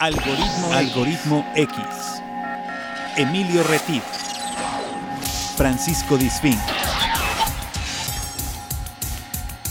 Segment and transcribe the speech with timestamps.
[0.00, 1.76] Algoritmo, Algoritmo X.
[3.16, 4.04] Emilio Retif.
[5.56, 6.56] Francisco Disfín.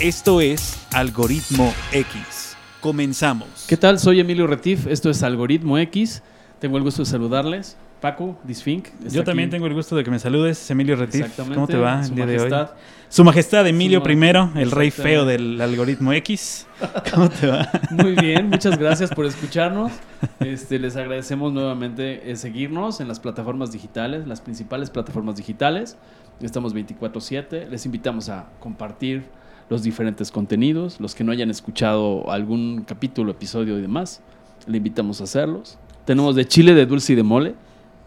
[0.01, 2.57] Esto es Algoritmo X.
[2.81, 3.47] Comenzamos.
[3.69, 3.99] ¿Qué tal?
[3.99, 6.21] Soy Emilio Retif, esto es Algoritmo X.
[6.59, 7.77] Tengo el gusto de saludarles.
[8.01, 8.89] Paco, Disfink.
[9.09, 9.55] Yo también aquí.
[9.55, 11.35] tengo el gusto de que me saludes, Emilio Retif.
[11.35, 12.67] ¿Cómo te va Su el día de hoy?
[13.09, 16.67] Su Majestad Emilio Su I, el rey feo del algoritmo X.
[17.13, 17.69] ¿Cómo te va?
[17.89, 19.91] Muy bien, muchas gracias por escucharnos.
[20.39, 25.97] Este, les agradecemos nuevamente eh, seguirnos en las plataformas digitales, las principales plataformas digitales.
[26.41, 27.67] Estamos 24/7.
[27.69, 29.23] Les invitamos a compartir
[29.69, 30.99] los diferentes contenidos.
[30.99, 34.21] Los que no hayan escuchado algún capítulo, episodio y demás,
[34.67, 35.79] le invitamos a hacerlos.
[36.05, 37.55] Tenemos de chile, de dulce y de mole.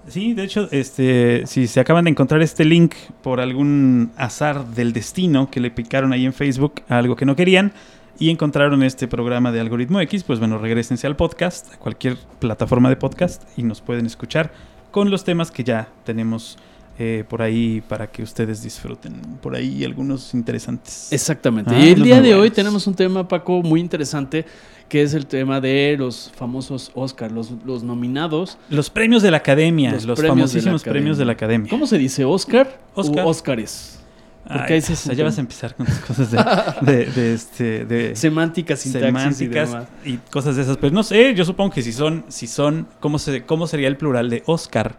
[0.08, 4.92] Sí, de hecho, este, si se acaban de encontrar este link por algún azar del
[4.92, 7.72] destino que le picaron ahí en Facebook a algo que no querían
[8.18, 12.88] y encontraron este programa de Algoritmo X, pues bueno, regresense al podcast, a cualquier plataforma
[12.88, 14.52] de podcast y nos pueden escuchar
[14.90, 16.58] con los temas que ya tenemos
[17.02, 19.14] eh, por ahí para que ustedes disfruten.
[19.40, 21.10] Por ahí algunos interesantes.
[21.10, 21.74] Exactamente.
[21.74, 24.44] Ah, y el día de hoy tenemos un tema, Paco, muy interesante,
[24.86, 28.58] que es el tema de los famosos Oscar, los, los nominados.
[28.68, 31.70] Los premios de la academia, Los los, premios famosísimos premios de la academia.
[31.70, 32.26] ¿Cómo se dice?
[32.26, 32.78] ¿Oscar?
[32.94, 33.24] Oscar.
[33.24, 33.98] ¿O Óscares?
[34.46, 36.38] Porque Ay, ya vas a empezar con tus cosas de,
[36.82, 39.70] de, de este, de Semántica, sintaxis semánticas
[40.04, 40.76] y y, cosas de esas.
[40.76, 43.96] Pero no sé, yo supongo que si son, si son, ¿cómo, se, cómo sería el
[43.96, 44.96] plural de Oscar?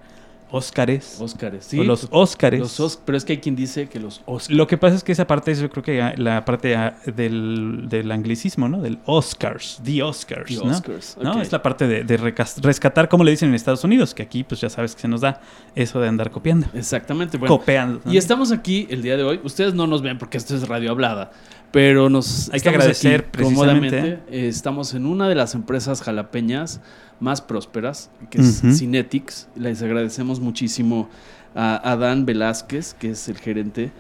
[0.52, 1.18] Óscares.
[1.20, 1.80] Óscares, sí.
[1.80, 2.60] o los Óscares.
[2.60, 4.50] Los Os- pero es que hay quien dice que los Oscars.
[4.56, 6.98] Lo que pasa es que esa parte es, yo creo que ah, la parte ah,
[7.06, 8.82] del, del anglicismo, ¿no?
[8.82, 10.72] Del Oscars, the Oscars, The ¿no?
[10.72, 11.42] Oscars, ¿No?
[11.42, 14.70] Es la parte de, rescatar, como le dicen en Estados Unidos, que aquí pues ya
[14.70, 15.42] sabes que se nos da
[15.76, 16.68] eso de andar copiando.
[16.74, 17.38] Exactamente.
[17.38, 18.02] Bueno, copeando.
[18.04, 18.12] ¿no?
[18.12, 19.40] y estamos aquí el día de hoy.
[19.44, 21.32] Ustedes no nos ven porque esto es radio hablada,
[21.72, 23.98] pero nos Hay que agradecer precisamente.
[23.98, 24.24] cómodamente.
[24.30, 26.82] Eh, estamos en una de las empresas jalapeñas
[27.22, 28.62] más prósperas, que es.
[28.78, 29.48] Cinetics.
[29.56, 31.08] Les agradecemos muchísimo
[31.56, 33.92] a Adán Velázquez, que es el gerente,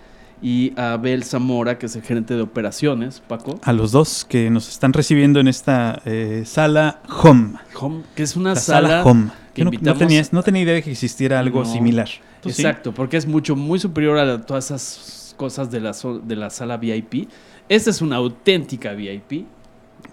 [0.41, 3.59] y a Abel Zamora, que es el gerente de operaciones, Paco.
[3.63, 7.53] a los dos que nos están recibiendo en esta eh, sala home.
[7.79, 9.29] Home, que es una La sala, sala, home.
[9.53, 11.65] que no, no invitamos- tenía, no tenía idea de que existiera algo No.
[11.71, 12.09] similar.
[12.41, 12.63] ¿Tú sí?
[12.63, 15.91] Exacto, porque es mucho, muy superior a la- todas esas cosas de la,
[16.23, 17.27] de la sala VIP.
[17.69, 19.45] Esta es una auténtica VIP.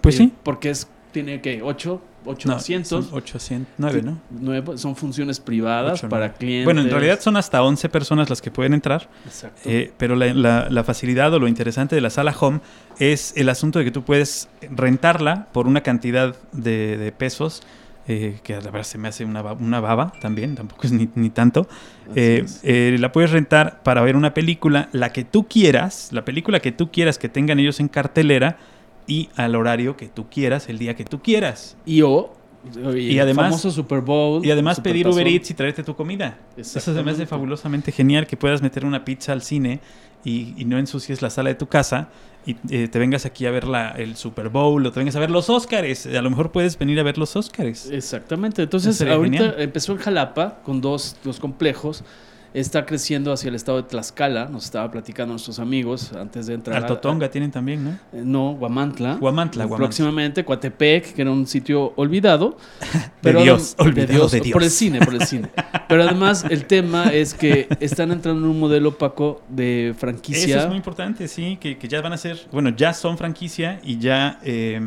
[0.01, 0.33] Pues eh, sí.
[0.43, 3.05] Porque es, tiene que 8, No, 800.
[3.05, 4.19] son 800, 9, ¿no?
[4.29, 6.65] nueve- son funciones privadas para clientes.
[6.65, 9.61] Bueno, en realidad son hasta 11 personas las que pueden entrar, Exacto.
[9.65, 12.59] eh, pero la, la- la facilidad o lo interesante de la sala home
[12.99, 17.63] es el asunto de que tú puedes rentarla por una cantidad de, de pesos,
[18.07, 21.29] eh, que la verdad se me hace una, una baba también, tampoco es ni, ni
[21.29, 21.67] tanto.
[22.15, 26.59] Eh, eh, la puedes rentar para ver una película, la que tú quieras, la película
[26.59, 28.57] que tú quieras que tengan ellos en cartelera
[29.09, 31.75] y al horario que tú quieras, el día que tú quieras.
[31.85, 32.31] y o.
[32.95, 34.45] y además- famoso Super Bowl.
[34.45, 35.07] Y además pedir.
[35.07, 36.37] Uber Eats y traerte tu comida.
[36.55, 39.79] Eso se me hace fabulosamente genial que puedas meter una pizza al cine
[40.23, 42.09] y, y no ensucies la sala de tu casa
[42.45, 45.19] y eh, te vengas aquí a ver la, el Super Bowl o te vengas a
[45.19, 46.05] ver los Óscares.
[46.05, 47.89] A lo mejor puedes venir a ver los Óscares.
[47.91, 48.63] Exactamente.
[48.63, 49.55] Entonces, ahorita genial.
[49.61, 52.03] empezó en Jalapa con dos, dos complejos.
[52.53, 54.45] Está creciendo hacia el estado de Tlaxcala.
[54.47, 56.77] Nos estaba platicando nuestros amigos antes de entrar.
[56.77, 57.89] a- Alto Tonga tienen también, ¿no?
[58.11, 59.15] Eh, No, Guamantla.
[59.15, 59.77] Guamantla, Guamantla.
[59.87, 62.57] Próximamente Coatepec, que era un sitio olvidado.
[63.21, 64.53] De Dios, adem- olvidado de Dios.
[64.53, 65.49] Por el cine, por el cine.
[65.89, 70.47] Pero además el tema es que están entrando en un modelo, Paco, de franquicia.
[70.55, 73.79] Eso es muy importante, sí, que, que ya van a ser, bueno, ya son franquicia
[73.83, 74.79] y ya, eh,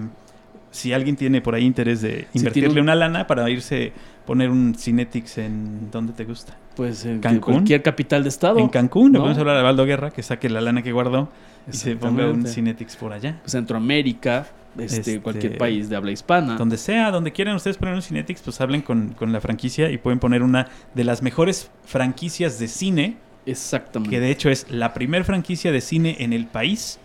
[0.71, 3.93] si alguien tiene por ahí interés de invertirle un- una lana para irse,
[4.27, 6.56] poner un Cinetics en donde te gusta.
[6.77, 7.55] Pues en Cancún.
[7.55, 8.59] cualquier capital de estado.
[8.59, 9.21] En Cancún, le ¿no?
[9.21, 11.28] podemos hablar a Valdo Guerra que saque la lana que guardó
[11.71, 12.47] y se ponga un.
[12.47, 13.41] Cinetics por allá.
[13.44, 14.47] Centroamérica,
[14.78, 16.56] este, Este, cualquier país de habla hispana.
[16.56, 19.99] Donde sea, donde quieran ustedes poner un Cinetics, pues hablen con, con la franquicia y
[19.99, 24.11] pueden poner una de las mejores franquicias de cine, Exactamente.
[24.15, 26.99] que de hecho es la primer franquicia de cine en el país.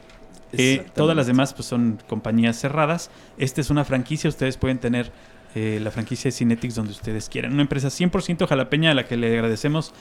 [0.54, 3.12] Eh, todas las demás pues son compañías cerradas.
[3.38, 5.12] Esta es una franquicia, ustedes pueden tener
[5.58, 7.52] eh, la franquicia de Cinetics donde ustedes quieran.
[7.52, 9.92] Una empresa 100% jalapeña a la que le agradecemos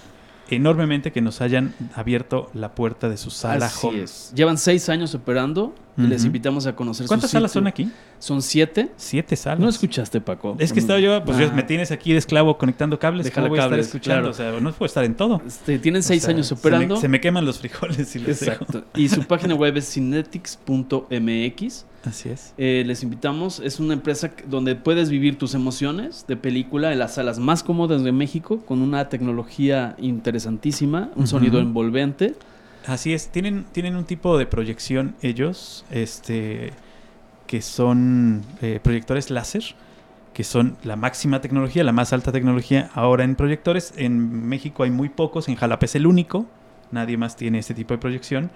[0.50, 4.03] enormemente que nos hayan abierto la puerta de su sala Así home.
[4.03, 4.32] es.
[4.35, 7.60] Llevan seis años operando les invitamos a conocer su ¿Cuántas salas sitio.
[7.60, 7.90] son aquí?
[8.19, 8.90] Son siete.
[8.96, 9.60] Siete salas.
[9.60, 10.54] ¿No escuchaste, Paco?
[10.58, 11.43] Es que estaba yo, pues Ah.
[11.44, 13.25] yo- me tienes aquí de esclavo conectando cables.
[13.25, 14.31] Déjala ¿Cómo voy a cables, estar escuchando?
[14.32, 14.50] claro.
[14.50, 15.40] O sea, no puedo estar en todo.
[15.46, 16.96] Este, tienen seis O sea, años se me- operando.
[16.96, 18.64] Se me, queman los frijoles y les dejo.
[18.64, 18.84] Exacto.
[18.94, 21.87] Y su página web es cinetics.mx.
[22.04, 22.54] Así es.
[22.56, 23.60] Eh, les invitamos.
[23.60, 28.04] Es una empresa donde puedes vivir tus emociones de película en las salas más cómodas
[28.04, 32.34] de México con una tecnología interesantísima, un sonido envolvente.
[32.87, 33.29] Así es.
[33.29, 36.73] Tienen, tienen un tipo de proyección ellos, este,
[37.47, 39.75] que son eh, proyectores láser
[40.37, 43.94] que son la máxima tecnología, la más alta tecnología ahora en proyectores.
[43.97, 46.44] En México hay muy pocos, en Jalapa es el único,
[46.91, 48.50] nadie más tiene este tipo de proyección.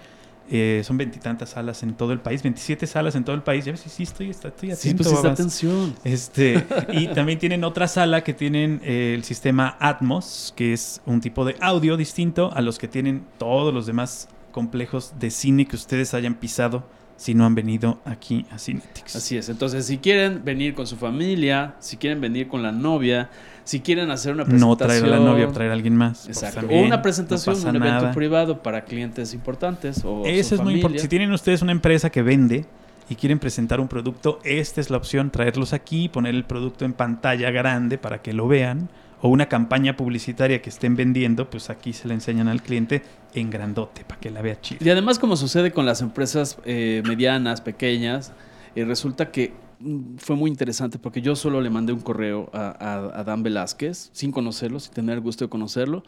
[0.53, 3.65] Eh, son veintitantas salas en todo el país, 27 salas en todo el país.
[3.65, 4.97] Ya ves, sí, estoy, estoy Sí, atento.
[4.97, 5.33] pues está babas.
[5.41, 5.95] atención.
[6.03, 11.21] Este, y también tienen otra sala que tienen eh, el sistema Atmos, que es un
[11.21, 15.77] tipo de audio distinto a los que tienen todos los demás complejos de cine que
[15.77, 16.85] ustedes hayan pisado
[17.17, 19.15] si no han venido aquí a Cinetics.
[19.15, 19.49] Así es.
[19.51, 23.31] Entonces, si quieren venir con su familia, si quieren venir con la novia,
[23.71, 24.69] si quieren hacer una presentación.
[24.69, 26.25] No traer a la novia, traer a alguien más.
[26.27, 26.67] pues Exacto.
[26.69, 28.13] o una presentación, un evento nada.
[28.13, 31.01] privado para clientes importantes o Eso es muy importante.
[31.01, 32.65] Si tienen ustedes una empresa que vende
[33.09, 36.95] y quieren presentar un producto, esta es la opción, traerlos aquí, poner el producto en
[36.95, 38.89] pantalla grande para que lo vean,
[39.21, 43.51] o una campaña publicitaria que estén vendiendo, pues aquí se la enseñan al cliente en
[43.51, 44.85] grandote para que la vea chido.
[44.85, 48.33] Y además, como sucede con las empresas eh, medianas, pequeñas,
[48.75, 49.53] eh, resulta que
[50.19, 54.11] fue muy interesante porque yo solo le mandé un correo a, a- a Dan Velázquez,
[54.13, 56.03] sin conocerlo, sin tener el gusto de conocerlo,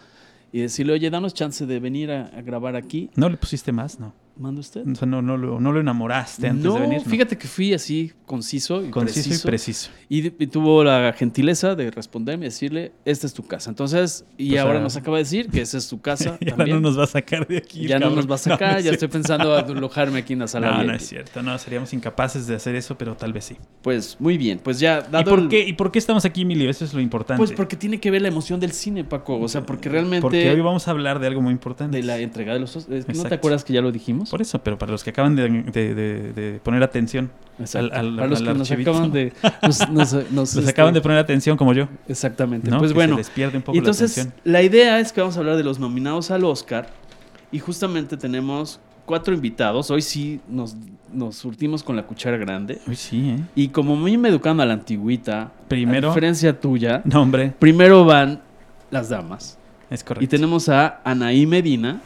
[0.52, 3.08] y decirle, oye, danos chance de venir a, a grabar aquí.
[3.16, 3.98] ¿No le pusiste más?
[3.98, 4.12] No.
[4.34, 4.88] ¿Manda usted?
[4.88, 7.02] O sea, no, no, lo, no lo enamoraste antes no, de venir.
[7.04, 7.10] ¿no?
[7.10, 9.46] fíjate que fui así, conciso y Conciso preciso.
[9.46, 9.90] y preciso.
[10.08, 13.68] Y, y tuvo la gentileza de responderme y decirle, esta es tu casa.
[13.68, 14.82] Entonces, y Pues, ahora ah.
[14.82, 16.38] nos acaba de decir que esa es tu casa.
[16.40, 16.70] Y también.
[16.76, 17.86] no nos va a sacar de aquí.
[17.86, 20.78] ya no nos va a sacar, No, ya estoy pensando alojarme aquí en la sala.
[20.78, 21.42] No, no es cierto.
[21.42, 23.56] No, seríamos incapaces de hacer eso, pero tal vez sí.
[23.82, 26.40] Pues muy bien, pues ya ¿Y dado por, el- qué, ¿Y por qué estamos aquí,
[26.42, 26.70] Emilio?
[26.70, 27.38] Eso es lo importante.
[27.38, 29.38] Pues porque tiene que ver la emoción del cine, Paco.
[29.38, 31.98] O sea, porque realmente Porque hoy vamos a hablar de algo muy importante.
[31.98, 32.88] de la entrega de los...
[32.88, 34.21] ¿No te acuerdas que ya lo dijimos?
[34.30, 37.30] Por eso, pero para los que acaban de, de- de- de poner atención,
[37.74, 39.32] al- al- Para los al que nos acaban de...
[39.62, 41.88] Nos, nos- nos, los este, acaban de poner atención como yo.
[42.08, 42.70] Exactamente.
[42.70, 42.78] ¿no?
[42.78, 44.42] Pues Que bueno, Se les pierde un poco entonces la atención.
[44.52, 46.88] la idea es que vamos a hablar de los nominados al Oscar
[47.50, 49.90] y justamente tenemos cuatro invitados.
[49.90, 50.74] Hoy sí nos,
[51.12, 52.80] nos surtimos con la cuchara grande.
[52.86, 53.38] Uy, sí, ¿eh?
[53.54, 57.52] Y como a mí me educan a la antigüita, Primero- a diferencia tuya, No, hombre,
[57.58, 58.40] primero van
[58.90, 59.58] las damas.
[59.90, 60.24] es correcto.
[60.24, 62.00] Y tenemos a Anaí Medina.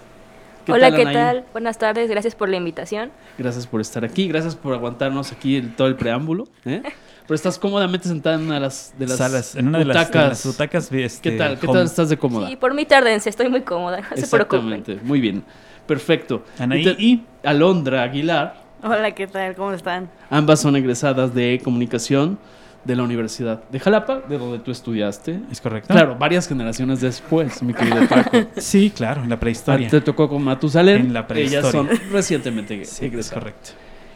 [0.74, 1.14] Hola, tal, ¿qué Anaí?
[1.14, 1.44] tal?
[1.52, 3.10] Buenas tardes, gracias por la invitación.
[3.38, 6.48] Gracias por estar aquí, gracias por aguantarnos aquí el- todo el preámbulo.
[6.64, 6.82] ¿eh?
[7.26, 9.96] Pero estás cómodamente sentada en una de las, de las Salas, en una de las,
[9.96, 10.28] de butacas.
[10.28, 10.92] las butacas.
[10.92, 11.58] este, ¿Qué tal?
[11.58, 11.78] ¿Qué home.
[11.78, 12.48] tal estás de cómoda?
[12.48, 14.72] Sí, por mi tardense, estoy muy cómoda, no se preocupen.
[14.74, 15.44] Exactamente, muy bien.
[15.86, 16.42] Perfecto.
[16.58, 19.54] Anaí Y te- y Alondra Aguilar, Hola, ¿qué tal?
[19.56, 20.08] ¿Cómo están?
[20.30, 22.38] ambas son egresadas de comunicación
[22.86, 25.40] de la Universidad de Jalapa, de donde tú estudiaste.
[25.50, 25.92] es correcto.
[25.92, 28.30] Claro, varias generaciones después, mi querido Paco.
[28.56, 29.88] Sí, claro, en la Ah, prehistoria.
[29.88, 30.98] Te tocó con Matusalén.
[31.06, 31.70] En la Ellas prehistoria.
[31.72, 33.70] son recientemente Sí, es correcto.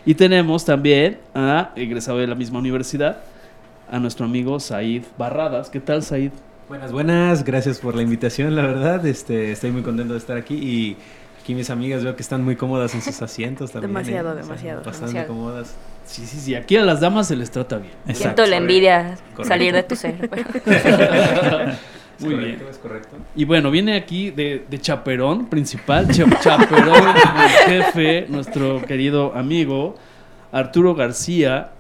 [0.07, 3.19] Y tenemos también a egresado de la misma universidad,
[3.91, 5.69] a nuestro amigo Said Barradas.
[5.69, 6.31] ¿Qué tal, Said?
[6.69, 10.55] Buenas, buenas, gracias por la invitación, la verdad, este, estoy muy contento de estar aquí
[10.55, 10.97] y
[11.43, 13.93] aquí mis amigas veo que están muy cómodas en sus asientos también.
[13.93, 14.33] Demasiado, ¿eh?
[14.33, 15.27] O sea, demasiado, Bastante demasiado.
[15.35, 15.75] cómodas.
[16.11, 16.55] Sí, sí, sí.
[16.57, 17.93] Aquí a las damas se les trata bien.
[18.09, 18.43] Exacto.
[18.43, 19.45] Siento la envidia Correcto.
[19.45, 20.17] salir de tu ser.
[22.21, 22.71] Muy correcto, bien.
[22.71, 23.17] Es correcto.
[23.35, 27.51] Y bueno, viene aquí de, de chaperón principal, cha- chaperón, el
[27.83, 29.95] jefe, nuestro querido amigo
[30.53, 31.71] Arturo García,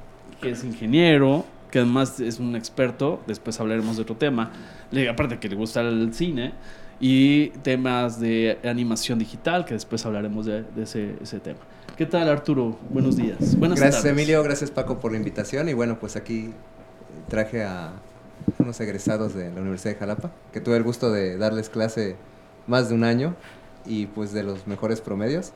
[0.40, 4.50] que es ingeniero, que además es un experto, después hablaremos de otro tema,
[4.90, 6.52] le, aparte que le gusta el cine,
[7.00, 11.58] y temas de animación digital, que después hablaremos de, de ese, ese tema.
[12.00, 12.78] ¿Qué tal Arturo?
[12.88, 13.58] Buenos días.
[13.58, 14.18] Buenas Gracias tardes.
[14.18, 16.54] Emilio, gracias Paco por la invitación y bueno, pues aquí
[17.28, 17.92] traje a
[18.56, 22.16] unos egresados de la Universidad de Jalapa, que tuve el gusto de darles clase
[22.66, 23.34] más de un año
[23.84, 25.52] y pues de los mejores promedios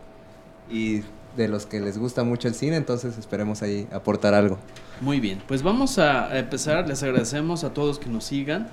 [0.70, 1.00] y
[1.34, 4.58] de los que les gusta mucho el cine, entonces esperemos ahí aportar algo.
[5.00, 6.86] Muy bien, pues vamos a empezar.
[6.86, 8.68] Les agradecemos a todos que nos sigan.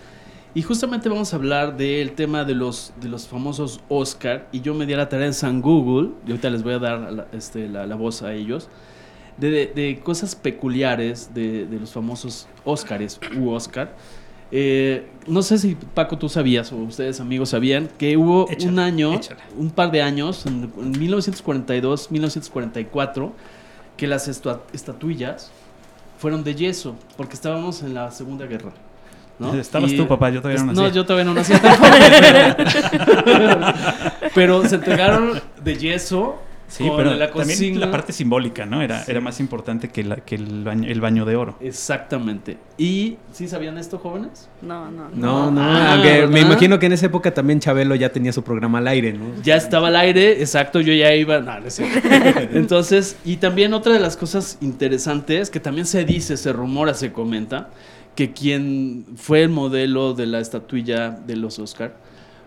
[0.53, 4.47] Y justamente vamos a hablar del tema de los, de los famosos Oscar.
[4.51, 6.79] Y yo me di a la tarea en San Google, y ahorita les voy a
[6.79, 8.67] dar la, este, la, la voz a ellos,
[9.37, 13.95] de, de- de cosas peculiares de, de los famosos Oscars u Oscar.
[14.53, 18.79] Eh, no sé si Paco tú sabías o ustedes amigos sabían que hubo Échale, un
[18.79, 19.39] año, échale.
[19.57, 23.31] un par de años, en, en 1942, 1944,
[23.95, 25.49] que las estatuillas
[26.17, 28.73] fueron de yeso, porque estábamos en la Segunda Guerra.
[29.41, 29.53] ¿No?
[29.55, 30.95] Estabas Y- tú, papá, yo todavía no No, nací.
[30.95, 31.53] yo todavía no nací.
[33.25, 33.59] pero,
[34.35, 38.81] pero se entregaron de yeso Sí, con pero la también la parte simbólica, ¿no?
[38.81, 39.11] Era, Sí.
[39.11, 41.57] era más importante que, la- que el, baño, el baño de oro.
[41.59, 42.59] Exactamente.
[42.77, 44.47] ¿Y sí sabían esto, jóvenes?
[44.61, 45.09] No, no.
[45.13, 48.41] No, no, Ah, aunque me imagino que en esa época también Chabelo ya tenía su
[48.41, 49.25] programa al aire, ¿no?
[49.43, 51.41] Ya estaba al aire, exacto, yo ya iba.
[51.41, 51.65] No, no.
[52.53, 57.11] Entonces, y también otra de las cosas interesantes que también se dice, se rumora, se
[57.11, 57.67] comenta,
[58.21, 61.95] que quien fue el modelo de la estatuilla de los Oscar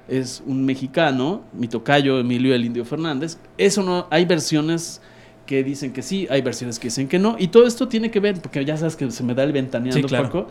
[0.06, 3.38] es un mexicano, mi tocayo Emilio el Indio Fernández.
[3.58, 5.00] Eso no, hay versiones
[5.46, 7.34] que dicen que sí, hay versiones que dicen que no.
[7.40, 9.96] Y todo esto tiene que ver, porque ya sabes que se me da el ventaneando,
[9.98, 10.26] Sí, claro.
[10.26, 10.46] Paco.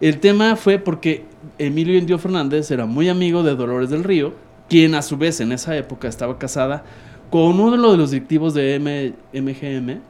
[0.00, 1.24] El tema fue porque
[1.58, 4.32] Emilio Indio Fernández era muy amigo de Dolores del Río,
[4.70, 6.82] quien a su vez en esa época estaba casada
[7.30, 10.00] con uno de los directivos de M- MGM,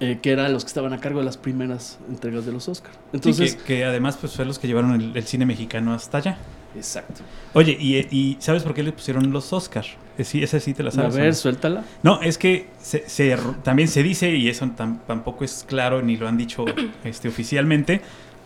[0.00, 2.98] eh, que eran los que estaban a cargo de las primeras entregas de los Oscars.
[3.12, 6.38] Entonces, que, que además pues fue los que llevaron el, el cine mexicano hasta allá.
[6.76, 7.22] exacto.
[7.54, 9.84] Oye, y, y ¿sabes por qué le pusieron los Oscar?
[10.18, 11.14] Eh, Sí, esa sí te la A sabes.
[11.14, 11.34] o ver, no?
[11.34, 11.84] suéltala.
[12.02, 16.16] No, es que se, se- también se dice, y eso tam- tampoco es claro ni
[16.16, 16.64] lo han dicho
[17.04, 18.00] este, oficialmente,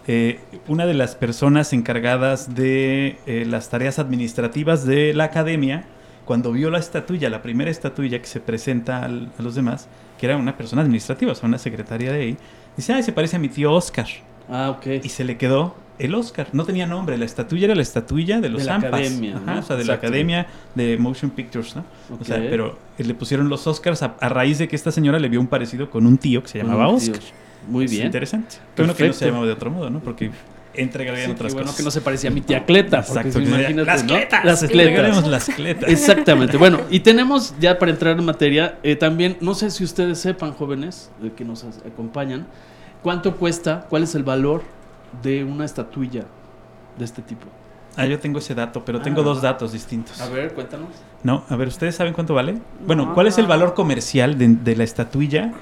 [0.07, 5.85] eh, una de las personas encargadas de eh, las tareas administrativas de la academia,
[6.25, 10.27] cuando vio la estatuilla, la primera estatuilla que se presenta al- a los demás, que
[10.27, 12.37] era una persona administrativa, o sea, una secretaria de ahí,
[12.77, 14.07] dice, ay, se parece a mi tío Oscar.
[14.49, 15.03] Ah, ok.
[15.05, 16.49] Y se le quedó el Oscar.
[16.53, 17.17] No tenía nombre.
[17.17, 18.89] La estatuilla era la estatuilla de los De la AMPAs.
[18.93, 19.61] academia, Ajá, ¿no?
[19.61, 19.95] o sea, de la.
[19.95, 21.85] Academia de Motion Pictures, ¿no?
[22.21, 25.29] O sea, pero le pusieron los Oscars a, a raíz de que esta señora le
[25.29, 27.21] vio un parecido con un tío que se llamaba Oscar.
[27.69, 28.07] Muy Es bien.
[28.07, 28.57] interesante.
[28.77, 30.01] Qué bueno que no se llamaba de otro modo, ¿no?
[30.01, 30.31] Porque
[30.77, 31.77] entregarían Sí, otras qué bueno cosas.
[31.77, 32.99] que no se parecía a mi tía Cleta.
[32.99, 33.41] Exacto.
[33.41, 34.15] imagínate, las ¿no?
[34.15, 34.45] cletas.
[34.45, 35.31] Las Entregaremos cletas.
[35.49, 35.91] las cletas.
[35.91, 36.57] Exactamente.
[36.57, 40.53] Bueno, y tenemos, ya para entrar en materia, eh, también, no sé si ustedes sepan,
[40.53, 42.47] jóvenes, eh, que nos acompañan,
[43.03, 44.63] cuánto cuesta, cuál es el valor
[45.23, 46.25] de una estatuilla
[46.99, 47.47] de este tipo.
[47.97, 49.25] Ah, yo tengo ese dato, pero tengo Ah.
[49.25, 50.21] dos datos distintos.
[50.21, 50.89] A ver, cuéntanos.
[51.23, 52.59] No, a ver, ¿ustedes saben cuánto vale?
[52.85, 53.15] Bueno, No.
[53.15, 55.53] ¿cuál es el valor comercial de, de la estatuilla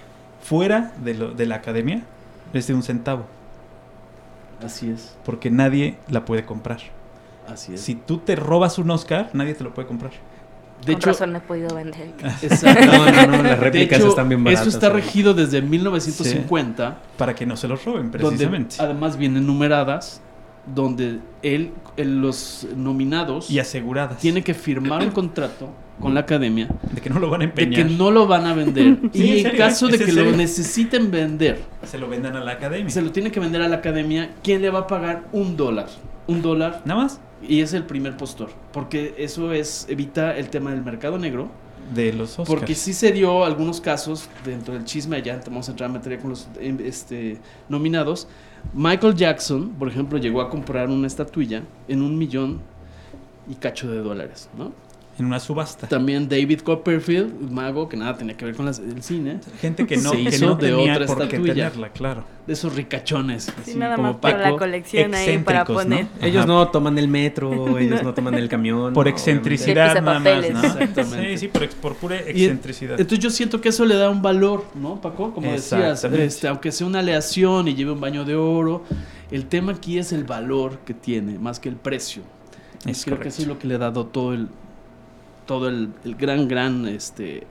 [0.43, 2.03] fuera de, lo- de la academia?
[2.55, 3.27] Es de un centavo,
[4.65, 6.79] Así es, porque nadie la puede comprar.
[7.49, 7.81] así es.
[7.81, 10.13] Si tú te robas un Oscar, nadie te lo puede comprar.
[10.13, 12.13] de Con hecho, razón no he podido vender.
[12.43, 12.87] exacto.
[12.87, 14.67] No, no, no, las De réplicas hecho, están bien baratas.
[14.67, 16.99] Esto está regido desde 1950.
[17.17, 18.77] Para que no se los roben, donde precisamente.
[18.79, 20.21] además vienen numeradas,
[20.67, 24.19] donde él, el- los nominados Y aseguradas.
[24.19, 25.69] tienen que firmar un contrato
[26.03, 27.87] con la academia De que no lo van a de empeñar.
[27.89, 28.99] que no lo van a vender.
[29.13, 29.91] Sí, y en serio, caso ¿eh?
[29.91, 32.91] de ¿Es en que lo necesiten vender, Se lo vendan a la academia.
[32.91, 34.35] se lo tiene que vender a la academia.
[34.43, 35.87] ¿Quién le va a pagar un dólar?
[36.27, 38.51] Un dólar Nada más y es el primer postor.
[38.73, 41.51] Porque eso es evita el tema del mercado negro.
[41.95, 42.49] de los Oscars.
[42.49, 46.19] Porque sí se dio algunos casos dentro del chisme, ya vamos a entrar en materia
[46.19, 48.29] con los em, este, nominados.
[48.73, 52.61] Michael Jackson, por ejemplo, llegó a comprar una estatuilla en un millón
[53.51, 54.73] y cacho de dólares, ¿no?
[55.19, 55.87] En una subasta.
[55.87, 59.87] También David Copperfield, un mago que nada tenía que ver con las- el cine, Gente
[59.87, 62.25] que no, Se que hizo no de tenía otra por qué tenerla, claro.
[62.47, 64.59] de esos ricachones, Sí, así nada como más para la Paco.
[64.61, 66.07] colección ahí para poner.
[66.19, 66.27] ¿no?
[66.27, 68.95] Ellos no toman el metro, ellos no toman el camión.
[68.95, 70.51] Por no, excentricidad nada más.
[70.51, 70.63] ¿no?
[70.63, 71.37] Exactamente.
[71.39, 72.99] Sí, sí, por, pura Y- excentricidad.
[72.99, 75.35] Entonces yo siento que eso le da un valor, ¿no, Paco?
[75.35, 78.83] Como decías, este, aunque sea una aleación y lleve un baño de oro,
[79.31, 82.23] el tema aquí es el valor que tiene, más que el precio.
[82.87, 84.49] Y Es creo que eso es lo que le ha dado todo el
[85.47, 87.47] todo el, gran, gran este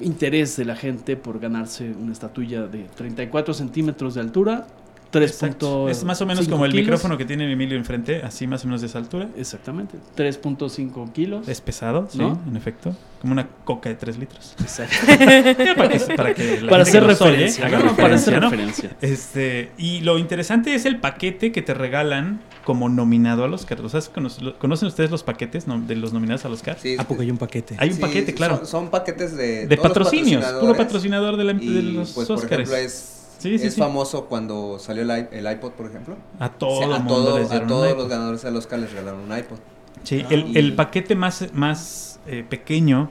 [0.00, 4.66] interés de la gente por ganarse una estatuilla de 34 centímetros de altura,
[5.10, 5.30] 3.
[5.30, 5.88] Exacto.
[5.88, 8.80] Es más o menos como el micrófono que tiene Emilio enfrente, así más o menos
[8.82, 9.28] de esa altura.
[9.36, 11.48] Exactamente, 3.5 kilos.
[11.48, 12.38] Es pesado, sí, ¿No?
[12.48, 12.94] en efecto.
[13.20, 14.54] Como una coca de 3 litros.
[14.60, 14.96] Exacto.
[15.76, 17.64] para que, para que la Para gente hacer oye referencia.
[17.64, 18.50] Para hacer referencia, ¿no?
[18.50, 18.96] referencia.
[19.00, 23.80] Este, y lo interesante es el paquete que te regalan como nominado al Oscar.
[23.80, 26.76] O sea, ¿cono- lo- ¿Conocen ustedes los paquetes no- de los nominados al Oscar?
[26.80, 27.74] Sí, ¿A poco hay un paquete?
[27.78, 28.58] Hay un sí, paquete, claro.
[28.58, 32.28] Son, son paquetes de, de los patrocinios, puro patrocinador de, la- de Y, los pues,
[32.28, 32.52] por Oscars.
[32.52, 33.80] ejemplo, es, Sí, sí, es sí.
[33.80, 36.16] famoso cuando salió el, iPod, por ejemplo.
[36.40, 38.90] A todo a, mundo todo- les a dieron un todos los ganadores del Oscar les
[38.92, 39.56] regalaron un iPod.
[40.02, 43.10] Sí, Ah, el, y- el paquete más, más eh, pequeño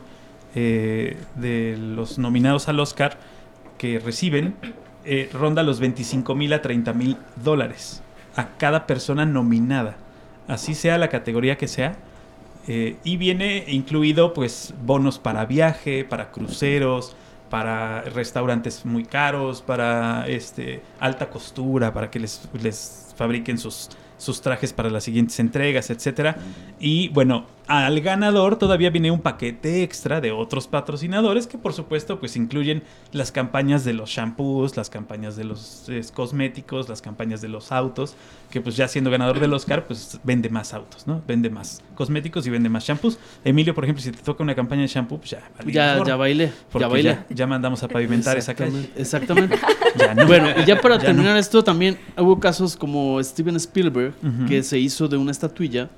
[0.55, 3.17] eh, de los nominados al Oscar
[3.77, 4.55] que reciben
[5.05, 8.01] eh, ronda los 25 mil a 30 mil dólares
[8.35, 9.97] a cada persona nominada,
[10.47, 11.95] así sea la categoría que sea.
[12.67, 17.15] Eh, y viene incluido pues bonos para viaje, para cruceros,
[17.49, 24.41] para restaurantes muy caros, para este alta costura, para que les, les fabriquen sus, sus
[24.41, 26.37] trajes para las siguientes entregas, etcétera.
[26.79, 32.19] Y bueno, al ganador todavía viene un paquete extra de otros patrocinadores que por supuesto
[32.19, 37.41] pues incluyen las campañas de los shampoos, las campañas de los eh, cosméticos, las campañas
[37.41, 38.15] de los autos,
[38.49, 41.21] que pues ya siendo ganador del Oscar pues vende más autos, ¿no?
[41.27, 43.19] Vende más cosméticos y vende más shampoos.
[43.43, 45.39] Emilio, por ejemplo, si te toca una campaña de shampoo, pues ya.
[45.65, 46.51] Ya, ya porque ya bailé.
[47.03, 48.89] ya, ya mandamos a pavimentar esa calle.
[48.95, 49.57] Exactamente.
[49.97, 50.27] Ya no.
[50.27, 51.39] Bueno, y ya para terminar no.
[51.39, 54.13] esto, también hubo casos como Steven Spielberg,
[54.47, 55.89] que se hizo de una estatuilla.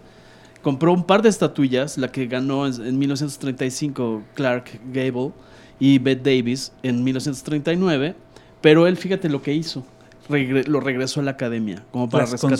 [0.61, 5.31] Compró un par de estatuillas, la que ganó en en 1935 Clark Gable
[5.79, 8.15] y Bette Davis en 1939,
[8.61, 9.85] pero él, fíjate lo que hizo.
[10.29, 12.51] regre- lo regresó a la academia, como para Las rescatar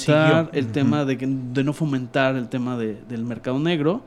[0.45, 0.49] consiguió.
[0.59, 4.01] el tema de, que- de no fomentar el tema de- del mercado negro.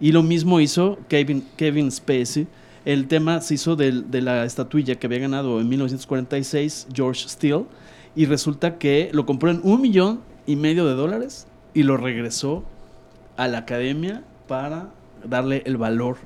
[0.00, 2.46] Y lo mismo hizo Kevin, Kevin Spacey
[2.86, 7.64] el tema se hizo del- de, la estatuilla que había ganado en 1946 George Steele
[8.14, 12.64] y resulta que lo compró en un millón y medio de dólares y lo regresó
[13.36, 14.88] a la academia para
[15.24, 16.16] darle el valor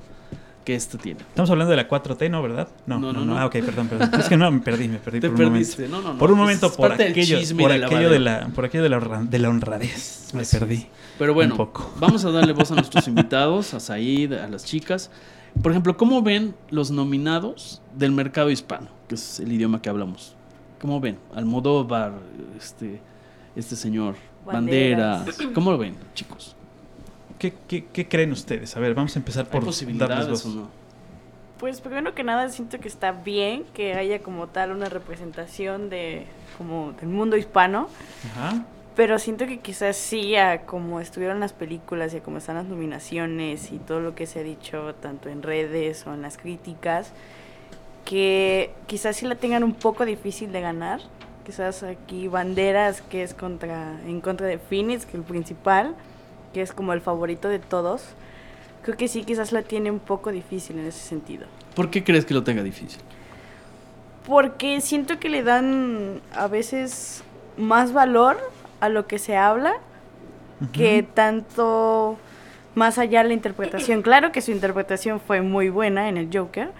[0.65, 1.19] que este tiene.
[1.21, 2.41] Estamos hablando de la 4T, ¿no?
[2.43, 2.67] ¿Verdad?
[2.85, 3.33] No, No, no, no, no.
[3.33, 3.39] no.
[3.39, 4.11] Ah, ok, perdón, perdón.
[4.19, 5.83] Es que no, me perdí, me perdí Te por un perdiste.
[5.87, 5.97] momento.
[5.97, 6.19] No, no, no.
[6.19, 8.89] Por un Es momento, por parte del aquello, por aquello de la, por aquello de
[8.89, 10.29] la, de la honradez.
[10.35, 10.75] Me Así perdí.
[10.75, 10.87] es.
[11.17, 11.91] Pero bueno, Un poco.
[11.99, 15.09] vamos a darle voz a nuestros invitados, a Said, a las chicas.
[15.63, 18.87] Por ejemplo, ¿cómo ven los nominados del mercado hispano?
[19.07, 20.35] Que es el idioma que hablamos.
[20.79, 21.17] ¿Cómo ven?
[21.35, 22.13] Almodóvar,
[22.57, 23.01] este,
[23.55, 24.15] este señor,
[24.45, 25.25] Banderas.
[25.25, 25.53] Banderas.
[25.53, 26.55] ¿Cómo lo ven, chicos?
[27.41, 28.77] ¿Qué, qué, qué creen ustedes?
[28.77, 30.45] A ver, vamos a empezar ¿Hay por darles posibilidades voz.
[30.45, 30.69] o no?
[31.57, 36.27] Pues primero que nada siento que está bien que haya como tal una representación de
[36.59, 37.89] como del mundo hispano,
[38.31, 38.63] Ajá.
[38.95, 42.65] pero siento que quizás sí a como estuvieron las películas y a como están las
[42.65, 47.11] nominaciones y todo lo que se ha dicho tanto en redes o en las críticas,
[48.05, 51.01] que quizás sí la tengan un poco difícil de ganar.
[51.43, 55.95] Quizás aquí Banderas, que es contra en contra de Phoenix, que es el principal,
[56.53, 58.03] que es como el favorito de todos.
[58.83, 61.45] Creo que sí, quizás la tiene un poco difícil en ese sentido.
[61.75, 62.99] ¿Por qué crees que lo tenga difícil?
[64.25, 67.23] Porque siento que le dan a veces
[67.57, 68.37] más valor
[68.79, 69.73] a lo que se habla
[70.73, 72.17] que tanto
[72.75, 74.01] más allá de la interpretación.
[74.01, 76.71] Claro que su interpretación fue muy buena en el Joker,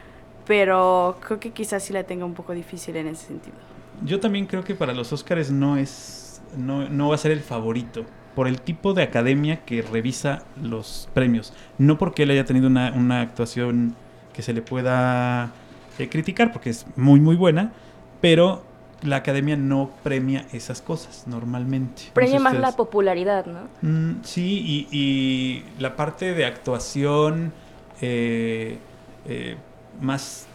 [0.46, 3.56] pero creo que quizás sí la tenga un poco difícil en ese sentido.
[4.04, 6.42] Yo también creo que para los Oscars no es.
[6.56, 8.06] No, no va a ser el favorito.
[8.36, 11.54] Por el tipo de academia que revisa los premios.
[11.78, 13.96] No porque él haya tenido una, una actuación
[14.34, 15.52] que se le pueda
[16.00, 17.74] eh, criticar, porque es muy, muy buena.
[18.22, 18.64] Pero
[19.02, 22.04] la academia no premia esas cosas normalmente.
[22.08, 22.72] No Premia sé más ustedes.
[22.72, 23.68] la popularidad, ¿no?
[23.82, 27.52] Mm, sí, y, y la parte de actuación
[28.00, 28.78] eh,
[29.26, 29.58] eh,
[30.00, 30.48] más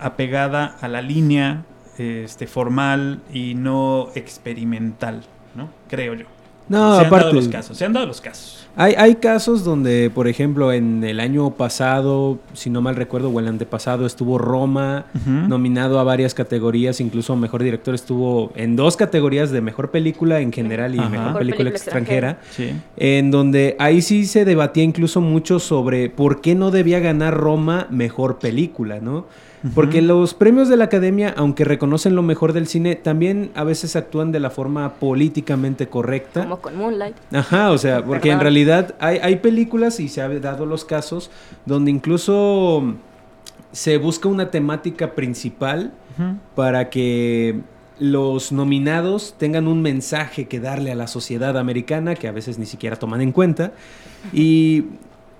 [0.00, 1.64] apegada a la línea
[1.98, 5.68] este, formal y no experimental, ¿no?
[5.88, 6.26] Creo yo.
[6.68, 7.24] No, se han aparte.
[7.26, 8.60] dado los casos, se han dado los casos.
[8.76, 13.38] Hay, hay casos donde, por ejemplo, en el año pasado, si no mal recuerdo, o
[13.38, 19.50] el antepasado, estuvo Roma nominado a varias categorías, incluso Mejor Director estuvo en dos categorías
[19.52, 21.08] de Mejor Película en general y Ajá.
[21.08, 22.72] Mejor Película, película extranjera, Sí.
[22.96, 27.86] en donde ahí sí se debatía incluso mucho sobre por qué no debía ganar Roma
[27.90, 29.26] Mejor Película, ¿no?
[29.74, 33.96] Porque los premios de la academia, aunque reconocen lo mejor del cine, también a veces
[33.96, 36.42] actúan de la forma políticamente correcta.
[36.42, 37.16] Como con Moonlight.
[37.32, 41.30] Ajá, o sea, porque en realidad hay, hay películas y se ha dado los casos
[41.64, 42.94] donde incluso
[43.72, 45.92] se busca una temática principal
[46.54, 47.60] para que
[47.98, 52.66] los nominados tengan un mensaje que darle a la sociedad americana que a veces ni
[52.66, 53.72] siquiera toman en cuenta.
[54.32, 54.84] Y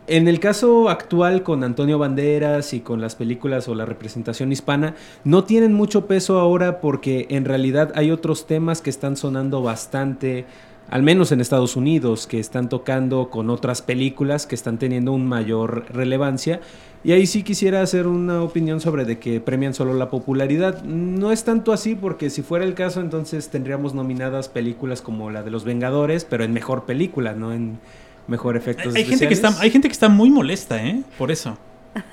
[0.06, 4.94] en el caso actual con Antonio Banderas y con las películas o la representación hispana,
[5.24, 10.44] no tienen mucho peso ahora porque en realidad hay otros temas que están sonando bastante,
[10.90, 15.26] al menos en Estados Unidos, que están tocando con otras películas que están teniendo un
[15.26, 16.60] mayor relevancia.
[17.02, 20.82] Y ahí sí quisiera hacer una opinión sobre de que premian solo la popularidad.
[20.84, 25.42] No es tanto así porque si fuera el caso entonces tendríamos nominadas películas como la
[25.42, 27.78] de Los Vengadores, pero en mejor película, no en
[28.26, 31.02] mejor Hay, efectos hay gente que está, hay gente que está muy molesta, ¿eh?
[31.18, 31.58] Por eso.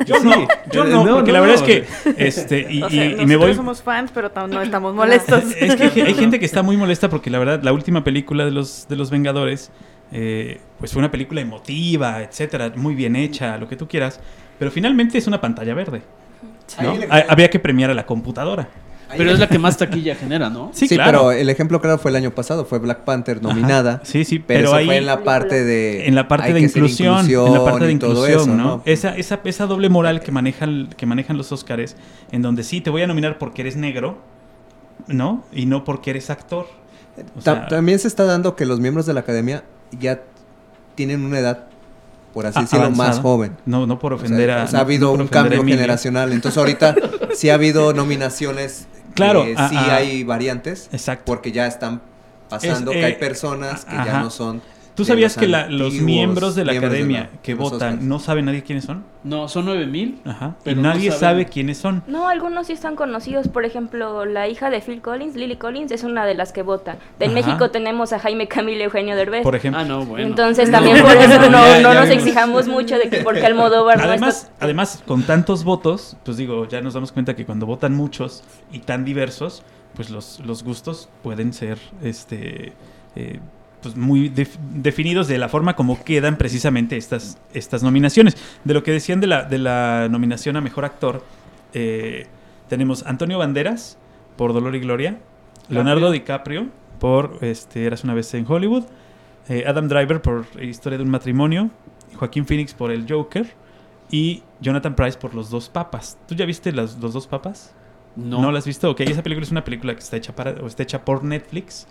[0.06, 0.28] Yo Sí.
[0.28, 1.45] no, yo Eh, no, no, porque la no.
[1.47, 4.62] verdad es que este y, o sea, y- y me voy somos fans, pero no
[4.62, 5.43] estamos molestos.
[5.60, 8.52] Es que hay gente que está muy molesta porque la verdad la última película de
[8.52, 9.71] los de los Vengadores
[10.12, 14.19] eh, pues fue una película emotiva, etcétera, muy bien hecha, lo que tú quieras,
[14.60, 16.02] pero finalmente es una pantalla verde.
[17.28, 18.67] Había que premiar a la computadora.
[19.17, 20.71] Pero es la que más taquilla genera, ¿no?
[20.74, 21.12] Sí, Sí, claro.
[21.19, 23.95] pero el ejemplo claro fue el año pasado, fue Black Panther nominada.
[23.95, 24.02] Ajá.
[24.06, 26.60] Sí, sí, Pero, pero, eso ahí fue en la parte de en la parte de
[26.67, 28.82] ser inclusión, en la parte de y todo inclusión, eso, ¿no?
[28.86, 31.95] Esa, esa, esa doble moral que manejan, que manejan los Óscares,
[32.32, 34.17] en donde sí te voy a nominar porque eres negro,
[35.08, 35.43] ¿no?
[35.54, 36.67] Y no porque eres actor.
[37.38, 39.63] O Ta- sea, También se está dando que los miembros de la academia
[40.00, 40.21] ya
[40.95, 41.65] tienen una edad,
[42.34, 43.58] por así a- decirlo, más joven.
[43.65, 44.63] No, no por O sea, ofender a.
[44.63, 46.32] o sea, ha habido no un a cambio generacional.
[46.32, 46.95] Entonces ahorita
[47.36, 48.88] sí ha habido nominaciones.
[49.13, 50.89] Claro, que a- sí hay variantes.
[50.91, 51.24] Exacto.
[51.26, 52.02] Porque ya están
[52.50, 54.06] pasando Es, que hay eh, personas que ajá.
[54.06, 54.62] ya no son.
[55.02, 58.08] ¿Tú sabías los que la- los miembros de la miembros de academia la- que votan
[58.08, 59.04] no saben nadie quiénes son?
[59.24, 60.20] No, son 9000.
[60.26, 60.56] Ajá.
[60.64, 62.04] Pero no nadie sabe quiénes son.
[62.08, 63.48] No, algunos sí están conocidos.
[63.48, 66.98] Por ejemplo, la hija de Phil Collins, Lily Collins, es una de las que votan.
[67.20, 67.34] En Ajá.
[67.36, 69.44] México tenemos a Jaime Camilo y Eugenio Derbez.
[69.44, 69.80] Por ejemplo.
[69.82, 70.26] Ah, no, bueno.
[70.26, 72.24] Entonces también no, por eso no, ya- no ya nos vimos.
[72.24, 74.66] exijamos mucho de que porque Almodóvar Además, está...
[74.66, 78.80] además, con tantos votos, pues digo, ya nos damos cuenta que cuando votan muchos y
[78.80, 79.64] tan diversos,
[79.96, 82.74] pues los, los gustos pueden ser este
[83.16, 83.40] eh,
[83.82, 88.36] pues, muy def- definidos de la forma como quedan precisamente estas, estas nominaciones.
[88.63, 91.24] De lo que decían de la, de la nominación a Mejor Actor,
[91.74, 92.28] eh,
[92.70, 93.98] tenemos Antonio Banderas
[94.38, 95.17] por Dolor y Gloria,
[95.70, 96.67] Leonardo DiCaprio
[97.00, 98.84] por este, Eras una vez en Hollywood,
[99.50, 101.70] eh, Adam Driver por Historia de un matrimonio,
[102.15, 103.48] Joaquín Phoenix por El Joker
[104.12, 106.17] y Jonathan Price por Los Dos Papas.
[106.28, 107.74] ¿Tú ya viste las- Los Dos Papas?
[108.15, 108.41] No.
[108.41, 108.89] ¿No la has visto?
[108.91, 111.88] Ok, esa película es una película que está hecha, para, o está hecha por Netflix.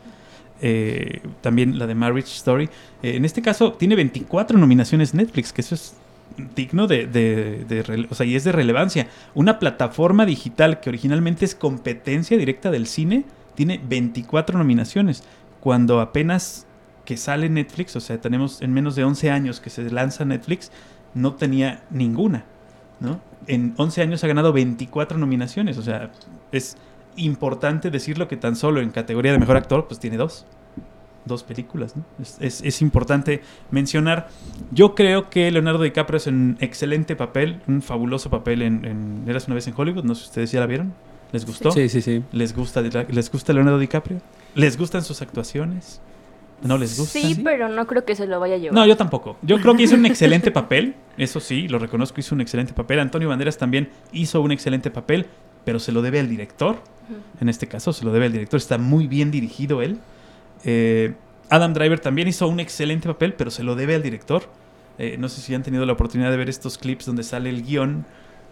[0.63, 2.65] Eh, también la de Marriage Story.
[3.03, 5.95] Eh, en este caso, tiene 24 nominaciones Netflix, que eso es
[6.55, 9.09] digno de, de- de o sea, y es de relevancia.
[9.35, 15.25] Una plataforma digital que originalmente es competencia directa del cine, tiene 24 nominaciones.
[15.61, 16.67] Cuando apenas
[17.05, 20.71] que sale Netflix, o sea, tenemos en menos de 11 años que se lanza Netflix,
[21.15, 22.45] no tenía ninguna,
[23.01, 23.21] ¿no?
[23.47, 26.13] En 11 años ha ganado 24 nominaciones, o sea,
[26.53, 26.77] es
[27.25, 30.47] importante decirlo que tan solo en categoría de mejor actor, pues tiene dos.
[31.27, 32.05] Dos películas, ¿no?
[32.21, 34.29] Es, es- es importante mencionar.
[34.73, 39.47] Yo creo que Leonardo DiCaprio es un excelente papel, un fabuloso papel en, en Eras
[39.47, 40.05] una vez en Hollywood.
[40.05, 40.95] No sé si ustedes ya la vieron.
[41.33, 41.71] ¿Les gustó?
[41.73, 42.25] Sí, sí, sí.
[42.33, 44.21] ¿Les gusta, ¿Les gusta Leonardo DiCaprio?
[44.55, 46.01] ¿Les gustan sus actuaciones?
[46.63, 47.19] ¿No les gusta?
[47.21, 48.75] Sí, pero no creo que se lo vaya a llevar.
[48.75, 49.37] No, yo tampoco.
[49.43, 50.95] Yo creo que hizo un excelente papel.
[51.19, 52.99] Eso sí, lo reconozco, hizo un excelente papel.
[52.99, 55.27] Antonio Banderas también hizo un excelente papel,
[55.65, 56.83] pero se lo debe al director.
[57.41, 58.59] En este caso, se lo debe al director.
[58.59, 59.99] Está muy bien dirigido él.
[60.65, 61.15] Eh,
[61.49, 64.45] Adam Driver también hizo un excelente papel, pero se lo debe al director.
[64.99, 67.63] Eh, no sé si han tenido la oportunidad de ver estos clips donde sale el
[67.63, 68.05] guion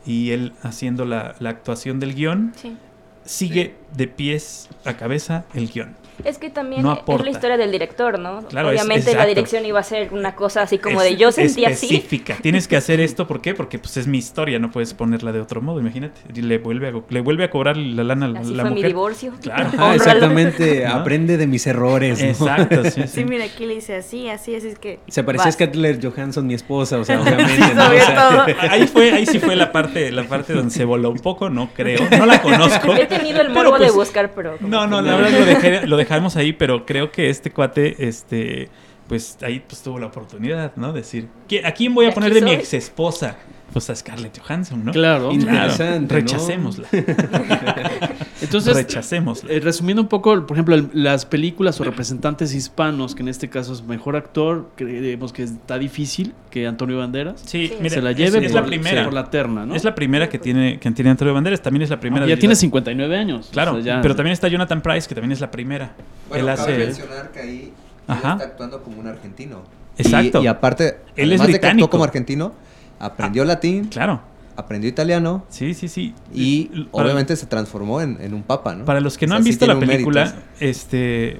[0.06, 2.52] y él haciendo la, la actuación del guion.
[2.56, 2.76] Sí.
[3.24, 5.94] Sigue de pies a cabeza el guion.
[6.24, 8.42] Es que también No es la historia del director, ¿no?
[8.48, 11.32] Claro, es- Obviamente la dirección iba a ser una cosa así como Es- de yo
[11.32, 11.86] sentí así.
[11.86, 12.36] específica.
[12.42, 13.54] Tienes que hacer esto, ¿por qué?
[13.54, 16.20] Porque pues es mi historia, no puedes ponerla de otro modo, imagínate.
[16.34, 19.32] Y le vuelve a, le vuelve a cobrar la lana a la fue mi divorcio.
[19.40, 19.70] Claro.
[19.78, 20.84] Ah, exactamente.
[20.88, 20.94] ¿No?
[20.94, 22.20] Aprende de mis errores.
[22.22, 22.28] ¿no?
[22.28, 23.08] Exacto, sí, sí.
[23.08, 24.98] Sí, mira, aquí le dice así, así, así es que...
[25.08, 25.52] Se parecía a.
[25.52, 27.54] Scarlett Johansson, mi esposa, o sea, obviamente.
[27.56, 28.46] Sí, O sea.
[28.70, 31.70] Ahí fue, ahí sí fue la parte, la parte donde se voló un poco, no
[31.74, 32.94] creo, no la conozco.
[32.94, 34.56] He tenido el morbo de pues, buscar, pero...
[34.60, 38.68] No, no, la verdad lo, dejé- lo dejamos ahí, pero creo que este cuate, este,
[39.08, 40.92] pues ahí pues tuvo la oportunidad, ¿no?
[40.92, 43.36] Decir, ¿qui- ¿a quién voy a poner de mi ex esposa?
[43.72, 44.92] Pues a Scarlett Johansson, ¿no?
[44.92, 45.30] Claro.
[45.30, 46.20] Interesante, ¿no?
[46.20, 46.88] Rechacémosla.
[48.40, 49.52] Entonces, Rechacémosla.
[49.52, 53.48] eh, resumiendo un poco, por ejemplo, el- las películas o representantes hispanos, que en este
[53.48, 57.74] caso es mejor actor, creemos que está difícil que Antonio Banderas Sí, Sí.
[57.80, 59.04] mira, se la es- lleve es, por, la primera.
[59.04, 59.74] por la terna, ¿no?
[59.74, 62.26] Es la primera que tiene, que tiene Antonio Banderas, también es la primera.
[62.26, 63.48] ya tiene las- 59 años.
[63.52, 65.92] Claro, o sea, ya- pero también está Jonathan Price, que también es la primera.
[66.28, 66.84] Bueno, Él cabe hace...
[66.86, 67.72] mencionar que ahí
[68.06, 68.32] Ajá.
[68.32, 69.62] está actuando como un argentino.
[69.96, 70.40] Exacto.
[70.40, 71.90] Y, y aparte, Él es además de que actuó británico.
[71.90, 72.52] como argentino,
[73.00, 74.20] aprendió latín, Claro,
[74.58, 76.14] aprendió italiano sí, sí, sí.
[76.34, 78.84] y Para- obviamente se transformó en, en un papa, ¿no?
[78.84, 80.42] Para los que no O sea, han sí visto la película, mérito.
[80.60, 81.38] este...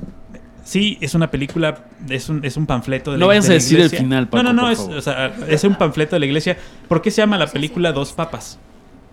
[0.65, 1.79] Sí, es una película,
[2.11, 4.01] es un, es un panfleto de la No vayas a decir el iglesia.
[4.01, 4.97] final, Paco, No, no, no, por es, favor.
[4.97, 6.59] o sea, es un panfleto de la iglesia.
[6.89, 8.59] ¿Por qué se llama la película Dos Papas?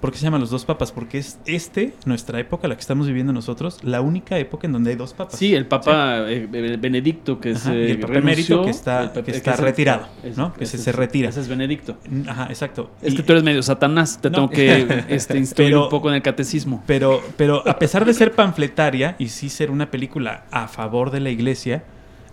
[0.06, 0.92] ¿Por qué se llaman los dos papas?
[0.92, 4.92] Porque es este, nuestra época, la que estamos viviendo nosotros, la única época en donde
[4.92, 5.36] hay dos papas.
[5.40, 7.66] Sí, el Papa eh, eh, Benedicto, que es.
[7.66, 9.66] Ajá, y el eh, Papa renunció, emérito que está- el Papa- que está es el-
[9.66, 10.54] retirado, es- ¿no?
[10.54, 11.30] Que ese se- retira.
[11.30, 11.98] Ese es Benedicto.
[12.28, 12.92] Ajá, exacto.
[13.02, 14.36] Es Y- que tú eres medio satanás, te No.
[14.36, 16.84] tengo que este, instruir Pero- un poco en el catecismo.
[16.86, 21.20] Pero, pero a pesar de ser panfletaria y sí ser una película a favor de
[21.20, 21.84] la iglesia,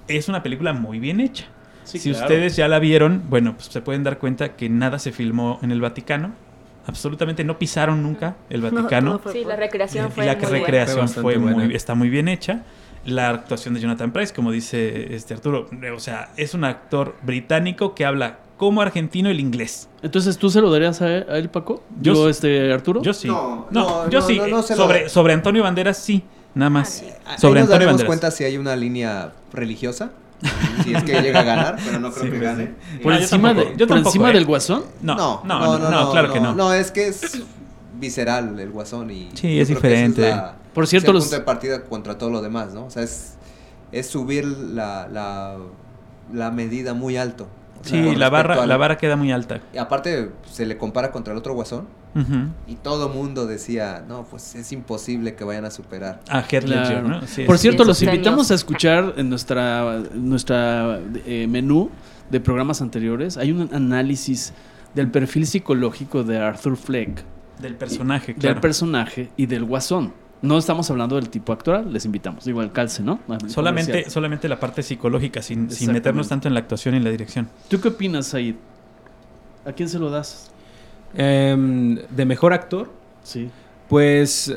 [0.09, 1.47] es una película muy bien hecha.
[1.85, 2.27] Sí, si claro.
[2.27, 5.71] ustedes ya la vieron, bueno, pues se pueden dar cuenta que nada se filmó en
[5.73, 6.35] el Vaticano.
[6.87, 9.19] Absolutamente no pisaron nunca el No, Vaticano.
[9.19, 10.59] fue Sí, la recreación fue la muy buena.
[10.59, 11.75] recreación Fue fue, muy, buena.
[11.75, 12.63] está muy bien hecha.
[13.05, 17.95] La actuación de Jonathan Price, como dice este Arturo, o sea, es un actor británico
[17.95, 19.89] que habla como argentino el inglés.
[20.03, 21.83] Entonces, ¿tú se lo darías a él, a él, Paco?
[22.01, 23.03] Yo este, Arturo.
[23.03, 23.27] Yo sí.
[23.27, 24.37] No, No, no, yo no, sí.
[24.39, 26.23] no, no sobre, sobre Antonio Banderas, sí.
[26.55, 27.03] Nada más.
[27.03, 28.07] Ahí sobre nos Antonio daremos Banderas.
[28.07, 30.13] cuenta si hay una línea religiosa,
[30.85, 32.65] si es que llega a ganar, pero no creo Sí, que pues, gane.
[32.93, 32.99] sí.
[33.03, 34.33] Por No, yo encima, tampoco, de, yo por tampoco, encima ¿eh?
[34.35, 34.83] del guasón.
[35.03, 36.55] No, no, no, no, claro que no.
[36.55, 37.43] No, es que es
[37.99, 40.23] visceral el guasón y Sí, yo es diferente.
[40.31, 42.87] la- Por cierto, es el los- punto de partida contra todo lo demás, ¿no?
[42.87, 43.35] O sea, es,
[43.93, 45.57] es subir la, la,
[46.33, 47.47] la medida muy alto.
[47.83, 49.61] Sí, la barra, al- la barra queda muy alta.
[49.75, 51.87] Y aparte, se le compara contra el otro guasón
[52.67, 56.21] y todo mundo decía, no, pues es imposible que vayan a superar.
[56.29, 57.09] A Heath Ledger, Claro.
[57.09, 57.27] ¿no?
[57.27, 57.63] Sí, Por sí.
[57.63, 58.51] cierto, Sí, los sus invitamos años.
[58.51, 61.91] a escuchar en nuestra, nuestra eh, menú
[62.31, 63.37] de programas anteriores.
[63.39, 64.53] Hay un análisis
[64.95, 67.25] del perfil psicológico de Arthur Fleck,
[67.61, 68.55] Del personaje, claro.
[68.55, 70.13] del personaje y del guasón.
[70.43, 72.45] No estamos hablando del tipo actoral, les invitamos.
[72.45, 73.21] Digo, el calce, ¿no?
[73.29, 77.05] El solamente, solamente la parte psicológica, sin, sin meternos tanto en la actuación y en
[77.05, 77.49] la dirección.
[77.69, 78.57] ¿Tú qué opinas, Said?
[79.65, 80.51] ¿A quién se lo das?
[81.15, 82.91] Em, de mejor actor,
[83.23, 83.51] Sí.
[83.89, 84.53] pues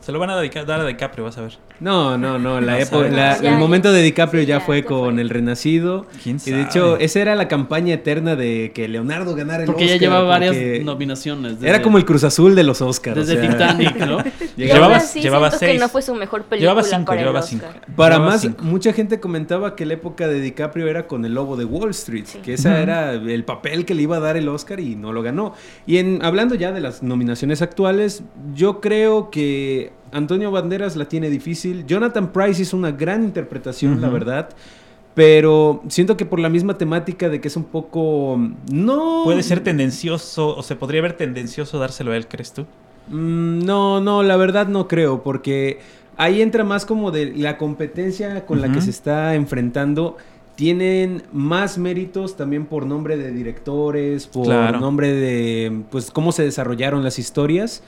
[0.00, 1.56] Se lo van a dedicar, dar a DiCaprio, vas a ver.
[1.80, 2.60] No, no, no.
[2.60, 5.20] La No época, la- Ya, el momento de DiCaprio Sí, ya, ya, fue con fue.
[5.20, 6.06] El Renacido.
[6.22, 9.86] ¿Quién Y de hecho, esa era la campaña eterna de que Leonardo ganara el Porque
[9.86, 11.62] ya Oscar, lleva varias nominaciones.
[11.62, 13.16] Era como el Cruz Azul de los Oscars.
[13.16, 14.18] Desde o sea, Titanic, ¿no?
[14.56, 15.72] Llevaba- así llevaba siento seis.
[15.72, 17.60] que no fue su mejor película Llevaba cinco, para llevaba Oscar.
[17.72, 17.92] cinco.
[17.96, 18.62] Para Llevaba más, cinco.
[18.64, 22.24] mucha gente comentaba que la época de DiCaprio era con El Lobo de Wall Street,
[22.26, 22.38] Sí.
[22.38, 22.78] que esa Ujú.
[22.78, 25.54] era el papel que le iba a dar el Oscar y no lo ganó.
[25.86, 28.22] Y en hablando ya de las nominaciones actuales,
[28.54, 31.84] yo creo que Antonio Banderas la tiene difícil.
[31.86, 34.48] Jonathan Price hizo una gran interpretación, la verdad.
[35.14, 38.38] Pero siento que por la misma temática de que es un poco...
[38.72, 39.22] No...
[39.24, 42.62] Puede ser tendencioso, o se podría ver tendencioso dárselo a él, ¿crees tú?
[43.08, 45.78] Mm, no, no, la verdad no creo, porque
[46.16, 50.16] ahí entra más como de la competencia con la que se está enfrentando.
[50.56, 54.78] Tienen más méritos también por nombre de directores, por Claro.
[54.80, 57.82] nombre de pues cómo se desarrollaron las historias.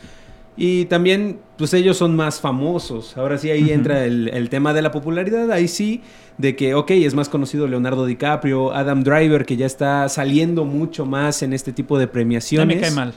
[0.57, 3.17] Y también, pues ellos son más famosos.
[3.17, 5.51] Ahora sí, ahí entra el, el tema de la popularidad.
[5.53, 6.03] Ahí sí,
[6.39, 11.05] de que, ok, es más conocido Leonardo DiCaprio, Adam Driver, que ya está saliendo mucho
[11.05, 12.77] más en este tipo de premiaciones.
[12.77, 13.15] me cae mal.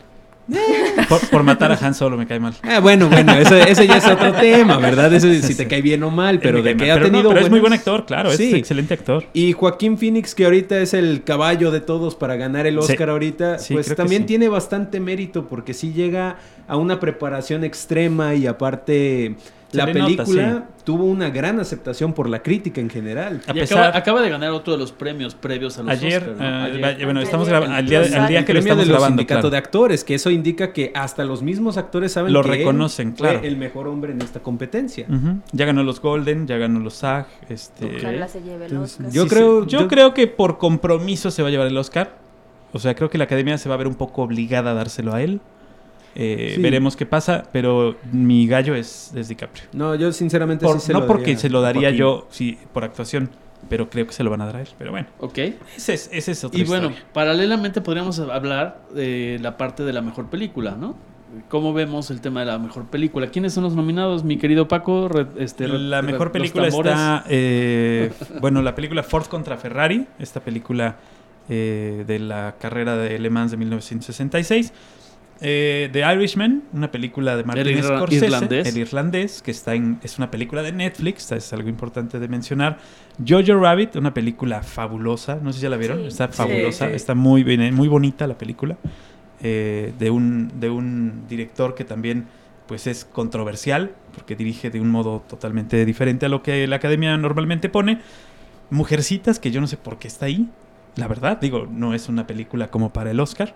[1.10, 2.54] por, por matar a Han Solo me cae mal.
[2.64, 5.14] Ah, bueno, bueno, eso, ese ya es otro tema, ¿verdad?
[5.14, 6.84] Eso si te cae bien o mal, pero de mal.
[6.86, 8.50] que ha Pero no, tenido pero es muy buen buenos- actor, claro, Sí.
[8.50, 9.26] es excelente actor.
[9.34, 12.92] Y Joaquín Phoenix, que ahorita es el caballo de todos para ganar el Sí.
[12.94, 18.36] Oscar ahorita, Sí, pues también tiene bastante mérito porque sí llega a una preparación extrema
[18.36, 19.36] y aparte
[19.72, 23.42] la nota, película tuvo una gran aceptación por la crítica en general.
[23.48, 26.36] A pesar- acaba, acaba de ganar otro de los premios previos a los Ayer, Oscar,
[26.38, 26.66] ¿no?
[26.68, 27.06] eh, Ayer.
[27.06, 29.08] bueno, estamos grabando al día, al día el que lo premio estamos de los grabando.
[29.22, 29.50] sindicato claro.
[29.52, 33.16] de actores, que eso indica que hasta los mismos actores saben Lo que él reconocen,
[33.16, 33.46] fue claro.
[33.46, 35.06] el mejor hombre en esta competencia.
[35.52, 37.28] Ya ganó los Golden, ya ganó los SAG.
[37.50, 39.12] Este, Ojalá se lleve el Entonces, Oscar.
[39.14, 39.70] yo Sí, creo- sí.
[39.70, 42.18] yo yo- creo que por compromiso se va a llevar el Oscar.
[42.74, 45.14] O sea, creo que la academia se va a ver un poco obligada a dárselo
[45.14, 45.42] a él.
[46.16, 46.62] Eh, Sí.
[46.62, 49.66] Veremos qué pasa, pero mi gallo es, es DiCaprio.
[49.74, 52.58] No, yo sinceramente Por- sí se no lo porque daría se lo daría yo sí,
[52.74, 53.30] por actuación,
[53.70, 54.68] pero creo que se lo van a dar a él.
[54.78, 55.38] Pero bueno, Ok.
[55.78, 60.02] ese es, ese es otra Y bueno, paralelamente podríamos hablar de la parte de la
[60.02, 60.96] mejor película, ¿no?
[61.48, 63.28] ¿Cómo vemos el tema de la mejor película?
[63.28, 65.08] ¿Quiénes son los nominados, mi querido Paco?
[65.10, 70.40] Re- este, re- La mejor película está, eh, bueno, la película Ford contra Ferrari, esta
[70.40, 70.98] película
[71.48, 74.74] eh, de la carrera de Le Mans de 1966.
[75.42, 78.68] Eh, The Irishman, una película de Martin El Scorsese, irlandés.
[78.68, 82.78] el irlandés, que está en, es una película de Netflix, es algo importante de mencionar.
[83.26, 86.08] Jojo Rabbit, una película fabulosa, no sé si ya la vieron, Sí.
[86.08, 86.96] está Sí, fabulosa, sí.
[86.96, 88.76] está muy bien, muy bonita la película,
[89.42, 92.26] eh, de, un, de un director que también
[92.68, 97.16] pues es controversial, porque dirige de un modo totalmente diferente a lo que la academia
[97.18, 98.00] normalmente pone.
[98.70, 100.48] Mujercitas, que yo no sé por qué está ahí,
[100.96, 103.56] la verdad, digo, no es una película como para el Oscar.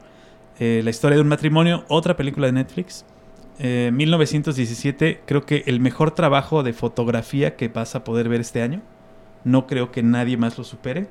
[0.60, 3.06] Eh, la historia de un matrimonio, otra película de Netflix.
[3.60, 8.62] Eh, 1917, creo que el mejor trabajo de fotografía que vas a poder ver este
[8.62, 8.82] año.
[9.44, 11.08] No creo que nadie más lo supere.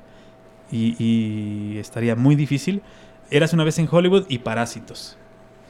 [0.71, 2.81] Y, y estaría muy difícil.
[3.29, 5.17] Eras una vez en Hollywood y Parásitos.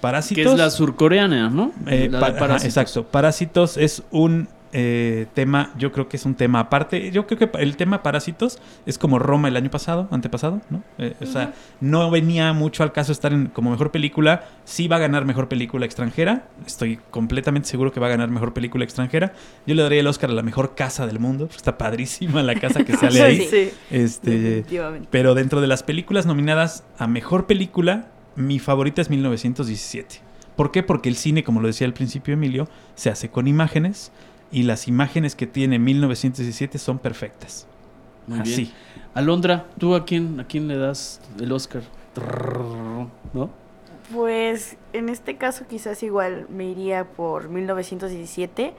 [0.01, 0.43] Parásitos.
[0.43, 1.71] Que es la surcoreana, ¿no?
[1.87, 2.77] Eh, La pa- de ajá, Parásitos.
[2.77, 3.03] exacto.
[3.09, 7.11] Parásitos es un eh, tema, yo creo que es un tema aparte.
[7.11, 10.83] Yo creo que el tema Parásitos es como Roma el año pasado, antepasado, ¿no?
[10.97, 14.45] Eh, O sea, no venía mucho al caso estar en, como mejor película.
[14.65, 16.47] Sí va a ganar mejor película extranjera.
[16.65, 19.33] Estoy completamente seguro que va a ganar mejor película extranjera.
[19.67, 21.47] Yo le daría el Oscar a la mejor casa del mundo.
[21.55, 23.47] Está padrísima la casa que sale ahí.
[23.49, 24.65] Sí, Este,
[25.11, 30.21] pero dentro de las películas nominadas a mejor película, mi favorita es 1917.
[30.55, 30.83] ¿Por qué?
[30.83, 34.11] Porque el cine, como lo decía al principio Emilio, se hace con imágenes
[34.53, 37.67] y las imágenes que tiene 1917 son perfectas.
[38.27, 38.55] Muy Así.
[38.55, 38.73] bien.
[39.15, 41.81] Alondra, ¿tú a quién, a quién le das el Oscar?
[43.33, 43.49] ¿No?
[44.13, 48.73] Pues en este caso quizás igual me iría por 1917,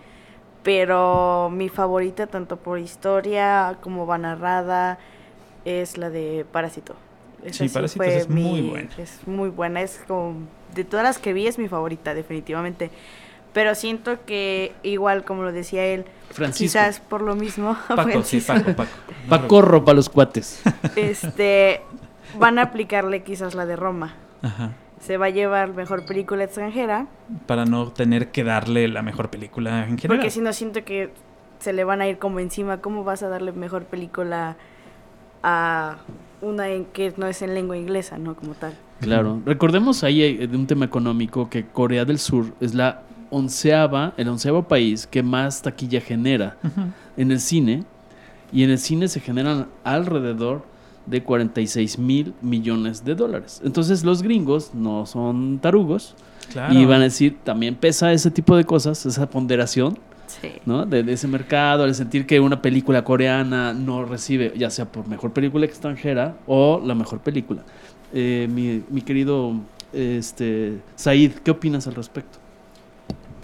[0.62, 4.98] pero mi favorita tanto por historia como va narrada
[5.64, 6.94] es la de Parásito.
[7.44, 8.90] Esa Sí, Parásitos es muy buena.
[8.96, 10.36] Es muy buena, es como
[10.74, 12.90] de todas las que vi es mi favorita definitivamente.
[13.54, 16.78] Pero siento que igual como lo decía él, Francisco.
[16.78, 18.90] quizás por lo mismo Paco, sí, Paco, Paco.
[19.30, 20.62] Pacorro para los cuates.
[20.96, 21.80] este
[22.38, 24.16] van a aplicarle quizás la de Roma.
[24.42, 24.72] Ajá.
[25.00, 27.06] Se va a llevar mejor película extranjera,
[27.46, 30.16] Para no tener que darle la mejor película en general.
[30.18, 31.10] porque si no siento que
[31.64, 32.78] se le van a ir como encima.
[32.78, 34.56] ¿Cómo vas a darle mejor película
[35.42, 35.96] a
[36.42, 38.74] una en que no es en lengua inglesa, no como tal?
[39.00, 39.40] Claro.
[39.46, 43.02] Recordemos ahí eh, de un tema económico que Corea del Sur es la
[43.34, 46.56] onceava, el onceavo país que más taquilla genera
[47.16, 47.84] en el cine.
[48.52, 50.64] Y en el cine se generan alrededor
[51.06, 53.60] de 46 mil millones de dólares.
[53.64, 56.14] Entonces los gringos no son tarugos
[56.52, 56.74] Claro.
[56.74, 59.98] y van a decir, también pesa ese tipo de cosas, esa ponderación.
[60.26, 60.48] Sí.
[60.66, 60.84] ¿no?
[60.86, 65.06] De, de ese mercado, el sentir que una película coreana no recibe, ya sea por
[65.08, 67.62] mejor película extranjera o la mejor película.
[68.12, 69.54] Eh, mi, mi querido
[69.92, 72.38] este, Said, ¿qué opinas al respecto?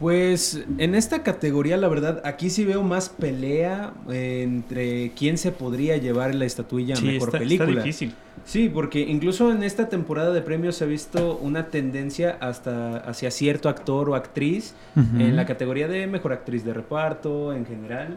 [0.01, 5.53] Pues en esta categoría, la verdad, aquí sí veo más pelea eh, entre quién se
[5.53, 7.69] podría llevar la estatuilla a Sí, mejor está, película.
[7.69, 8.15] está difícil.
[8.47, 13.31] Sí, porque incluso en esta temporada de premios se ha visto una tendencia hasta hacia
[13.31, 18.17] cierto actor o actriz en la categoría de mejor actriz de reparto en general.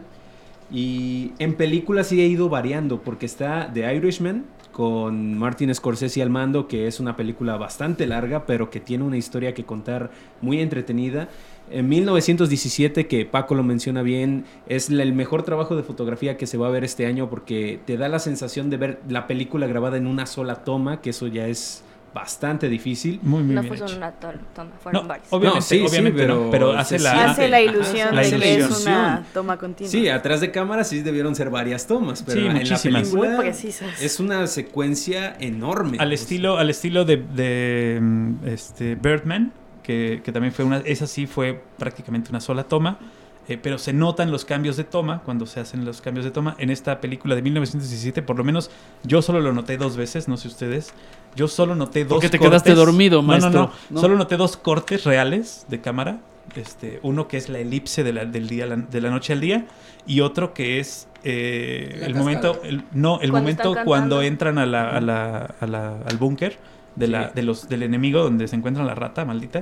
[0.72, 6.30] Y en películas sí ha ido variando, porque está The Irishman con Martin Scorsese al
[6.30, 10.60] mando, que es una película bastante larga, pero que tiene una historia que contar muy
[10.60, 11.28] entretenida.
[11.70, 16.46] En 1917, que Paco lo menciona bien, es la- el mejor trabajo de fotografía que
[16.46, 19.66] se va a ver este año porque te da la sensación de ver la película
[19.66, 21.82] grabada en una sola toma, que eso ya es
[22.14, 23.18] bastante difícil.
[23.22, 23.96] Muy, muy no bien fue solo hecho.
[23.98, 25.26] una to- toma, fueron No, varias.
[25.32, 26.50] obviamente, No, sí, pero ¿no?
[26.50, 27.30] pero hace la...
[27.30, 29.90] Hace la ilusión la de que es una toma continua.
[29.90, 33.02] Sí, atrás de cámara sí debieron ser varias tomas, pero Sí, en la muchísimas.
[33.08, 34.00] película Muy precisas.
[34.00, 35.96] es una secuencia enorme.
[35.98, 39.52] Al estilo, al estilo de, de, mm, este Birdman,
[39.84, 42.98] que, que también fue una, esa sí fue prácticamente una sola toma,
[43.46, 46.56] eh, pero se notan los cambios de toma cuando se hacen los cambios de toma.
[46.58, 48.70] En esta película de 1917, por lo menos
[49.04, 50.92] yo solo lo noté dos veces, no sé ustedes.
[51.36, 52.62] Yo solo noté dos Porque te cortes.
[52.62, 53.70] quedaste dormido, No, no, no, maestro.
[53.90, 54.00] No.
[54.00, 56.18] Solo noté dos cortes reales de cámara.
[56.56, 59.40] Este, uno que es la elipse de la, del día, la- de la noche al
[59.40, 59.64] día
[60.06, 62.18] y otro que es eh, el cascada.
[62.18, 66.16] momento, el- no, el Cuando momento cuando entran a la, a la- a la- al
[66.18, 66.58] búnker
[66.96, 69.60] de la, de los, del enemigo donde se encuentra la rata maldita.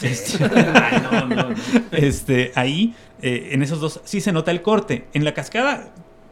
[0.00, 1.54] Este, Ay, no, no, no.
[1.92, 5.06] este, ahí, eh, en esos dos, sí se nota el corte.
[5.14, 5.90] En la cascada,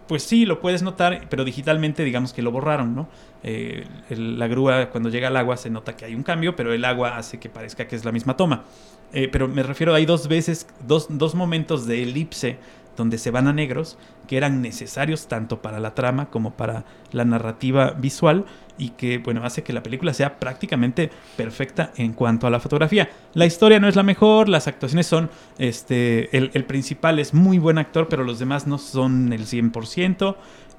[0.09, 3.09] pues sí, lo puedes notar, pero digitalmente digamos que lo borraron, ¿no?
[3.43, 6.73] Eh, el- la grúa, cuando llega al agua, se nota que hay un cambio, pero
[6.73, 8.65] el agua hace que parezca que es la misma toma.
[9.13, 12.59] Eh, pero me refiero, hay dos veces, dos, dos momentos de elipse
[12.97, 13.97] donde se van a negros
[14.29, 18.45] que eran necesarios tanto para la trama como para la narrativa visual
[18.79, 23.11] y que, bueno, hace que la película sea prácticamente perfecta en cuanto a la fotografía.
[23.35, 27.59] La historia no es la mejor, las actuaciones son, este, el, el principal es muy
[27.59, 30.37] buen actor, pero los demás no son el 100%.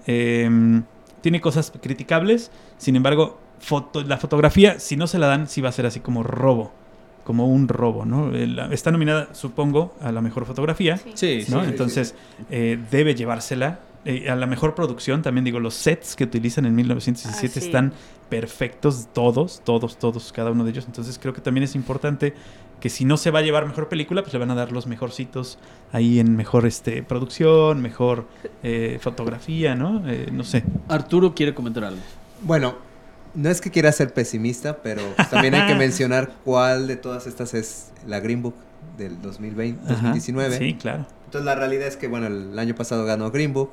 [0.08, 0.84] Em,
[1.22, 5.70] tiene cosas criticables, sin embargo, foto- la fotografía, si no se la dan, sí va
[5.70, 6.72] a ser así como robo,
[7.24, 8.34] como un robo, ¿no?
[8.34, 10.98] El- Está nominada, supongo, a la mejor fotografía.
[10.98, 12.16] Sí, sí, Entonces,
[12.50, 13.80] eh, debe llevársela.
[14.04, 17.66] Eh, a la mejor producción, también digo, los sets que utilizan en 1917 Ah, sí.
[17.68, 17.94] están
[18.30, 20.86] perfectos, todos, todos, todos, cada uno de ellos.
[20.88, 22.34] Entonces, creo que también es importante
[22.80, 24.88] que si no se va a llevar mejor película, pues le van a dar los
[24.88, 25.60] mejorcitos
[25.92, 28.26] ahí en mejor este, producción, mejor
[28.64, 30.02] eh, fotografía, ¿no?
[30.10, 30.64] Eh, no sé.
[30.88, 32.02] Arturo quiere comentar algo.
[32.42, 32.76] Bueno,
[33.36, 37.28] no es que quiera ser pesimista, pero pues también hay que mencionar cuál de todas
[37.28, 38.56] estas es la Green Book
[38.98, 39.94] del 2020, Ajá.
[39.94, 40.58] 2019.
[40.58, 41.06] Sí, claro.
[41.26, 43.70] Entonces la realidad es que, bueno, el año pasado ganó Green Book.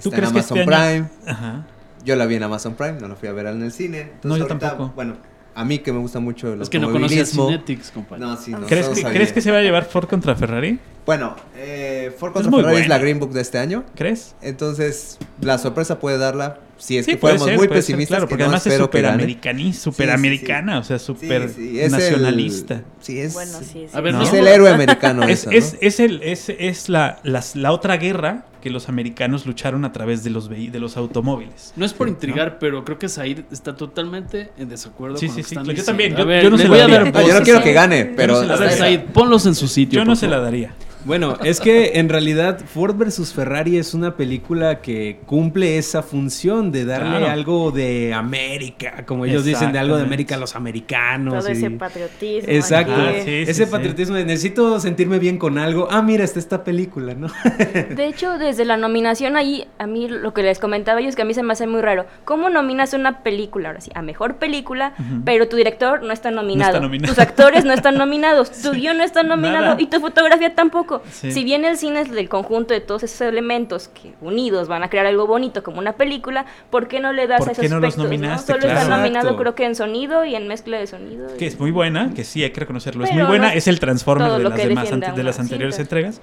[0.00, 1.32] ¿Tú Está en crees que Amazon este año- Prime.
[1.32, 1.66] Ajá.
[2.04, 4.00] Yo la vi en Amazon Prime, no la fui a ver en el cine.
[4.00, 4.92] Entonces, No, yo ahorita, tampoco.
[4.96, 5.16] Bueno,
[5.54, 8.24] a mí que me gusta mucho el Es que no automovilismo- Cinetics, compadre.
[8.24, 9.02] No, sí, no, ¿Crees, que.
[9.04, 10.78] ¿Crees que se va a llevar Ford contra Ferrari?
[11.06, 12.98] Bueno, eh, Ford Es contra Ferrari es la.
[12.98, 13.84] Green Book de este año.
[13.94, 14.34] ¿Crees?
[14.40, 18.08] Entonces, la sorpresa puede darla si es Sí, que fuéramos ser, muy puede ser, pesimistas.
[18.16, 19.24] claro, que porque no además es espero que súper gane.
[19.24, 22.82] americani- súper sí, americana, o sea, Sí, súper sí, es el- nacionalista.
[23.00, 23.86] sí, es, Bueno, sí, sí.
[23.92, 24.22] A ver, No.
[24.22, 25.22] es el héroe americano.
[25.28, 25.56] Es, eso, ¿no?
[25.56, 30.22] es, es, el, es, es la, la otra guerra que los americanos lucharon a través
[30.24, 31.72] de los, de los automóviles.
[31.76, 35.34] No es por Sí, intrigar, pero creo que Said está totalmente en desacuerdo Sí, con
[35.36, 36.88] sí, lo que sí, están yo también, yo- ver, yo no se voy la a
[36.88, 37.26] daría.
[37.26, 38.40] yo no quiero que gane, pero...
[38.40, 38.84] se la A ver, daría.
[38.84, 39.98] Said, ponlos en su sitio.
[40.00, 40.74] Yo no se la daría.
[41.04, 46.70] Bueno, es que en realidad Ford vs Ferrari es una película que cumple esa función
[46.70, 47.28] de darle Claro.
[47.30, 50.02] algo de América, como ellos dicen, de algo de.
[50.04, 51.34] América a los americanos.
[51.44, 52.52] Todo y- ese patriotismo.
[52.52, 52.92] Exacto.
[52.96, 53.70] Ah, sí, ese sí.
[53.70, 55.88] patriotismo de necesito sentirme bien con algo.
[55.90, 57.28] Ah, mira, está esta película, ¿no?
[57.96, 61.22] De hecho, desde la nominación ahí, a mí lo que les comentaba yo es que
[61.22, 62.06] a mí se me hace muy raro.
[62.24, 64.92] ¿Cómo nominas una película, ahora sí, a mejor película,
[65.24, 66.70] pero tu director no está nominado?
[66.72, 67.14] está nominado.
[67.14, 69.80] Tus actores no están nominados, tu guion no está nominado nada.
[69.80, 70.91] y tu fotografía tampoco.
[71.10, 71.32] Sí.
[71.32, 74.90] Si bien el cine es del conjunto de todos esos elementos que unidos van a
[74.90, 77.70] crear algo bonito como una película, ¿por qué no le das ¿Por a qué esos
[77.70, 78.04] no los aspectos?
[78.04, 78.52] nominaste?
[78.52, 78.80] Solo Claro.
[78.80, 81.28] está nominado creo que en sonido y en mezcla de sonido.
[81.38, 83.56] Que y- es muy buena, que sí hay que reconocerlo, es muy buena, no es
[83.58, 85.82] es el Transformer de las demás ante- a de las anteriores cinta.
[85.96, 86.20] entregas.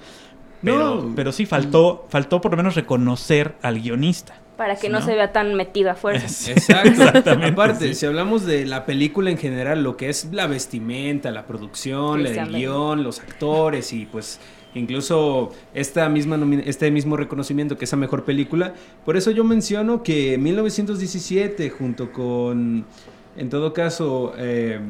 [0.62, 1.12] Pero, No.
[1.16, 4.34] pero sí faltó, faltó por lo menos reconocer al guionista.
[4.58, 5.06] para que no, ¿no?
[5.06, 6.26] se vea tan metido a fuerza.
[6.52, 6.90] Exacto.
[6.90, 7.94] Exactamente, Aparte, sí.
[7.94, 12.46] si hablamos de la película en general, lo que es la vestimenta, la producción, el
[12.52, 14.38] guion, los actores y pues
[14.74, 20.02] incluso esta misma este mismo reconocimiento que es la mejor película, por eso yo menciono
[20.02, 22.84] que 1917 junto con,
[23.36, 24.80] en todo caso, eh,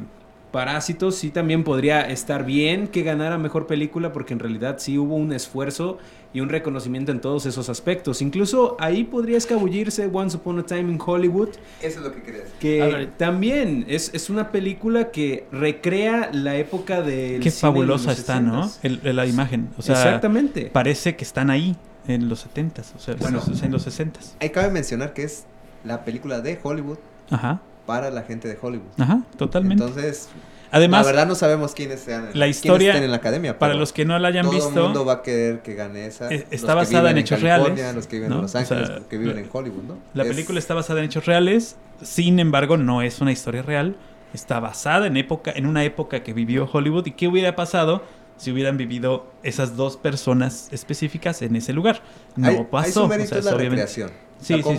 [0.50, 5.14] Parásitos sí también podría estar bien que ganara mejor película porque en realidad sí hubo
[5.14, 5.98] un esfuerzo
[6.32, 8.20] y un reconocimiento en todos esos aspectos.
[8.22, 12.40] Incluso ahí podría escabullirse Once Upon a Time in Hollywood, Eso es lo que quería
[12.42, 12.54] decir.
[12.58, 18.10] que también es, es una película que recrea la época del Qué cine de fabulosa
[18.10, 18.64] los está, ¿no?
[18.64, 18.78] 60s.
[18.82, 19.68] El- el- la imagen.
[19.78, 20.66] O sea, Exactamente.
[20.72, 21.76] parece que están ahí
[22.08, 23.40] en los 70s, o sea, Bueno.
[23.62, 24.34] en los 60s.
[24.40, 25.44] Ahí cabe mencionar que es
[25.84, 26.98] la película de Hollywood
[27.30, 27.60] Ajá,
[27.90, 28.86] para la gente de Hollywood.
[28.98, 29.82] ajá, totalmente.
[29.84, 30.28] Entonces,
[30.72, 32.28] Además, la verdad no sabemos quiénes sean.
[32.32, 33.58] la historia, en la academia.
[33.58, 36.06] para los que no la hayan todo el visto, mundo va a querer que gane
[36.06, 36.30] esa.
[36.30, 38.36] Los está basada en hechos California, reales, Los que viven ¿no?
[38.36, 39.98] en Los O Ángeles, sea, los que viven la- en Hollywood, ¿no?
[40.14, 43.96] la Es- película está basada en hechos reales, sin embargo, no es una historia real.
[44.32, 47.04] Está basada en época, en una época que vivió Hollywood.
[47.06, 48.04] ¿Y qué hubiera pasado
[48.36, 52.00] si hubieran vivido esas dos personas específicas en ese lugar?
[52.36, 52.92] No ahí pasó.
[52.92, 54.10] su o mérito sea, es la obviamente- recreación.
[54.40, 54.78] Sí, O sea, sí,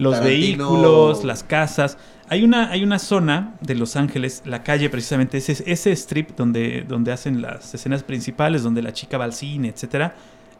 [0.00, 1.96] los Tarantino- vehículos, las casas.
[2.30, 6.84] Hay una, hay una zona de Los Ángeles, la calle precisamente, ese, ese strip donde,
[6.86, 10.14] donde hacen las escenas principales, donde la chica va al cine, etcétera.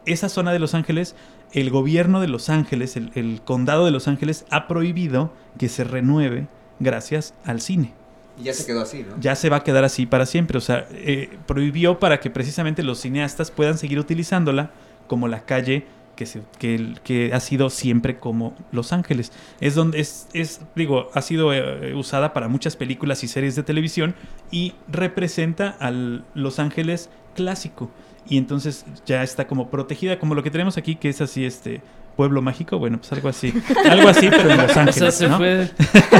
[0.05, 1.15] Esa zona de Los Ángeles,
[1.51, 5.83] el gobierno de Los Ángeles, el, el condado de Los Ángeles, ha prohibido que se
[5.83, 6.47] renueve
[6.79, 7.93] gracias al cine.
[8.39, 9.19] Y ya se quedó así, ¿no?
[9.19, 10.57] Ya se va a quedar así para siempre.
[10.57, 14.71] O sea, eh, prohibió para que precisamente los cineastas puedan seguir utilizándola
[15.07, 15.85] como la calle
[16.19, 19.31] que, se- que, el- que ha sido siempre como Los Ángeles.
[19.61, 23.63] Es donde es, es digo, ha sido eh, usada para muchas películas y series de
[23.63, 24.15] televisión
[24.51, 27.89] y representa al Los Ángeles clásico.
[28.27, 31.81] Y entonces ya está como protegida, como lo que tenemos aquí, que es así, este
[32.17, 32.77] pueblo mágico.
[32.77, 33.53] Bueno, pues algo así.
[33.89, 35.15] Algo así, pero en Los O sea, Ángeles.
[35.15, 35.37] se ¿no?
[35.37, 35.69] fue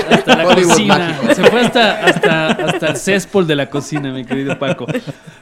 [0.10, 0.98] hasta la Hollywood cocina.
[0.98, 1.36] mágico.
[1.36, 4.88] Se fue hasta, hasta, hasta el céspol de la cocina, mi querido Paco.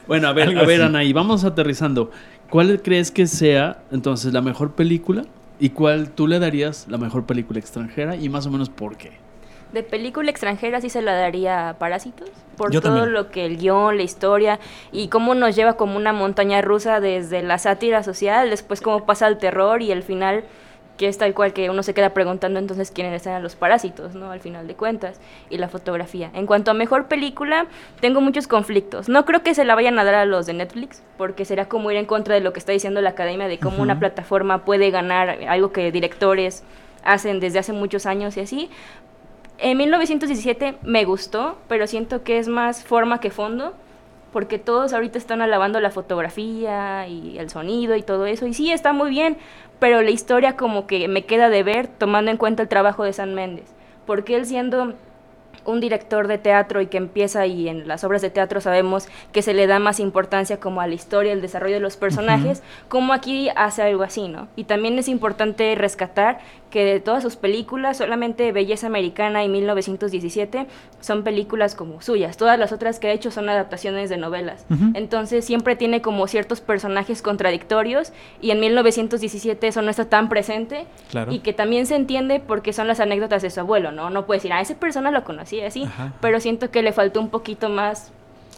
[0.08, 0.88] Bueno, a ver, Algo a ver, así.
[0.88, 2.10] Anaí, vamos aterrizando.
[2.50, 5.24] ¿Cuál crees que sea entonces la mejor película?
[5.60, 8.16] ¿Y cuál tú le darías la mejor película extranjera?
[8.16, 9.12] Y más o menos por qué.
[9.72, 13.12] De película extranjera sí se la daría a Parásitos, por Yo todo también.
[13.12, 14.60] lo que el guion, la historia
[14.92, 19.26] y cómo nos lleva como una montaña rusa desde la sátira social, después cómo pasa
[19.26, 20.44] al terror y el final
[20.98, 24.30] que es tal cual que uno se queda preguntando entonces quiénes eran los parásitos, ¿no?
[24.30, 26.30] Al final de cuentas, y la fotografía.
[26.34, 27.66] En cuanto a mejor película,
[28.00, 29.08] tengo muchos conflictos.
[29.08, 31.90] No creo que se la vayan a dar a los de Netflix, porque será como
[31.90, 34.90] ir en contra de lo que está diciendo la academia de cómo una plataforma puede
[34.90, 36.64] ganar algo que directores
[37.04, 38.70] hacen desde hace muchos años y así.
[39.58, 43.74] En 1917 me gustó, pero siento que es más forma que fondo,
[44.32, 48.72] porque todos ahorita están alabando la fotografía y el sonido y todo eso, y sí,
[48.72, 49.36] está muy bien,
[49.78, 53.12] pero la historia como que me queda de ver tomando en cuenta el trabajo de
[53.12, 53.66] San Méndez,
[54.06, 54.94] porque él siendo
[55.68, 59.42] un director de teatro y que empieza y en las obras de teatro sabemos que
[59.42, 63.12] se le da más importancia como a la historia, el desarrollo de los personajes, como
[63.12, 64.48] aquí hace algo así, ¿no?
[64.56, 66.38] Y también es importante rescatar
[66.70, 70.66] que de todas sus películas, solamente Belleza Americana y 1917
[71.00, 72.36] son películas como suyas.
[72.36, 74.66] Todas las otras que ha hecho son adaptaciones de novelas.
[74.70, 74.90] Ujú.
[74.94, 78.12] Entonces siempre tiene como ciertos personajes contradictorios
[78.42, 81.32] y en 1917 eso no está tan presente Claro.
[81.32, 84.10] y que también se entiende porque son las anécdotas de su abuelo, ¿no?
[84.10, 85.24] No puedes decir, ah, esa persona lo
[85.60, 86.12] conocía, así, Ajá.
[86.20, 88.10] pero siento que le faltó un poquito más.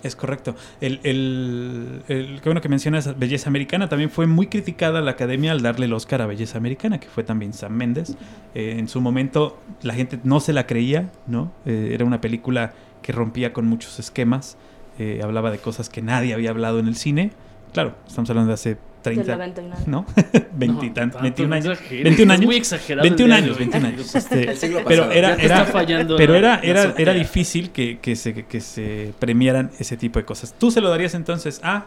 [0.03, 0.55] Es correcto.
[0.80, 3.88] El, el, el- qué bueno que mencionas Belleza Americana.
[3.90, 7.22] También fue muy criticada la academia al darle el Oscar a Belleza Americana, que fue
[7.22, 8.16] también Sam Méndez.
[8.55, 11.53] Eh, en su momento la gente no se la creía, ¿no?
[11.66, 12.72] Eh, era una película
[13.03, 14.57] que rompía con muchos esquemas.
[14.98, 17.30] eh, hablaba de cosas que nadie había hablado en el cine.
[17.74, 19.82] Claro, estamos hablando de hace 30, del 90 y nada.
[19.86, 20.07] ¿no?
[20.53, 21.72] 20 y No, tan- tanto 21 no años.
[21.78, 22.46] exageres, 21 es años.
[22.46, 23.64] muy exagerado el 21 día de años, hoy.
[23.64, 24.14] 21 años.
[24.20, 25.12] Este, El siglo pero pasado.
[25.18, 29.12] era, te era, está fallando pero era, era, era difícil que, que se, que se
[29.18, 30.55] premiaran ese tipo de cosas.
[30.59, 31.86] ¿Tú se lo darías entonces a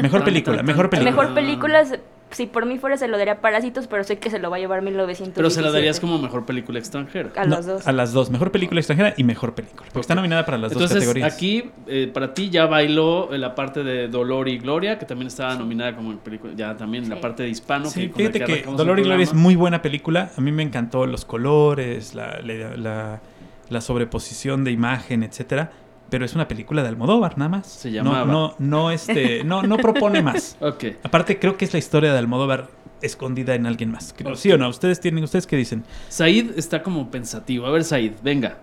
[0.00, 0.62] mejor película?
[0.62, 1.10] Mejor película.
[1.10, 1.94] Mejor películas,
[2.34, 4.58] si por mí fuera se lo daría Parásitos, pero sé que se lo va a
[4.58, 5.34] llevar 1917.
[5.36, 7.30] Pero se la darías como mejor película extranjera.
[7.36, 7.86] A No, los dos.
[7.86, 8.30] A las dos.
[8.30, 9.82] Mejor película extranjera y mejor película.
[9.92, 11.32] Porque está nominada para las dos Entonces, categorías.
[11.34, 15.54] aquí, eh, para ti ya bailó la parte de Dolor y Gloria, que también estaba
[15.54, 17.86] nominada como película, ya también la parte de hispano.
[17.86, 20.30] Sí, que, fíjate que Dolor y Gloria es muy buena película.
[20.36, 23.20] A mí me encantó los colores, la, la, la-
[23.70, 25.72] la sobreposición de imagen, etcétera.
[26.14, 27.66] Pero es una película de Almodóvar, nada más.
[27.66, 28.30] Se No- llamaba.
[28.32, 30.56] No, no, este, no, no propone más.
[30.60, 30.84] Ok.
[31.02, 32.68] Aparte, creo que es la historia de Almodóvar
[33.02, 34.14] escondida en alguien más.
[34.16, 34.68] Creo- ¿Sí o no?
[34.68, 35.82] ¿Ustedes tienen, ustedes qué dicen?
[36.10, 37.66] Said está como pensativo.
[37.66, 38.58] A ver, Said, venga.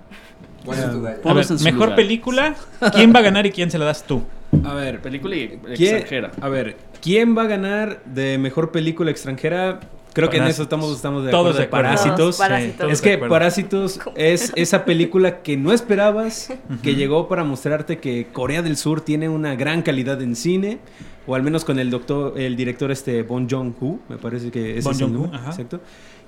[0.63, 1.17] ¿Cuál es tu gallo?
[1.17, 1.95] A Ponlos ver, en su mejor lugar.
[1.97, 2.55] película,
[2.93, 4.23] ¿quién va a ganar y quién se la das tú?
[4.63, 6.31] A ver, Película y- ¿quién- extranjera.
[6.39, 9.81] A ver, ¿quién va a ganar de mejor película extranjera?
[10.13, 11.61] Creo que en eso estamos, estamos de Todos acuerdo.
[11.61, 11.67] de.
[11.67, 12.17] Parásitos.
[12.17, 12.77] Todos, Parásitos.
[12.77, 13.17] todos Es que.
[13.17, 16.53] Parásitos es esa película que no esperabas,
[16.83, 20.79] que llegó para mostrarte que Corea del Sur tiene una gran calidad en cine.
[21.27, 24.85] o al menos con el doctor, el director este Bon Joon-ho, me parece que es
[24.85, 25.79] ese el nombre, exacto.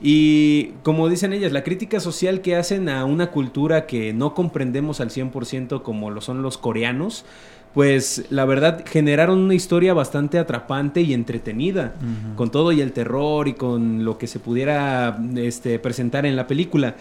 [0.01, 5.01] Y como dicen ellas, la crítica social que hacen a una cultura que no comprendemos
[5.01, 7.25] al 100% como lo son los coreanos,
[7.73, 11.93] pues la verdad generaron una historia bastante atrapante y entretenida,
[12.35, 16.45] con todo y el terror y con lo que se pudiera este, presentar en la
[16.45, 16.95] película.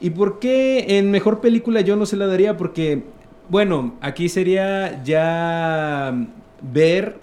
[0.00, 2.56] ¿Y por qué en mejor película yo no se la daría?
[2.56, 3.02] Porque,
[3.48, 6.14] bueno, aquí sería ya
[6.62, 7.16] ver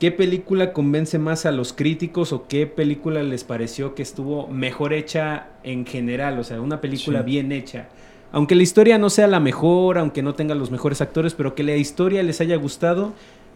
[0.00, 4.92] qué película convence más a los críticos o qué película les pareció que estuvo mejor
[4.92, 7.26] hecha en general, o sea, una película Sí.
[7.26, 7.88] bien hecha.
[8.32, 11.62] Aunque la historia no sea la mejor, aunque no tenga los mejores actores, pero que
[11.62, 13.12] la historia les haya gustado.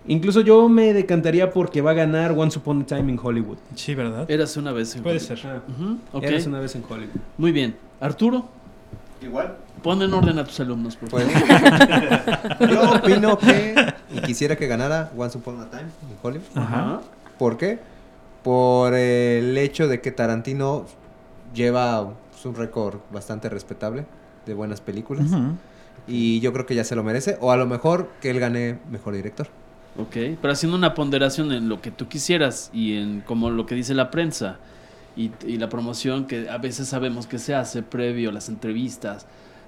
[0.07, 3.57] Incluso yo me decantaría porque va a ganar Once Upon a Time in Hollywood.
[3.75, 4.31] Sí, ¿verdad?
[4.31, 5.39] Eras una vez en Puede Hollywood.
[6.13, 6.25] ser.
[6.35, 7.15] Eras una vez en Hollywood.
[7.39, 7.77] Muy bien.
[8.01, 8.47] Arturo,
[9.23, 9.57] Igual.
[9.83, 11.27] pon en orden a tus alumnos, por favor.
[12.59, 16.45] Pues, yo opino que y quisiera que ganara Once Upon a Time en Hollywood.
[16.55, 17.01] Ajá.
[17.39, 17.79] ¿Por qué?
[18.43, 20.85] Por el hecho de que Tarantino
[21.55, 24.05] lleva pues, un récord bastante respetable
[24.47, 25.31] de buenas películas.
[26.07, 27.39] Y yo creo que ya se lo merece.
[27.41, 29.49] O a lo mejor que él gane mejor director.
[29.97, 33.77] Ok, pero haciendo una ponderación en lo que tú quisieras y en como lo que
[33.77, 34.59] dice la prensa
[35.17, 39.27] y, y la promoción que a veces sabemos que se hace previo a las entrevistas,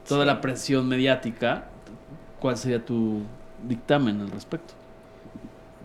[0.09, 1.66] toda la presión mediática,
[2.41, 3.22] ¿cuál sería tu
[3.68, 4.74] dictamen al respecto?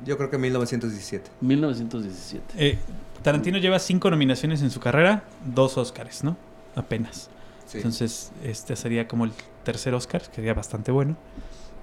[0.05, 1.29] Yo creo que 1917.
[1.41, 2.53] 1917.
[2.57, 2.79] Eh,
[3.21, 6.37] Tarantino lleva cinco nominaciones en su carrera, dos Oscars, ¿no?
[6.75, 7.29] Apenas.
[7.73, 9.31] Entonces, este sería como el
[9.63, 11.15] tercer Oscar, que sería bastante bueno.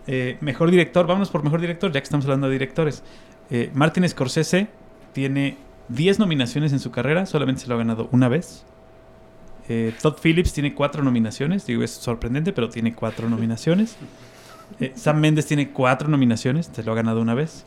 [0.07, 3.03] Eh, mejor director, vámonos por mejor director, ya que estamos hablando de directores.
[3.51, 4.69] Eh, Martin Scorsese
[5.13, 5.57] tiene
[5.89, 8.65] 10 nominaciones en su carrera, solamente se lo ha ganado una vez.
[9.69, 13.97] Eh, Todd Phillips tiene cuatro nominaciones, digo, es sorprendente, pero tiene cuatro nominaciones.
[14.95, 17.65] Sam Mendes tiene cuatro nominaciones, se lo ha ganado una vez.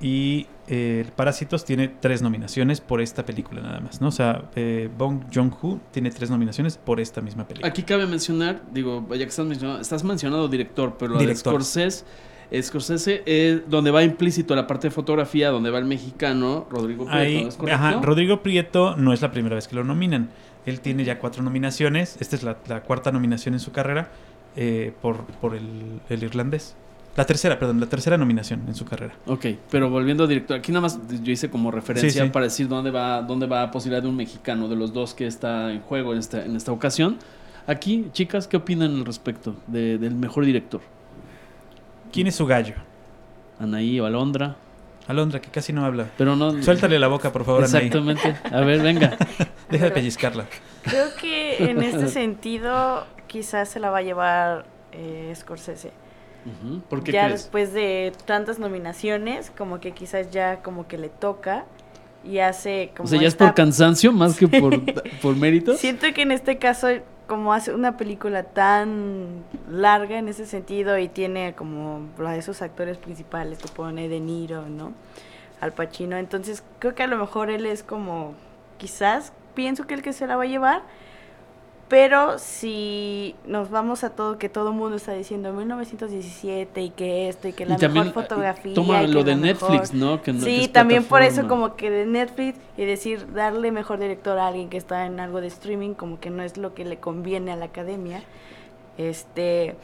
[0.00, 4.08] Y eh, Parásitos tiene tres nominaciones por esta película nada más, ¿no?
[4.08, 7.68] O sea, eh, Bong Joon-ho tiene tres nominaciones por esta misma película.
[7.68, 11.52] Aquí cabe mencionar, digo, ya que estás mencionando, estás mencionando director, pero Director.
[11.54, 12.04] Scorsese,
[12.60, 17.18] Scorsese es donde va implícito la parte de fotografía, donde va el mexicano Rodrigo Prieto,
[17.18, 17.82] Ahí, ¿es correcto?
[17.82, 20.30] ajá, Rodrigo Prieto no es la primera vez que lo nominan.
[20.66, 22.16] Él tiene ya cuatro nominaciones.
[22.20, 24.10] Esta es la, la cuarta nominación en su carrera
[24.56, 26.76] eh, por, por el, el irlandés.
[27.16, 29.14] La tercera, perdón, la tercera nominación en su carrera.
[29.26, 32.32] Ok, pero volviendo a director, aquí nada más yo hice como referencia Sí, sí.
[32.32, 35.26] para decir dónde va, dónde va a posibilidad de un mexicano, de los dos que
[35.26, 37.18] está en juego en esta, en esta ocasión.
[37.68, 40.80] Aquí, chicas, ¿qué opinan al respecto de- del mejor director?
[42.12, 42.74] ¿Quién es su gallo?
[43.60, 44.56] Anaí o Alondra,
[45.06, 46.08] Alondra, que casi no habla.
[46.16, 46.62] pero no...
[46.62, 47.86] Suéltale la boca, por favor, Anaí.
[47.86, 48.36] Exactamente.
[48.50, 49.16] A ver, venga.
[49.70, 50.46] Deja de pellizcarla.
[50.82, 55.90] Creo que en este sentido quizás se la va a llevar eh, Scorsese.
[56.44, 57.42] Ujú, ¿Por qué ya crees?
[57.42, 61.64] después de tantas nominaciones, como que quizás ya como que le toca
[62.24, 64.80] y hace como O sea, ya es por cansancio más que por,
[65.22, 65.76] por mérito.
[65.76, 66.88] Siento que en este caso,
[67.26, 72.98] como hace una película tan larga en ese sentido y tiene como a esos actores
[72.98, 74.92] principales que pone De Niro, ¿no?
[75.60, 78.34] Al Pacino, entonces creo que a lo mejor él es como,
[78.76, 80.82] quizás pienso que el que se la va a llevar,
[81.96, 87.28] pero si nos vamos a todo, que todo el mundo está diciendo 1917 y que
[87.28, 88.72] esto y que la y también mejor fotografía.
[88.72, 90.20] eh, toma y que lo de mejor- Netflix, ¿no?
[90.20, 93.70] Que no- que Sí, es también por eso como que de Netflix y decir darle
[93.70, 96.74] mejor director a alguien que está en algo de streaming como que no es lo
[96.74, 98.24] que le conviene a la academia.
[98.98, 99.76] Este,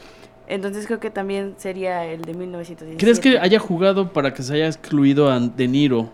[0.49, 2.97] entonces creo que también sería el de 1917.
[2.99, 6.09] ¿Crees que haya jugado para que se haya excluido a De Niro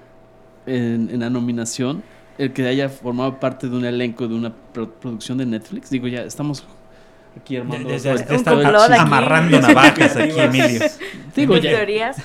[0.67, 2.03] en, en la nominación?
[2.39, 5.89] El que haya formado parte de un elenco de una pro- producción de Netflix.
[5.91, 6.67] Digo, ya estamos
[7.41, 7.89] aquí armando.
[7.91, 8.95] está aquí.
[8.99, 10.81] amarrando navajas aquí, Emilio.
[11.35, 12.17] Digo, ya, teorías.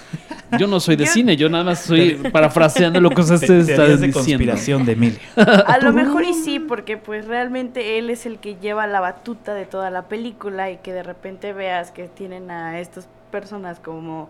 [0.59, 3.65] yo no soy de Yo- cine, yo nada más estoy parafraseando lo que ustedes están
[3.67, 4.19] Teorías de diciendo.
[4.19, 5.19] conspiración de Emilio.
[5.37, 9.53] A lo mejor y sí, porque pues realmente él es el que lleva la batuta
[9.53, 14.29] de toda la película y que de repente veas que tienen a estas personas como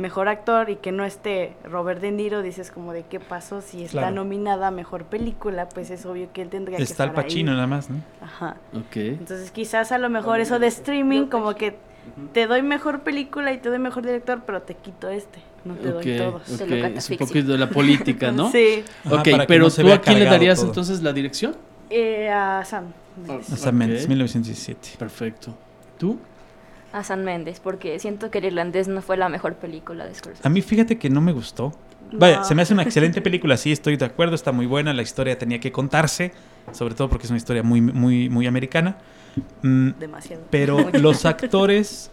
[0.00, 3.84] mejor actor y que no esté Robert De Niro, dices como de qué pasó si
[3.84, 4.16] está Claro.
[4.16, 7.28] nominada a mejor película, pues es obvio que él tendría que Está el estar ahí.
[7.30, 7.96] Pacino nada más, ¿no?
[8.20, 8.56] Ajá.
[8.74, 8.96] Ok.
[8.96, 11.76] Entonces quizás a lo mejor eso de streaming como que
[12.32, 15.90] te doy mejor película y te doy mejor director, pero te quito este, no te
[15.92, 16.42] doy todos.
[16.44, 18.50] Se ok, lo Es un poquito de la política, ¿no?
[18.52, 20.68] Sí, Ok, pero no se tú a quién le darías todo.
[20.68, 21.54] entonces la dirección?
[21.90, 22.86] eh, a Sam.
[23.26, 23.52] Mendes.
[23.52, 24.08] O sea, Mendes, Ok.
[24.08, 24.90] 1917.
[24.98, 25.54] Perfecto.
[25.98, 26.18] ¿Tú?
[26.92, 30.46] A San Méndez, porque siento que el irlandés no fue la mejor película de Scorsese.
[30.46, 31.72] A mí fíjate que no me gustó.
[32.12, 35.02] Vaya, se me hace una excelente película, sí, estoy de acuerdo, está muy buena, la
[35.02, 36.32] historia tenía que contarse,
[36.72, 38.96] sobre todo porque es una historia muy, muy, muy americana.
[39.62, 40.42] Mm, Demasiado.
[40.50, 42.10] pero los actores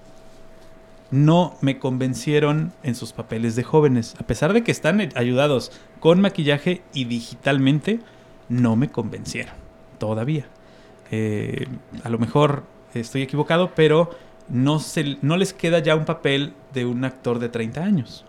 [1.10, 4.16] no me convencieron en sus papeles de jóvenes.
[4.20, 8.00] A pesar de que están ayudados con maquillaje y digitalmente,
[8.50, 9.54] no me convencieron
[9.98, 10.46] todavía.
[11.12, 11.68] Eh,
[12.04, 12.64] a lo mejor
[12.94, 14.12] estoy equivocado, pero
[14.50, 18.26] no, se, no les queda ya un papel de un actor de 30 años.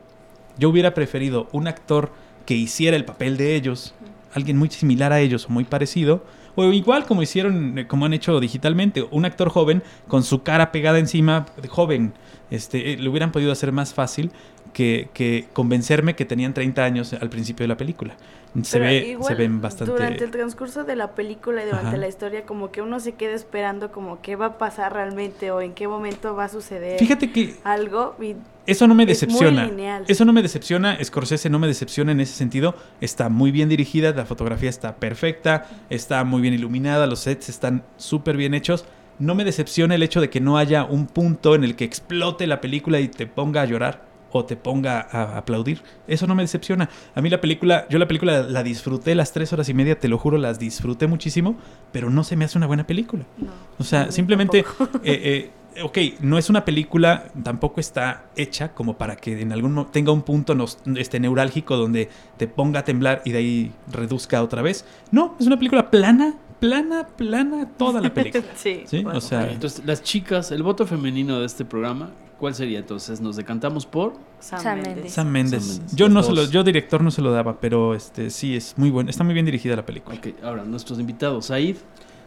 [0.58, 2.12] Yo hubiera preferido un actor
[2.44, 3.94] que hiciera el papel de ellos,
[4.32, 8.14] alguien muy similar a ellos o muy parecido, o igual como hicieron, eh, como han
[8.14, 12.14] hecho digitalmente, un actor joven con su cara pegada encima, joven,
[12.50, 14.32] este, eh, lo hubieran podido hacer más fácil
[14.72, 18.16] que, que convencerme que tenían 30 años al principio de la película.
[18.62, 19.92] Se, Pero ve, igual, se ven bastante...
[19.92, 21.96] Durante el transcurso de la película y durante Ajá.
[21.98, 25.60] la historia, como que uno se queda esperando como qué va a pasar realmente o
[25.60, 28.16] en qué momento va a suceder Fíjate que algo.
[28.20, 28.36] Y
[28.66, 29.66] Eso no me Es decepciona.
[29.66, 30.04] lineal.
[30.08, 30.98] Eso no me decepciona.
[31.04, 32.74] Scorsese no me decepciona en ese sentido.
[33.00, 37.84] Está muy bien dirigida, la fotografía está perfecta, está muy bien iluminada, los sets están
[37.96, 38.84] súper bien hechos.
[39.18, 42.46] No me decepciona el hecho de que no haya un punto en el que explote
[42.46, 45.82] la película y te ponga a llorar o te ponga a aplaudir.
[46.06, 46.88] Eso no me decepciona.
[47.14, 50.08] A mí la película, yo la película la disfruté las tres horas y media, te
[50.08, 51.56] lo juro, las disfruté muchísimo,
[51.92, 53.24] pero no se me hace una buena película.
[53.38, 53.50] no.
[53.78, 54.64] O sea, simplemente,
[55.04, 59.72] eh, eh, ok, no es una película, tampoco está hecha como para que en algún
[59.72, 63.72] mo- tenga un punto nos- este, neurálgico donde te ponga a temblar y de ahí
[63.90, 64.84] reduzca otra vez.
[65.12, 68.42] No, es una película plana, plana, plana, toda la película.
[68.56, 69.18] sí, Sí, bueno.
[69.18, 73.20] o sea, Entonces, las chicas, el voto femenino de este programa, ¿cuál sería entonces?
[73.20, 74.14] Nos decantamos por...
[74.40, 75.12] Sam, Méndez.
[75.12, 78.56] Sam Mendes, Yo no se lo, yo director no se lo daba, pero este sí
[78.56, 80.16] es muy bueno, está muy bien dirigida la película.
[80.16, 81.76] Ok, ahora, nuestros invitados, Said.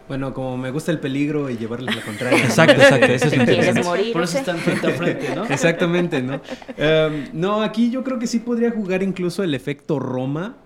[0.07, 2.43] Bueno, como me gusta el peligro y llevarles la contraria.
[2.43, 3.87] Exacto, exacto, eso es lo ¿Quieres interesante.
[3.87, 4.13] morir?
[4.13, 5.45] Por eso están frente a frente, ¿no?
[5.49, 6.41] Exactamente, ¿no?
[6.75, 10.57] Em, no, aquí yo creo que sí podría jugar incluso el efecto Roma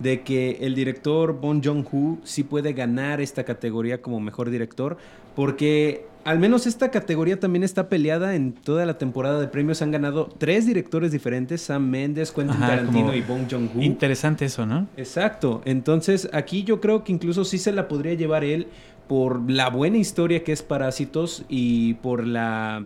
[0.00, 4.96] de que el director Bon Joon-ho sí puede ganar esta categoría como mejor director,
[5.36, 9.80] porque al menos esta categoría también está peleada en toda la temporada de premios.
[9.80, 13.80] Han ganado tres directores diferentes, Sam Mendes, Quentin Ajá, Tarantino y Bong Joon-ho.
[13.80, 14.88] Interesante eso, ¿no?
[14.98, 15.62] Exacto.
[15.64, 18.66] Entonces, aquí yo creo que incluso sí se la podría llevar él
[19.06, 22.84] por la buena historia que es Parásitos y por la.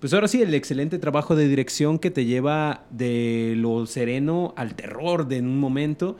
[0.00, 4.74] Pues ahora sí, el excelente trabajo de dirección que te lleva de lo sereno al
[4.74, 6.16] terror de en un momento.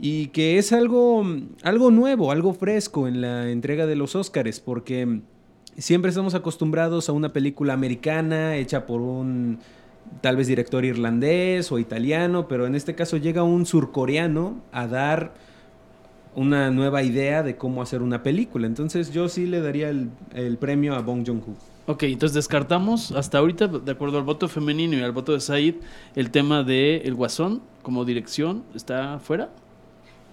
[0.00, 1.24] Y que es algo,
[1.62, 5.20] algo nuevo, algo fresco en la entrega de los Óscares, porque
[5.80, 9.58] siempre estamos acostumbrados a una película americana hecha por un
[10.20, 15.32] tal vez director irlandés o italiano, pero en este caso llega un surcoreano a dar
[16.34, 18.66] una nueva idea de cómo hacer una película.
[18.66, 21.56] Entonces yo sí le daría el, premio a Bong Joon-ho.
[21.86, 25.76] Ok, entonces descartamos hasta ahorita, de acuerdo al voto femenino y al voto de Said,
[26.14, 29.50] el tema de El Guasón como dirección está fuera.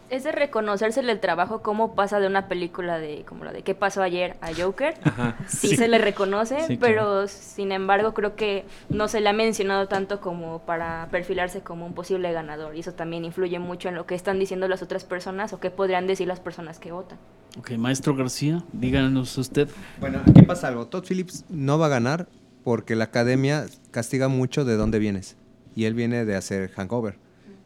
[0.10, 3.76] Es de reconocérsele el trabajo, cómo pasa de una película de como la de ¿Qué
[3.76, 4.38] pasó ayer?
[4.42, 4.94] a Joker.
[5.04, 5.36] Ajá.
[5.48, 7.28] Sí, se le reconoce, Sí, pero claro.
[7.28, 11.94] sin embargo creo que no se le ha mencionado tanto como para perfilarse como un
[11.94, 12.76] posible ganador.
[12.76, 15.72] Y eso también influye mucho en lo que están diciendo las otras personas o qué
[15.72, 17.18] podrían decir las personas que votan.
[17.58, 19.68] Ok, maestro García, díganos usted.
[20.00, 20.88] Bueno, aquí pasa algo.
[20.88, 22.28] Todd Phillips no va a ganar
[22.64, 25.36] porque la academia castiga mucho de dónde vienes.
[25.76, 27.18] Y él viene de hacer Hangover.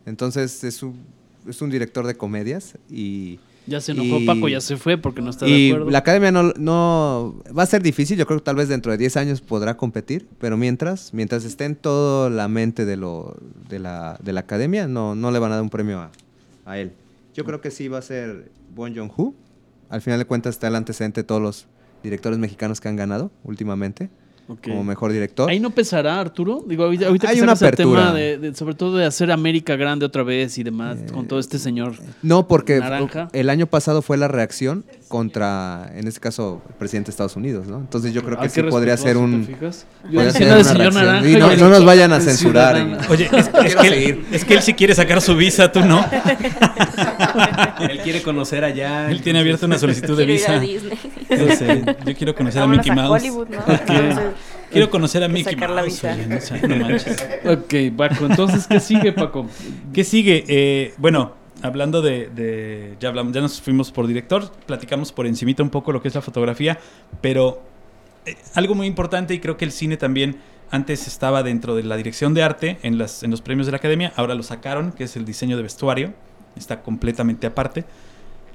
[0.06, 1.06] Entonces es un,
[1.48, 3.40] es un director de comedias y...
[3.68, 5.92] Ya se enojó Y- Paco, ya se fue porque no está de Y acuerdo.
[5.92, 8.98] la academia no, no va a ser difícil, yo creo que tal vez dentro de
[8.98, 13.38] 10 años podrá competir, pero mientras, mientras esté en toda la mente de lo
[13.70, 16.12] de la, de la academia, no, no le van a dar un premio a,
[16.66, 16.92] a él.
[17.36, 19.36] Yo creo que sí va a ser Bon Joon-ho.
[19.90, 21.68] Al final de cuentas está el antecedente de todos los
[22.04, 24.10] directores mexicanos que han ganado últimamente
[24.62, 25.50] Como mejor director.
[25.50, 26.64] Ahí no pesará, Arturo.
[26.68, 28.14] Digo, ahorita, ahorita Hay una el tema apertura.
[28.14, 31.60] de, de- sobre todo de hacer América grande otra vez y demás, con todo este
[31.60, 31.94] señor.
[32.22, 33.30] No, porque Naranja.
[33.34, 37.68] el año pasado fue la reacción contra, en este caso, el presidente de Estados Unidos,
[37.68, 37.78] ¿no?
[37.78, 39.46] Entonces yo creo que sí podría ser un...
[39.46, 39.86] ¿te fijas?
[40.06, 41.06] Yo podría diciendo ser de una señor reacción.
[41.06, 41.30] naranja.
[41.30, 43.00] Y no, y no el- nos vayan a censurar.
[43.10, 44.26] Oye, es, es que él, seguir.
[44.32, 46.06] es que él sí quiere sacar su visa, tú no.
[47.90, 49.10] Él quiere conocer allá.
[49.10, 50.90] Él tiene abierta una solicitud de Quiero ir a visa.
[50.90, 50.98] Disney.
[51.30, 53.22] Yo sé, yo quiero conocer a Mickey a Mouse.
[53.22, 53.58] Hollywood, ¿no?
[53.68, 54.20] Entonces,
[54.72, 55.94] Quiero conocer a Mickey sacar la Mouse.
[55.94, 56.14] visa.
[56.14, 57.28] oye, no, sé, no manches.
[57.46, 59.48] Ok, Paco, entonces, ¿qué sigue, Paco?
[59.94, 60.46] ¿Qué sigue?
[60.48, 65.62] Eh, bueno, hablando de, de- ya hablamos, ya nos fuimos por director, platicamos por encimita
[65.62, 66.80] un poco lo que es la fotografía,
[67.20, 67.62] pero
[68.26, 70.38] eh, algo muy importante y creo que el cine también
[70.70, 73.78] antes estaba dentro de la dirección de arte en, las, en los premios de la
[73.78, 76.14] academia, ahora lo sacaron, que es el diseño de vestuario,
[76.56, 77.86] está completamente aparte.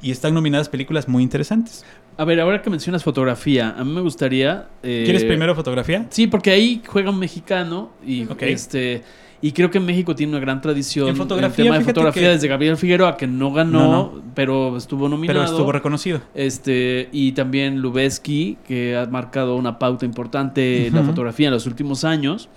[0.02, 1.84] y están nominadas películas muy interesantes.
[2.18, 4.68] A ver, ahora que mencionas fotografía, a mí me gustaría...
[4.82, 6.06] eh, ¿Quieres primero fotografía?
[6.10, 9.02] Sí, porque ahí juega un mexicano y este
[9.42, 12.48] y creo que México tiene una gran tradición En fotografía, tema de fotografía que- desde
[12.48, 14.22] Gabriel Figueroa que no ganó, No, no.
[14.34, 15.40] pero estuvo nominado.
[15.40, 16.20] Pero estuvo reconocido.
[16.34, 21.66] Este, y también Lubeski, que ha marcado una pauta importante en la fotografía en los
[21.66, 22.48] últimos años.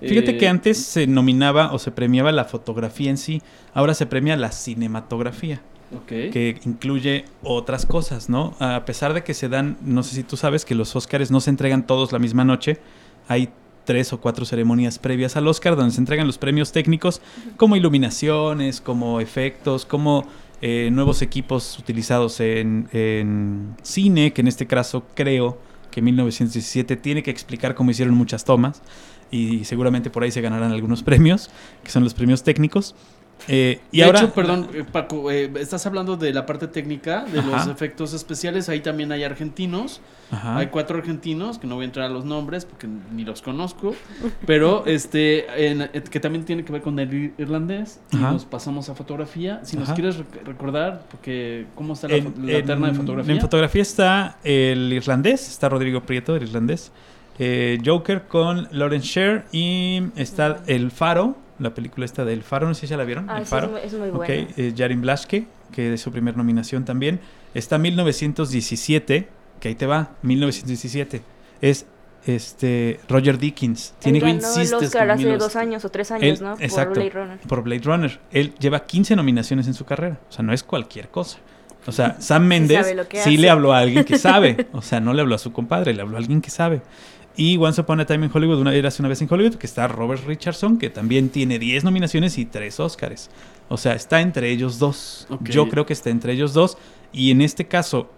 [0.00, 3.42] Fíjate Eh, que antes se nominaba o se premiaba la fotografía en sí,
[3.72, 5.62] ahora se premia la cinematografía,
[6.06, 8.54] que incluye otras cosas, ¿no?
[8.58, 11.40] A pesar de que se dan, no sé si tú sabes que los Óscares no
[11.40, 12.78] se entregan todos la misma noche,
[13.28, 13.48] hay
[13.84, 17.22] tres o cuatro ceremonias previas al Oscar donde se entregan los premios técnicos
[17.56, 20.26] como iluminaciones, como efectos, como
[20.60, 25.58] eh, nuevos equipos utilizados en, en cine, que en este caso creo
[25.90, 28.82] que 1917 tiene que explicar cómo hicieron muchas tomas
[29.30, 31.50] y seguramente por ahí se ganarán algunos premios,
[31.84, 32.94] que son los premios técnicos.
[33.48, 37.24] Eh, y de ahora, hecho, perdón, eh, Paco, eh, estás hablando de la parte técnica,
[37.26, 38.70] de los efectos especiales.
[38.70, 40.00] Ahí también hay argentinos.
[40.30, 40.56] Ajá.
[40.56, 43.94] Hay cuatro argentinos, que no voy a entrar a los nombres porque ni los conozco.
[44.46, 48.00] Pero este, en- eh, que también tiene que ver con el ir- irlandés.
[48.10, 48.32] Y Ajá.
[48.32, 49.60] nos pasamos a fotografía.
[49.64, 53.34] Si nos quieres rec- recordar, porque ¿cómo está la, en, la terna de fotografía?
[53.34, 56.90] en fotografía está el irlandés, está Rodrigo Prieto, el irlandés.
[57.38, 62.74] Eh, Joker con Lawrence Sher y está El Faro, la película esta del Faro, no
[62.74, 63.28] sé si ya la vieron.
[63.30, 63.66] Ah, el Faro.
[63.66, 64.48] es muy, es muy Ok, bueno.
[64.56, 67.20] eh, Jarin Blaschke, que es su primer nominación también.
[67.54, 69.28] Está 1917,
[69.60, 71.22] que ahí te va, 1917.
[71.60, 71.86] Es
[72.26, 73.94] este Roger Dickens.
[74.00, 76.56] Tiene Él ganó el Oscar hace dos años o tres años, Él- ¿no?
[76.58, 76.94] exacto.
[76.94, 77.38] Por Blade Runner.
[77.48, 78.20] por Blade Runner.
[78.32, 80.18] Él lleva 15 nominaciones en su carrera.
[80.28, 81.38] O sea, no es cualquier cosa.
[81.86, 82.48] O sea, Sam
[83.08, 84.66] que sí le habló a alguien que sabe.
[84.72, 86.82] O sea, no le habló a su compadre, le habló a alguien que sabe.
[87.36, 89.88] Y Once Upon a Time in Hollywood, una vez una vez en Hollywood, que está
[89.88, 93.30] Robert Richardson, que también tiene 10 nominaciones y 3 Oscars.
[93.68, 95.26] O sea, está entre ellos dos.
[95.42, 96.78] Yo creo que está entre ellos dos.
[97.12, 98.10] Y en este caso,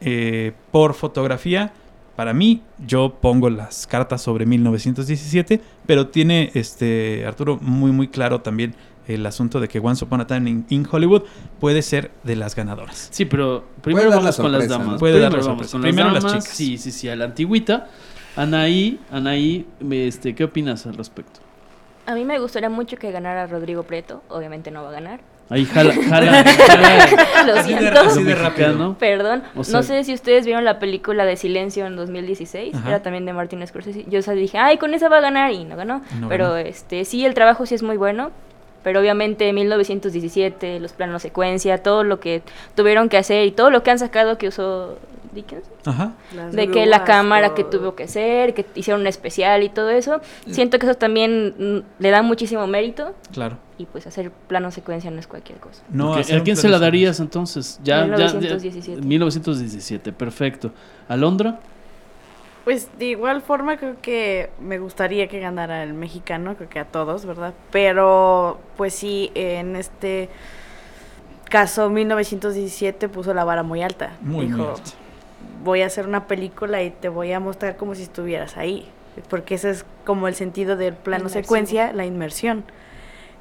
[0.00, 1.72] eh, por fotografía,
[2.16, 8.40] para mí, yo pongo las cartas sobre 1917, pero tiene este Arturo muy muy claro
[8.40, 8.74] también
[9.06, 11.22] el asunto de que Once Upon a Time in, in Hollywood
[11.60, 13.08] puede ser de las ganadoras.
[13.10, 14.86] Sí, pero primero la con las damas.
[14.86, 14.98] ¿no?
[14.98, 15.72] Puede Primero dar la vamos sorpresa.
[15.72, 16.56] con Primero las las chicas.
[16.56, 17.88] Sí, sí, sí, a la antigüita.
[18.36, 21.40] Anaí, Anaí, este, ¿qué opinas al respecto?
[22.06, 24.22] A mí me gustaría mucho que ganara Rodrigo Preto.
[24.28, 25.20] Obviamente no va a ganar.
[25.50, 27.44] Ahí jala, jala, jala.
[27.46, 28.00] Lo Así de- siento.
[28.00, 28.96] así de rápido.
[28.98, 32.88] Perdón, O sea- no sé si ustedes vieron la película de Silencio en 2016, Ajá.
[32.88, 34.04] era también de Martin Scorsese.
[34.08, 36.02] Yo o sea, dije, ay, con esa va a ganar y no ganó.
[36.18, 36.56] No pero ganó.
[36.56, 38.30] este sí, el trabajo sí es muy bueno,
[38.82, 42.42] pero obviamente 1917, los planos secuencia, todo lo que
[42.74, 44.98] tuvieron que hacer y todo lo que han sacado que usó
[45.34, 46.12] Dickens, Ajá.
[46.34, 49.90] Las de que la cámara que tuvo que hacer, que hicieron un especial y todo
[49.90, 53.58] eso, siento que eso también mm, le da muchísimo mérito Claro.
[53.78, 55.82] y pues hacer plano secuencia no es cualquier cosa.
[55.90, 57.80] No, ¿A quién se la darías entonces?
[57.84, 59.00] Ya, ya- ya- 1917.
[59.02, 60.70] 1917, perfecto.
[61.08, 61.58] ¿Alondra?
[62.64, 66.86] Pues de igual forma creo que me gustaría que ganara el mexicano, creo que a
[66.86, 67.52] todos, ¿verdad?
[67.70, 70.30] Pero pues sí, en este
[71.50, 74.12] caso 1917 puso la vara muy alta.
[74.22, 74.82] Muy, muy Dijo, alto.
[75.62, 78.88] Voy a hacer una película y te voy a mostrar como si estuvieras ahí.
[79.28, 82.64] Porque ese es como el sentido del plano secuencia, la inmersión.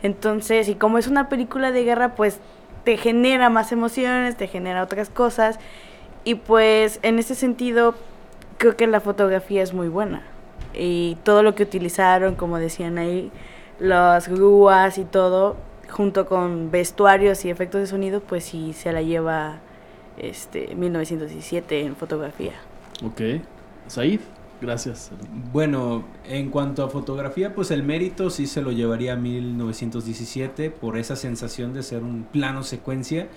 [0.03, 2.39] Entonces, y como es una película de guerra, pues
[2.83, 5.59] te genera más emociones, te genera otras cosas.
[6.23, 7.95] Y pues en ese sentido,
[8.57, 10.23] creo que la fotografía es muy buena.
[10.73, 13.31] Y todo lo que utilizaron, como decían ahí,
[13.79, 15.55] las grúas y todo,
[15.89, 19.59] junto con vestuarios y efectos de sonido, pues sí se la lleva
[20.17, 22.53] este 1917 en fotografía.
[23.03, 23.21] Ok.
[23.87, 24.19] Said,
[24.63, 25.11] gracias.
[25.51, 30.97] Bueno, en cuanto a fotografía, pues el mérito sí se lo llevaría a 1917 por
[30.97, 33.27] esa sensación de ser un plano secuencia,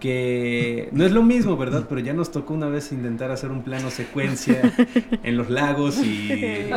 [0.00, 1.84] que no es lo mismo, ¿verdad?
[1.88, 4.60] Pero ya nos tocó una vez intentar hacer un plano secuencia
[5.22, 6.68] en los lagos y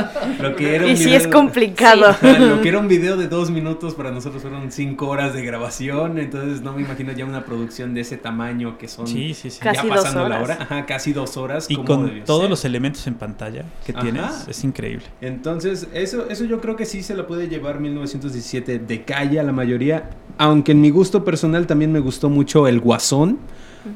[0.41, 2.15] lo que era un Y sí es video- complicado.
[2.39, 6.17] Lo que era un video de dos minutos para nosotros fueron cinco horas de grabación,
[6.17, 9.59] entonces no me imagino ya una producción de ese tamaño que son Sí, sí, sí.
[9.59, 10.57] Casi ya dos pasando la horas.
[10.57, 11.67] hora, ajá, casi dos horas.
[11.69, 12.49] Y ¿cómo con todos ser?
[12.49, 14.01] los elementos en pantalla que Ajá.
[14.01, 15.05] tienes, es increíble.
[15.21, 19.43] Entonces, eso, eso yo creo que sí se lo puede llevar 1917 de calle a
[19.43, 20.09] la mayoría.
[20.37, 23.39] Aunque en mi gusto personal también me gustó mucho el Guasón.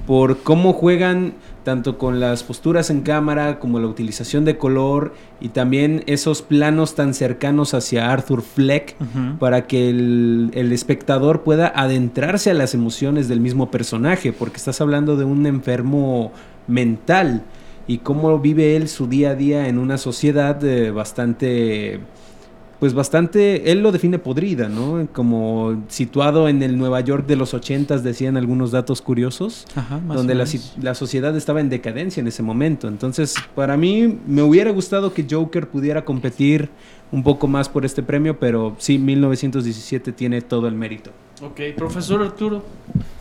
[0.05, 5.49] Por cómo juegan tanto con las posturas en cámara como la utilización de color y
[5.49, 8.97] también esos planos tan cercanos hacia Arthur Fleck
[9.39, 14.81] para que el, el espectador pueda adentrarse a las emociones del mismo personaje, porque estás
[14.81, 16.33] hablando de un enfermo
[16.67, 17.43] mental
[17.87, 21.99] y cómo vive él su día a día en una sociedad eh, bastante
[22.79, 25.07] pues bastante, él lo define podrida, ¿no?
[25.11, 30.15] Como situado en el Nueva York de los ochentas, decían algunos datos curiosos, Ajá, más
[30.15, 32.87] donde la sociedad estaba en decadencia en ese momento.
[32.87, 36.69] Entonces, para mí, me hubiera gustado que Joker pudiera competir
[37.11, 41.09] un poco más por este premio, pero sí, 1917 tiene todo el mérito.
[41.41, 42.63] Ok, profesor Arturo.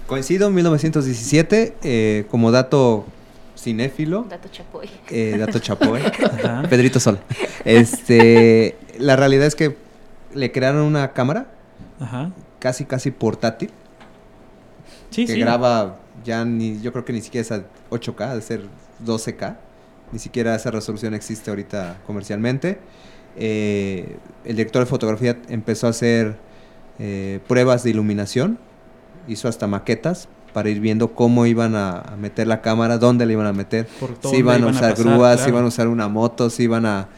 [0.07, 3.07] Coincido, 1917, eh, como dato
[3.67, 4.89] cinéfilo, Dato chapoy.
[5.11, 6.01] eh, dato chapoy,
[6.45, 6.63] Ajá.
[6.71, 7.19] Pedrito Sol.
[7.65, 9.77] Este, la realidad es que
[10.35, 11.49] le crearon una cámara
[11.99, 12.31] Ajá.
[12.61, 13.71] casi casi portátil
[15.11, 15.41] Sí, que sí.
[15.41, 18.63] graba ya ni yo creo que ni siquiera es a 8K, de ser
[19.05, 19.57] 12K.
[20.13, 22.79] Ni siquiera esa resolución existe ahorita comercialmente.
[23.37, 26.37] Eh, el director de fotografía empezó a hacer
[26.99, 28.59] eh, pruebas de iluminación,
[29.29, 33.45] hizo hasta maquetas para ir viendo cómo iban a, meter la cámara, dónde la iban
[33.47, 36.49] a meter, Por si iban a usar pasar, grúas, si iban a usar una moto,
[36.49, 37.09] si iban a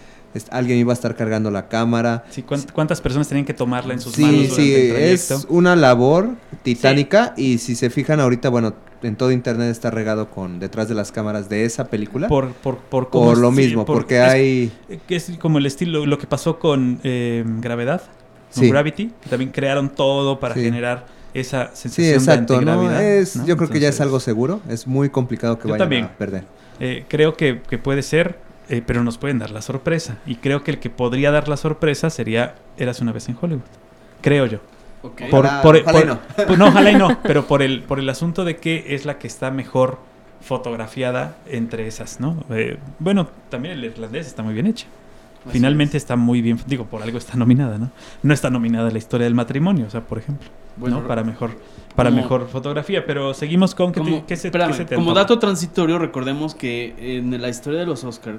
[0.51, 2.25] alguien iba a estar cargando la cámara.
[2.31, 5.77] Sí, ¿cuán- ¿Cuántas personas tenían que tomarla en sus Sí, manos sí, el es una
[5.77, 6.31] labor
[6.65, 8.75] titánica y si se fijan ahorita, bueno,
[9.05, 12.27] en todo internet está regado con detrás de las cámaras de esa película.
[12.27, 14.73] Por, por, por, Por cómo- lo sí, mismo, por- porque es- hay...
[15.07, 18.03] que es como el estilo, lo que pasó con eh, Gravedad,
[18.53, 18.69] con.
[18.69, 21.07] Gravity, que también crearon todo para generar
[21.41, 22.73] esa Sí, sensación exacto, de ¿no?
[22.73, 23.05] antigravedad.
[23.05, 23.47] Es, ¿no?
[23.47, 26.05] Yo creo que ya es algo seguro, es muy complicado que vayan también.
[26.05, 26.45] a perder.
[26.81, 30.19] eh, creo que, que puede ser, eh, pero nos pueden dar la sorpresa.
[30.27, 33.63] Y creo que el que podría dar la sorpresa sería Eras una vez en Hollywood.
[34.21, 34.59] Creo yo.
[35.03, 35.23] Ok.
[35.31, 36.19] Por, Ojalá- por- ojalá y por- no.
[36.47, 39.19] pues no, ojalá y no, pero por el, por el asunto de que es la
[39.19, 39.99] que está mejor
[40.41, 42.45] fotografiada entre esas, ¿no?
[42.51, 44.87] Eh, bueno, también el irlandés está muy bien hecha.
[45.45, 46.03] Así Finalmente es.
[46.03, 47.91] está muy bien, digo, por algo está nominada, ¿no?
[48.23, 50.49] No está nominada la historia del matrimonio, o sea, por ejemplo,
[50.79, 51.07] Bueno, ¿no?
[51.09, 51.51] Para mejor,
[51.95, 54.85] para como- mejor fotografía, pero seguimos con ¿qué, te- Como, qué se, espérame, qué se
[54.85, 55.23] te como antoja?
[55.25, 58.39] dato transitorio, recordemos que en la historia de los Oscar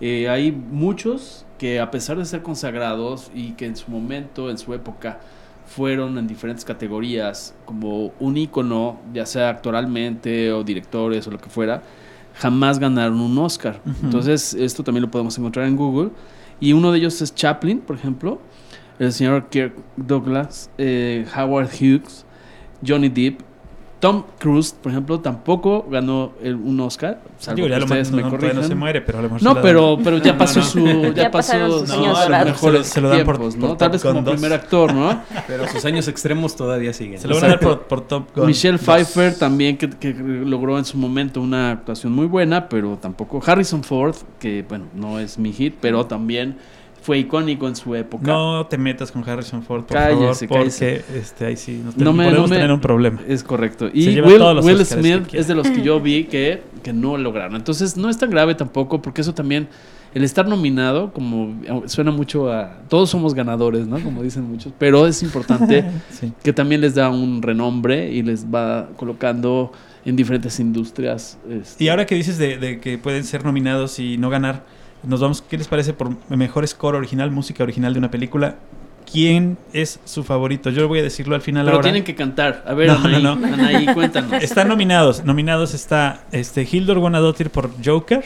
[0.00, 4.74] hay muchos que a pesar de ser consagrados y que en su momento, en su
[4.74, 5.20] época,
[5.66, 11.48] fueron en diferentes categorías como un ícono, ya sea actoralmente o directores o lo que
[11.48, 11.82] fuera,
[12.34, 13.80] jamás ganaron un Oscar.
[14.02, 16.10] Entonces, esto también lo podemos encontrar en Google.
[16.60, 18.40] Y uno de ellos es Chaplin, por ejemplo,
[19.04, 22.24] el señor Kirk Douglas, eh, Howard Hughes,
[22.86, 23.40] Johnny Depp.
[24.00, 27.20] Tom Cruise, por ejemplo, tampoco ganó el- un Oscar.
[27.38, 29.42] salvo Digo, ya que lo ustedes no, me no, se muere, pero a lo mejor
[29.44, 30.84] No, se pero, ya pasó no, su.
[30.84, 33.76] Ya, Ya pasó sus no, años mejores Se lo dan por- tiempos, por ¿no?
[33.76, 34.34] Tal vez Gun como 2.
[34.34, 35.22] primer actor, ¿no?
[35.46, 37.20] Pero sus años extremos todavía siguen.
[37.20, 38.46] Se lo van a dar por, por Top Gun.
[38.48, 38.80] Michelle 2.
[38.84, 43.40] Pfeiffer también que, que logró en su momento una actuación muy buena, pero tampoco.
[43.46, 46.56] Harrison Ford, que bueno, no es mi hit, pero también
[47.02, 48.24] fue icónico en su época.
[48.26, 51.04] No te metas con Harrison Ford, por Cállese, favor, cállese.
[51.06, 53.20] porque este, ahí sí nos No me- podemos no me- tener un problema.
[53.28, 53.90] Es correcto.
[53.92, 57.56] Y Will, Will Smith es de los que yo vi que, que no lograron.
[57.56, 59.68] Entonces no es tan grave tampoco, porque eso también,
[60.14, 62.78] el estar nominado, como eh, suena mucho a...
[62.88, 63.98] Todos somos ganadores, ¿no?
[64.00, 66.32] Como dicen muchos, pero es importante Sí.
[66.44, 69.72] que también les da un renombre y les va colocando
[70.04, 71.38] en diferentes industrias.
[71.50, 74.64] este, Y ahora que dices de, de que pueden ser nominados y no ganar,
[75.02, 78.56] nos vamos, ¿qué les parece por mejor score original, música original de una película?
[79.10, 80.70] ¿Quién es su favorito?
[80.70, 81.84] Yo voy a decirlo al final Pero ahora.
[81.84, 82.64] tienen que cantar.
[82.66, 83.46] A ver, No, Anaí, no, no.
[83.46, 84.32] Anaí, cuéntanos.
[84.42, 85.24] Están nominados.
[85.24, 88.22] Nominados está este, Hildur Guðnadóttir por Joker.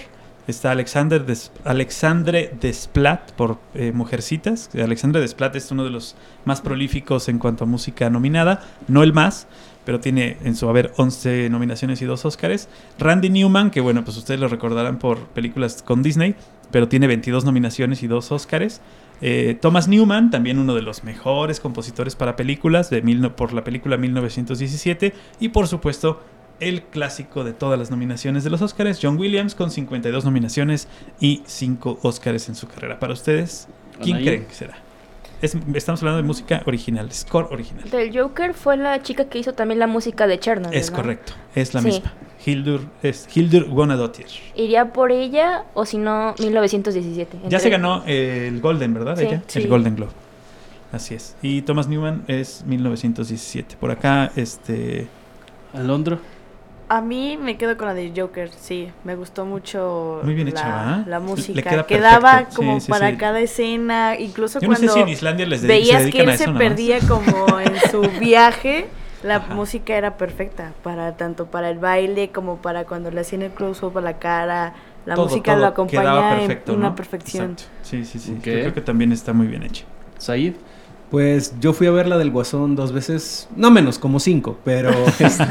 [0.46, 4.70] Está Alexander Des- Alexandre Desplat por eh, Mujercitas.
[4.74, 6.14] Alexandre Desplat es uno de los
[6.44, 8.62] más prolíficos en cuanto a música nominada.
[8.86, 9.48] No el más,
[9.84, 12.68] pero tiene en su haber 11 nominaciones y 2 Óscares.
[12.98, 16.36] Randy Newman, que bueno, pues ustedes lo recordarán por películas con Disney,
[16.70, 18.80] pero tiene 22 nominaciones y 2 Óscares.
[19.20, 23.64] Eh, Thomas Newman, también uno de los mejores compositores para películas de mil por la
[23.64, 25.14] película 1917.
[25.40, 26.22] Y por supuesto,
[26.60, 30.88] el clásico de todas las nominaciones de los Óscares, John Williams, con 52 nominaciones
[31.20, 32.98] y 5 Óscares en su carrera.
[32.98, 33.68] Para ustedes,
[34.02, 34.85] ¿quién creen que será?
[35.42, 37.88] Es- estamos hablando de música original, score original.
[37.90, 40.78] Del Joker fue la chica que hizo también la música de Chernobyl.
[40.78, 40.96] Es ¿no?
[40.96, 41.86] correcto, es la Sí.
[41.88, 42.12] misma.
[42.44, 44.26] Hildur, es Hildur Guðnadóttir.
[44.54, 47.38] Iría por ella o si no, 1917.
[47.48, 49.16] Ya se ganó el Golden, ¿verdad?
[49.16, 49.42] Sí, ella?
[49.46, 49.58] sí.
[49.60, 50.12] El Golden Globe.
[50.92, 51.36] Así es.
[51.42, 53.76] Y Thomas Newman es 1917.
[53.78, 55.08] Por acá, este...
[55.74, 56.18] Alondra.
[56.88, 58.92] A mí me quedo con la de Joker, sí.
[59.02, 61.04] Me gustó mucho Muy bien la, hecha, ¿va?
[61.04, 61.62] la Le música.
[61.64, 62.54] queda Quedaba perfecto.
[62.54, 63.16] como Sí, sí, para sí.
[63.16, 66.20] cada escena, incluso Yo no sé cuando si en Islandia les dedi- se veías que
[66.20, 69.54] a él eso se perdía como en su viaje, la Ajá.
[69.54, 73.98] música era perfecta para tanto para el baile como para cuando le hacían el close-up
[73.98, 74.74] a la cara.
[75.06, 76.94] La Todo, música todo lo quedaba acompaña perfecto, en una ¿no?
[76.94, 77.52] perfección.
[77.52, 77.64] Exacto.
[77.82, 78.32] Sí, sí, sí.
[78.38, 78.46] Ok.
[78.46, 79.84] Yo creo que también está muy bien hecho.
[80.18, 80.54] Said.
[81.10, 84.90] Pues yo fui a ver la del Guasón dos veces, no menos, como cinco, pero...
[85.20, 85.44] este,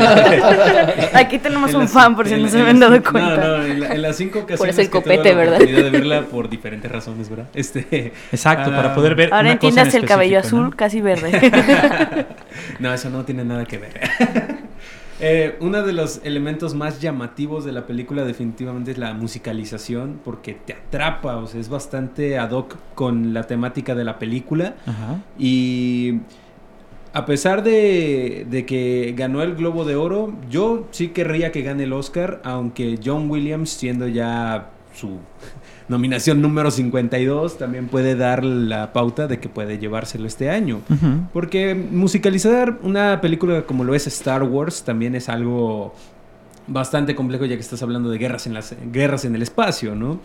[1.14, 3.36] Aquí tenemos en un fan, por si en- no se habían dado cuenta.
[3.38, 5.54] No, no, en, la- en las cinco ocasiones eso el que tuve copete, la ¿verdad?
[5.56, 7.46] oportunidad de verla por diferentes razones, ¿verdad?
[7.54, 9.34] Este, Exacto, Ah, para poder ver.
[9.34, 12.26] Ahora una cosa en entiendas el cabello azul, casi verde.
[12.80, 14.55] no, eso no tiene nada que ver.
[15.20, 20.54] Eh, uno de los elementos más llamativos de la película definitivamente es la musicalización, porque
[20.54, 24.76] te atrapa, o sea, es bastante ad hoc con la temática de la película.
[24.86, 25.22] Ajá.
[25.40, 26.20] Y
[27.14, 31.84] a pesar de, de que ganó el Globo de Oro, yo sí querría que gane
[31.84, 35.20] el Oscar, aunque John Williams, siendo ya su
[35.88, 40.82] nominación número 52, también puede dar la pauta de que puede llevárselo este año.
[41.34, 45.94] Porque musicalizar una película como lo es Star Wars también es algo
[46.68, 50.20] bastante complejo ya que estás hablando de guerras en, las, guerras en el espacio, ¿no?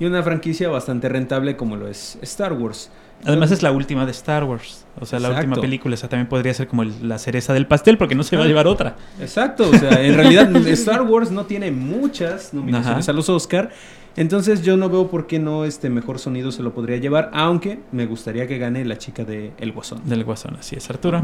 [0.00, 2.90] Y una franquicia bastante rentable como lo es Star Wars.
[3.26, 4.84] Además es la última de Star Wars.
[5.00, 5.48] O sea, la Exacto.
[5.48, 5.94] última película.
[5.94, 8.46] Esa también podría ser como el- la cereza del pastel porque no se va a
[8.46, 8.96] llevar otra.
[9.20, 13.12] Exacto, o sea, en realidad Star Wars no tiene muchas nominaciones Ajá.
[13.12, 13.70] a los Oscar,
[14.16, 17.80] entonces yo no veo por qué no este mejor sonido se lo podría llevar, aunque
[17.92, 20.00] me gustaría que gane la chica de El Guasón.
[20.04, 21.20] Del Guasón, así es, Arturo.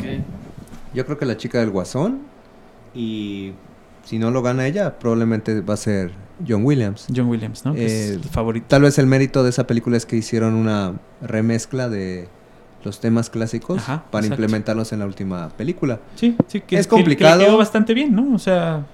[0.95, 2.19] Yo creo que la chica del Guasón.
[2.95, 3.53] Y
[4.05, 6.11] si no lo gana ella, probablemente va a ser
[6.47, 7.07] John Williams.
[7.15, 7.75] John Williams, ¿no?
[7.75, 8.67] Que es Eh, el favorito.
[8.69, 12.29] Tal vez el mérito de esa película es que hicieron una remezcla de
[12.83, 14.43] los temas clásicos Ajá, para exacto.
[14.43, 16.01] implementarlos en la última película.
[16.17, 17.41] Sí, sí, que es que- que le complicado.
[17.41, 18.35] quedó bastante bien, ¿no?
[18.35, 18.87] O sea,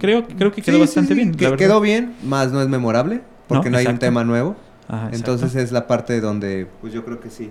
[0.00, 1.32] creo, creo que quedó Sí, bastante sí, bien.
[1.34, 1.64] que- la verdad.
[1.66, 4.56] quedó bien, más no es memorable, porque No, no, hay un tema nuevo.
[4.88, 5.10] Ajá.
[5.12, 7.50] Entonces es la parte donde, pues yo creo que sí.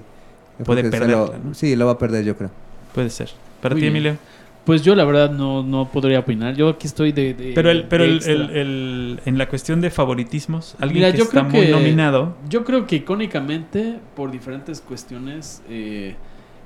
[0.60, 1.54] Yo Puede creo que se perderla, lo- ¿no?
[1.54, 2.52] Sí, lo va a perder, yo creo.
[2.94, 3.30] Puede ser.
[3.62, 3.86] Para ti.
[3.86, 4.18] Emilio.
[4.66, 6.56] Pues yo la verdad no, no podría opinar.
[6.56, 7.34] Yo aquí estoy de...
[7.34, 11.12] de- Pero, el, pero de el, el- el- en la cuestión de favoritismos, alguien Mira,
[11.12, 12.36] que yo está creo muy que- nominado.
[12.50, 16.16] Yo creo que icónicamente, por diferentes cuestiones, eh,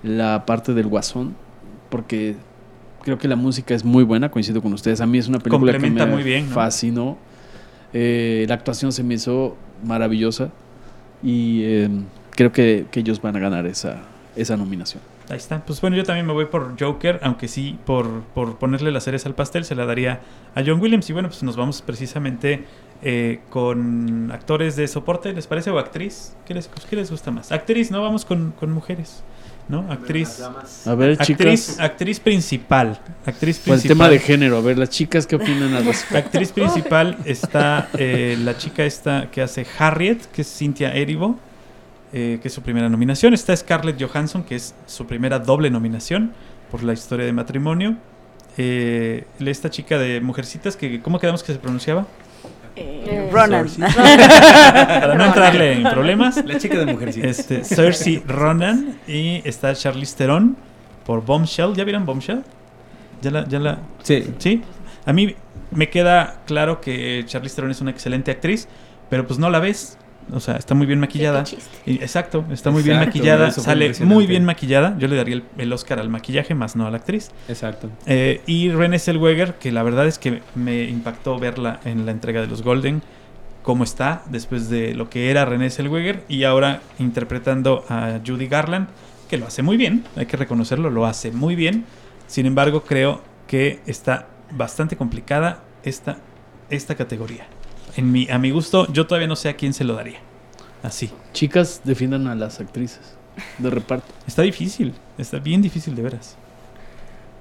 [0.04, 1.36] la parte del guasón,
[1.90, 2.36] porque
[3.02, 5.02] creo que la música es muy buena, coincido con ustedes.
[5.02, 6.54] A mí es una película que Complementa me muy bien, ¿no?
[6.56, 7.18] fascinó.
[7.94, 10.50] Eh, la actuación se me hizo maravillosa
[11.24, 11.90] y eh,
[12.32, 14.02] creo que, ellos van a ganar esa,
[14.36, 15.02] esa nominación.
[15.30, 15.60] Ahí está.
[15.66, 19.28] Pues bueno, yo también me voy por Joker, aunque sí, por, por ponerle la cereza
[19.28, 20.22] al pastel, se la daría
[20.56, 21.10] a John Williams.
[21.10, 22.64] Y bueno, pues nos vamos precisamente
[23.04, 25.70] eh, con actores de soporte, ¿les parece?
[25.70, 26.36] ¿O actriz?
[26.46, 27.52] ¿Qué les, qué les gusta más?
[27.52, 28.02] Actriz, ¿no?
[28.02, 29.24] Vamos con, con mujeres,
[29.68, 29.91] ¿no?
[29.91, 30.41] Actriz.
[30.86, 31.28] A ver, Actriz,
[31.68, 32.99] chicas, actriz principal.
[33.26, 33.88] Actriz el principal.
[33.97, 36.18] tema de género, a ver, las chicas, ¿qué opinan al respecto?
[36.18, 41.38] Actriz principal está eh, la chica esta que hace Harriet, que es Cynthia Erivo,
[42.13, 43.34] eh, que es su primera nominación.
[43.34, 46.32] Está Scarlett Johansson, que es su primera doble nominación
[46.72, 47.97] por la historia de matrimonio.
[48.57, 52.07] Eh, esta chica de Mujercitas, que ¿cómo quedamos que se pronunciaba?
[52.80, 53.68] Eh, Ronan.
[53.78, 56.44] Para no entrarle en problemas.
[56.46, 57.28] La chica de Mujercita.
[57.28, 60.56] Este, Cersei Ronan y está Charlize Theron
[61.06, 61.74] por Bombshell.
[61.76, 62.44] ¿Ya vieron Bombshell?
[63.22, 64.32] ¿Ya la, ya la, Sí.
[64.38, 64.62] Sí,
[65.06, 65.36] a mí
[65.72, 68.68] me queda claro que Charlize Theron es una excelente actriz,
[69.10, 69.98] pero pues no la ves.
[70.34, 71.44] O sea, está muy bien maquillada.
[71.86, 74.96] Exacto, está muy bien maquillada, sale muy bien maquillada.
[75.00, 77.32] Yo le daría el, el Oscar al maquillaje, más no a la actriz.
[77.48, 77.90] Exacto.
[78.06, 82.42] Eh, y Renée Zellweger, que la verdad es que me impactó verla en la entrega
[82.42, 83.02] de los Golden,
[83.64, 88.88] cómo está después de lo que era Renée Zellweger y ahora interpretando a Judy Garland,
[89.30, 91.86] que lo hace muy bien, hay que reconocerlo, lo hace muy bien.
[92.28, 96.18] Sin embargo, creo que está bastante complicada esta,
[96.70, 97.48] esta categoría.
[97.98, 100.20] En mi, a mi gusto, yo todavía no sé a quién se lo daría.
[100.84, 101.12] Así.
[101.34, 103.18] Chicas, defiendan a las actrices
[103.58, 104.14] de reparto.
[104.28, 106.38] Está difícil, está bien difícil de veras.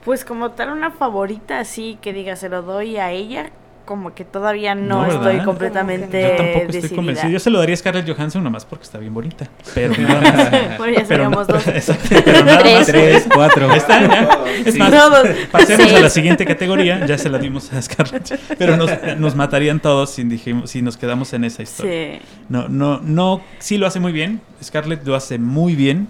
[0.05, 3.51] Pues como tal una favorita así que diga se lo doy a ella,
[3.87, 6.97] como que todavía no, estoy completamente Yo tampoco estoy decidida.
[6.97, 7.29] convencido.
[7.31, 9.49] Yo se lo daría a Scarlett Johansson nomás porque está bien bonita.
[9.75, 10.79] Pero nada más.
[10.79, 11.67] Bueno, ya Pero seríamos no- dos.
[11.69, 12.75] Exacto, pero nada Tres.
[12.79, 12.87] más.
[12.89, 13.73] Tres, cuatro.
[13.75, 14.29] Está, ya.
[14.67, 14.79] Es Sí.
[14.79, 15.29] más, Todos.
[15.51, 17.07] pasemos a la siguiente categoría.
[17.07, 18.39] Ya se la dimos a Scarlett.
[18.59, 22.19] Pero nos, nos matarían todos si, dijimos, si nos quedamos en esa historia.
[22.19, 22.27] Sí.
[22.49, 23.41] No, no, no.
[23.61, 24.41] Sí lo hace muy bien.
[24.63, 26.09] Scarlett lo hace muy bien.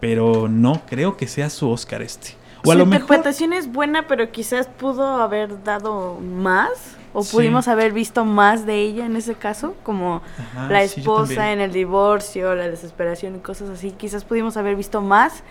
[0.00, 2.30] Pero no creo que sea su Oscar este.
[2.64, 3.02] O a Su lo mejor.
[3.02, 6.96] interpretación es buena, pero quizás pudo haber dado más.
[7.12, 7.34] O Sí.
[7.36, 10.22] pudimos haber visto más de ella en ese caso, como
[10.54, 11.58] Ajá, la sí, esposa también.
[11.58, 13.90] en el divorcio, la desesperación y cosas así.
[13.90, 15.42] Quizás pudimos haber visto más,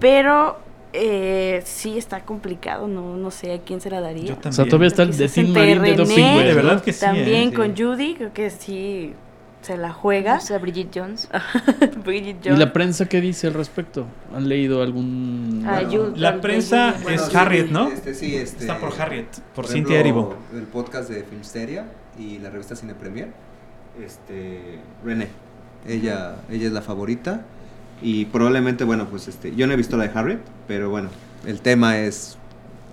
[0.00, 0.58] pero
[0.92, 2.88] eh, sí está complicado.
[2.88, 4.24] No, no sé a quién se la daría.
[4.24, 4.68] Yo O sea, también.
[4.68, 6.44] todavía está el de Marín de Doping, güey.
[6.46, 7.54] De verdad que sí, También ¿eh?
[7.54, 7.82] con Sí.
[7.84, 9.14] Judy, creo que sí
[9.62, 10.36] se la juega.
[10.36, 11.28] O sea, Bridget Jones.
[12.04, 14.06] Bridget ¿Y la prensa qué dice al respecto?
[14.34, 15.64] ¿Han leído algún...?
[15.66, 17.88] Ah, Bueno, La prensa es Harriet, ¿no?
[17.88, 20.36] Este, sí, este, Está por Harriet, por, ejemplo, Cynthia Erivo.
[20.54, 21.86] El podcast de Filmsteria
[22.18, 23.28] y la revista Cine Premier.
[24.04, 25.28] Este, René.
[25.86, 27.42] Ella, ella es la favorita.
[28.02, 31.10] Y probablemente, bueno, pues este, yo no he visto la de Harriet, pero bueno,
[31.46, 32.38] el tema es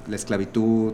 [0.09, 0.93] la esclavitud,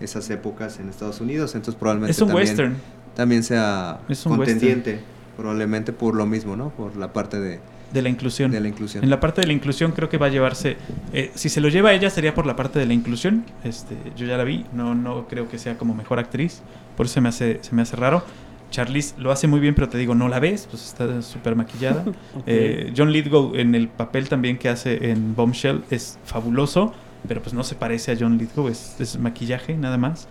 [0.00, 2.76] esas épocas en Estados Unidos, entonces probablemente Es un también, western.
[3.14, 5.00] También sea Es un contendiente,
[5.36, 6.70] probablemente por lo mismo, ¿no?
[6.70, 7.60] Por la parte de,
[7.92, 8.50] De la inclusión.
[8.50, 9.04] de la inclusión.
[9.04, 10.76] En la parte de la inclusión creo que va a llevarse...
[11.12, 13.44] eh, si se lo lleva ella sería por la parte de la inclusión.
[13.64, 16.62] Este, yo ya la vi, no, no creo que sea como mejor actriz.
[16.96, 18.24] Por eso se me hace, se me hace raro.
[18.70, 22.04] Charlize lo hace muy bien, pero te digo, no la ves, pues está súper maquillada.
[22.46, 26.92] Eh, John Lithgow en el papel también que hace en Bombshell es fabuloso,
[27.28, 30.26] pero pues no se parece a John Lithgow, es, es maquillaje nada más.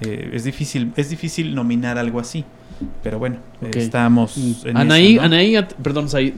[0.00, 2.44] Eh, es difícil, es difícil nominar algo así.
[3.04, 5.26] Pero bueno, eh, estamos en Anaí, esa, ¿no?
[5.26, 6.32] Anaí, perdón, Said,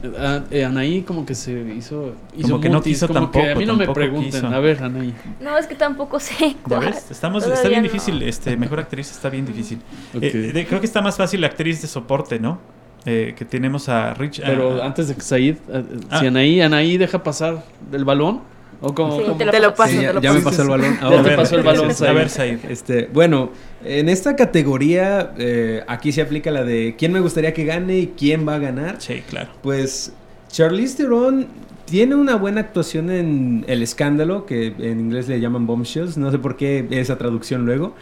[0.51, 3.59] eh, Anaí como que se hizo, hizo Como que no quiso como que a tampoco,
[3.59, 4.31] mí no me tampoco pregunten.
[4.31, 4.47] quiso.
[4.47, 5.11] A ver, Anaí.
[5.41, 6.91] No, es que tampoco sé ¿Ya cuál.
[6.91, 7.09] ves?
[7.09, 7.87] Estamos, está bien no.
[7.89, 8.21] difícil.
[8.21, 9.79] Este, mejor actriz está bien difícil.
[10.21, 12.59] Eh, de- creo que está más fácil la actriz de soporte, ¿no?
[13.07, 14.41] Eh, que tenemos a Rich.
[14.45, 16.19] Pero a- antes de que Said, eh, Ah.
[16.19, 18.41] si Anaí, Anaí deja pasar el balón,
[18.81, 19.17] o como...
[19.17, 19.77] Sí, como- te lo Te lo paso.
[19.77, 20.93] paso, Sí, te ya, lo ya me pasó el balón.
[21.01, 22.59] Ya te A ver, pasó el balón, A ver, Said.
[22.69, 23.51] Este, bueno,
[23.83, 28.07] en esta categoría eh, aquí se aplica la de quién me gustaría que gane y
[28.17, 28.95] quién va a ganar.
[28.99, 29.49] Sí, claro.
[29.61, 30.13] Pues
[30.49, 31.47] Charlize Theron
[31.85, 36.39] tiene una buena actuación en El Escándalo, que en inglés le llaman Bombshells, no sé
[36.39, 37.93] por qué esa traducción luego.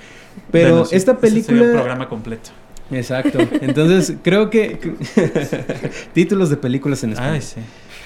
[0.52, 1.72] Pero Bueno, sí, esta ese sería un película...
[1.74, 2.50] programa completo.
[2.92, 3.40] Exacto.
[3.62, 4.80] Entonces, creo que...
[6.14, 7.34] Títulos de películas en español.
[7.36, 7.60] Ay, sí.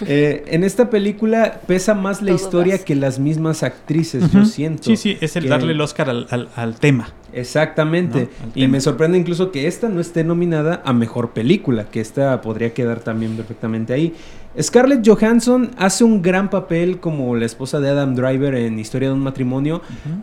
[0.05, 4.83] Eh, en esta película pesa más la Todo historia que las mismas actrices, yo siento.
[4.83, 7.09] Sí, sí, es el que- darle el Oscar al, al- al tema.
[7.33, 8.19] Exactamente.
[8.19, 8.43] ¿no?
[8.43, 8.71] Al Y tema.
[8.73, 12.99] me sorprende incluso que esta no esté nominada a mejor película, que esta podría quedar
[12.99, 14.13] también perfectamente ahí.
[14.61, 19.13] Scarlett Johansson hace un gran papel como la esposa de Adam Driver en Historia de
[19.13, 19.81] un matrimonio,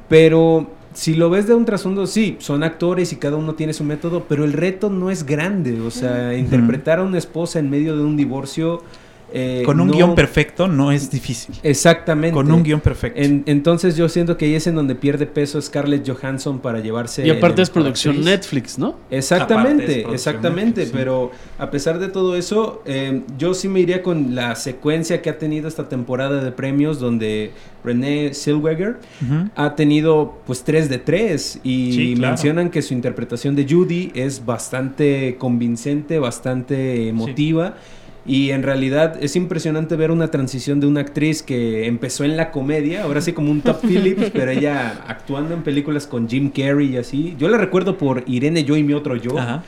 [0.09, 3.85] pero si lo ves de un trasfondo, sí, son actores y cada uno tiene su
[3.85, 5.81] método, pero el reto no es grande.
[5.81, 8.83] O sea, interpretar a una esposa en medio de un divorcio.
[9.37, 11.57] Eh, Con un no- guion perfecto no es difícil.
[11.64, 12.32] Exactamente.
[12.32, 13.20] Con un guion perfecto.
[13.20, 17.26] En- entonces yo siento que ahí es en donde pierde peso Scarlett Johansson para llevarse...
[17.26, 18.30] Y aparte es producción actriz.
[18.30, 18.97] Netflix, ¿no?
[19.11, 20.93] Exactamente, exactamente, Netflix, sí.
[20.95, 25.30] pero a pesar de todo eso, eh, yo sí me iría con la secuencia que
[25.30, 27.51] ha tenido esta temporada de premios donde
[27.82, 28.99] Renee Zellweger
[29.57, 32.30] ha tenido pues 3 de 3 y Sí, claro.
[32.32, 37.74] mencionan que su interpretación de Judy es bastante convincente, bastante emotiva.
[38.27, 42.51] Y en realidad es impresionante ver una transición de una actriz que empezó en la
[42.51, 46.95] comedia, ahora sí como un Top Phillips, pero ella actuando en películas con Jim Carrey
[46.95, 47.37] y así.
[47.39, 49.62] Yo la recuerdo por Irene Yo y mi otro yo, Ajá.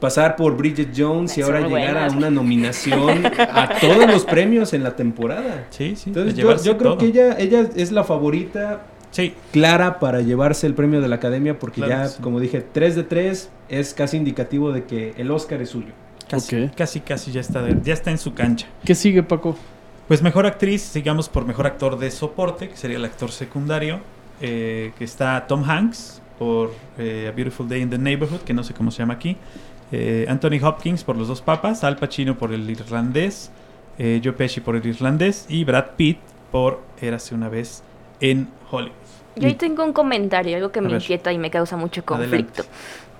[0.00, 4.82] pasar por Bridget Jones y ahora llegar a una nominación a todos los premios en
[4.82, 5.66] la temporada.
[5.70, 6.10] Sí, sí.
[6.10, 6.98] Entonces yo, creo todo.
[6.98, 8.82] que ella, ella es la favorita
[9.12, 12.20] Sí, clara para llevarse el premio de la academia porque Claro ya, sí.
[12.20, 15.92] como dije, 3 de 3 es casi indicativo de que el Oscar es suyo.
[16.28, 18.66] Casi, casi, casi ya está, de- ya está en su cancha.
[18.84, 19.56] ¿Qué sigue, Paco?
[20.08, 24.00] Pues mejor actriz, sigamos por mejor actor de soporte, que sería el actor secundario,
[24.40, 28.62] eh, que está Tom Hanks por eh, A Beautiful Day in the Neighborhood, que no
[28.62, 29.36] sé cómo se llama aquí,
[29.92, 33.50] eh, Anthony Hopkins por Los Dos Papas, Al Pacino por El Irlandés,
[33.98, 36.18] eh, Joe Pesci por El Irlandés y Brad Pitt
[36.52, 37.82] por Érase una vez
[38.20, 38.92] en Hollywood.
[39.36, 41.00] Yo ahí tengo un comentario, algo que A me ver.
[41.02, 42.62] inquieta y me causa mucho Adelante.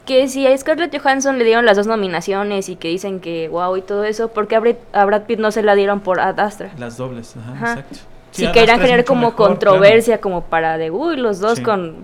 [0.07, 3.77] Que si a Scarlett Johansson le dieron las dos nominaciones y que dicen que wow
[3.77, 6.21] y todo eso, ¿por qué a Brad, a Brad Pitt no se la dieron por
[6.21, 6.71] Ad Astra?
[6.79, 7.71] Las dobles, ajá, Ajá.
[7.73, 7.99] exacto.
[8.31, 9.51] Si querían generar como mejor, claro.
[9.51, 11.63] controversia, como para de uy, los dos Sí.
[11.65, 11.97] con.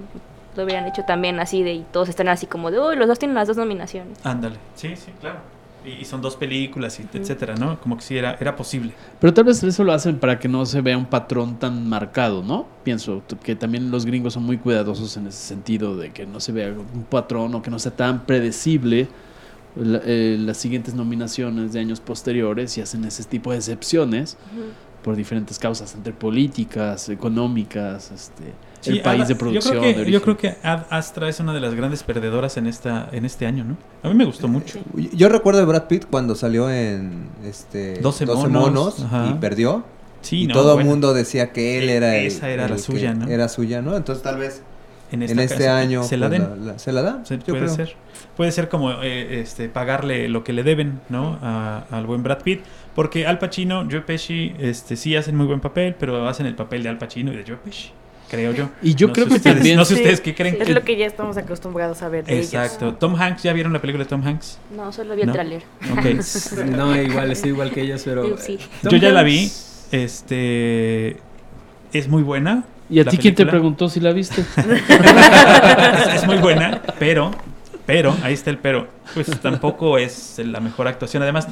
[0.56, 3.18] Lo hubieran hecho también así de y todos están así como de uy, los dos
[3.18, 4.18] tienen las dos nominaciones.
[4.24, 5.36] Ándale, sí, sí, claro.
[5.84, 7.80] Y, son dos películas, y etcétera, ¿no?
[7.80, 8.92] Como que sí era, era posible.
[9.20, 12.42] Pero tal vez eso lo hacen para que no se vea un patrón tan marcado,
[12.42, 12.66] ¿no?
[12.84, 16.52] Pienso que también los gringos son muy cuidadosos en ese sentido de que no se
[16.52, 19.08] vea un patrón o que no sea tan predecible
[19.74, 24.36] la- eh, las siguientes nominaciones de años posteriores y hacen ese tipo de excepciones
[25.02, 28.52] por diferentes causas, entre políticas, económicas, este,
[28.86, 29.74] el país Ad- de producción.
[29.74, 30.12] Yo creo, que, origen.
[30.12, 33.46] yo creo que Ad Astra es una de las grandes perdedoras en esta en este
[33.46, 33.76] año, ¿no?
[34.02, 34.78] A mí me gustó mucho.
[35.12, 39.84] Yo recuerdo de Brad Pitt cuando salió en este 12 monos, y perdió.
[40.22, 42.68] Sí, y no, todo el bueno, mundo decía que él E- era el- esa era
[42.68, 43.26] la el suya, ¿no?
[43.28, 43.96] Era suya, ¿no?
[43.96, 44.62] Entonces tal vez
[45.10, 46.66] en, este casa año se la pues, den.
[46.66, 47.24] la- se la da.
[47.24, 47.74] Se- yo puede creo.
[47.74, 47.96] ser.
[48.36, 51.38] Puede ser como eh, este pagarle lo que le deben, ¿no?
[51.42, 52.60] A- al buen Brad Pitt.
[52.94, 56.82] Porque Al Pacino, Joe Pesci, este, sí hacen muy buen papel, pero hacen el papel
[56.82, 57.88] de Al Pacino y de Joe Pesci,
[58.32, 58.70] creo yo.
[58.82, 60.56] Y yo No creo que ustedes- también- No sé Sí, ustedes qué creen.
[60.60, 62.86] Es lo que ya estamos acostumbrados a ver de Exacto.
[62.86, 62.98] ellos.
[62.98, 64.58] Tom Hanks, ¿ya vieron la película de Tom Hanks?
[64.76, 65.32] No, solo vi el ¿No?
[65.34, 65.62] tráiler.
[65.92, 66.06] Ok.
[66.76, 68.28] No, igual, estoy igual que ellos, pero...
[68.28, 68.58] Yo sí.
[68.82, 69.52] Tom Yo ya la vi.
[69.92, 71.18] Este.
[71.92, 72.64] Es muy buena.
[72.88, 74.42] ¿Y a ti quién te preguntó si la viste?
[76.16, 77.30] es muy buena, pero,
[77.86, 81.22] pero, ahí está el pero, pues tampoco es la mejor actuación.
[81.22, 81.48] Además,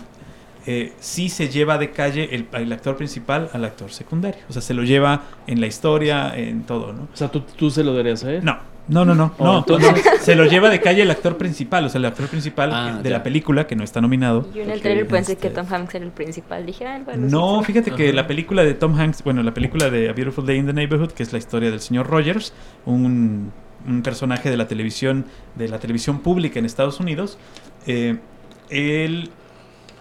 [0.66, 4.40] eh, sí se lleva de calle el, el actor principal al actor secundario.
[4.48, 7.02] O sea, se lo lleva en la historia, en todo, ¿no?
[7.12, 8.44] O sea, tú, tú se lo darías a él.
[8.44, 8.58] No,
[8.88, 9.32] no, no, no.
[9.38, 12.26] Oh, no, no, Se lo lleva de calle el actor principal, o sea, el actor
[12.26, 13.18] principal Ah, de ya.
[13.18, 14.48] la película que no está nominado.
[14.52, 16.66] Yo en el trailer pensé este- que Tom Hanks era el principal.
[16.66, 19.90] Dije, ah, bueno, No, sí, fíjate que la película de Tom Hanks, bueno, la película
[19.90, 22.52] de A Beautiful Day in the Neighborhood, que es la historia del señor Rogers,
[22.84, 23.52] un,
[23.86, 25.24] un personaje de la televisión,
[25.54, 27.38] de la televisión pública en Estados Unidos,
[27.86, 28.18] eh,
[28.70, 29.30] él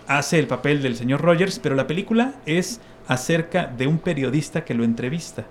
[0.09, 4.73] hace el papel del señor Rogers, pero la película es acerca de un periodista que
[4.73, 5.45] lo entrevista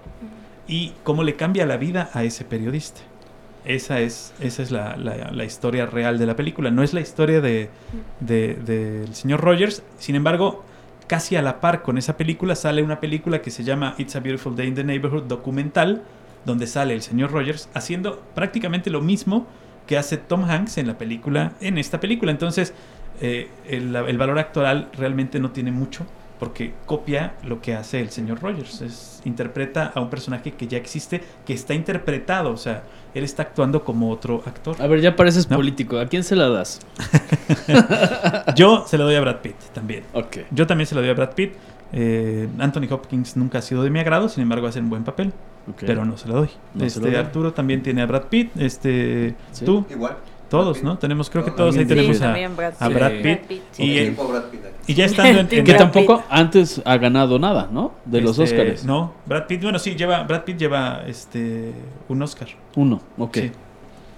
[0.66, 3.00] y cómo le cambia la vida a ese periodista.
[3.64, 6.70] Esa es, esa es la, la- la historia real de la película.
[6.70, 7.70] No es la historia de,
[8.20, 9.82] de- del señor Rogers.
[9.98, 10.64] Sin embargo,
[11.06, 14.20] casi a la par con esa película sale una película que se llama It's a
[14.20, 16.02] Beautiful Day in the Neighborhood documental,
[16.44, 19.46] donde sale el señor Rogers haciendo prácticamente lo mismo
[19.86, 22.30] que hace Tom Hanks en la película, en esta película.
[22.30, 22.74] Entonces,
[23.20, 26.06] eh, el, el valor actoral realmente no tiene mucho
[26.38, 28.80] porque copia lo que hace el señor Rogers.
[28.80, 32.52] Es, interpreta a un personaje que ya existe, que está interpretado.
[32.52, 32.84] O sea,
[33.14, 34.76] él está actuando como otro actor.
[34.80, 35.56] A ver, ya pareces No.
[35.56, 35.98] político.
[35.98, 36.80] ¿A quién se la das?
[38.56, 40.04] Yo se lo doy a Brad Pitt también.
[40.12, 40.38] Ok.
[40.50, 41.54] Yo también se lo doy a Brad Pitt.
[41.92, 45.32] Eh, Anthony Hopkins nunca ha sido de mi agrado, sin embargo hace un buen papel,
[45.80, 46.50] pero no se lo doy.
[46.74, 47.14] No se este lo doy.
[47.16, 49.64] Arturo también tiene a Brad Pitt, este Sí.
[49.64, 50.18] tú, Igual.
[50.48, 50.98] Todos, ¿no?
[50.98, 51.76] Tenemos creo que Todos.
[51.76, 53.40] ahí tenemos a, Brad a Pitt.
[53.46, 53.62] Pitt.
[53.78, 57.92] Y, ya estando en, en Que tampoco antes ha ganado nada, ¿no?
[58.04, 58.84] De los este, Oscars.
[58.84, 61.72] No, Brad Pitt, bueno, sí, lleva, Brad Pitt lleva este
[62.08, 62.48] un Oscar.
[62.76, 63.00] Uno.
[63.18, 63.36] Ok.
[63.36, 63.52] Sí.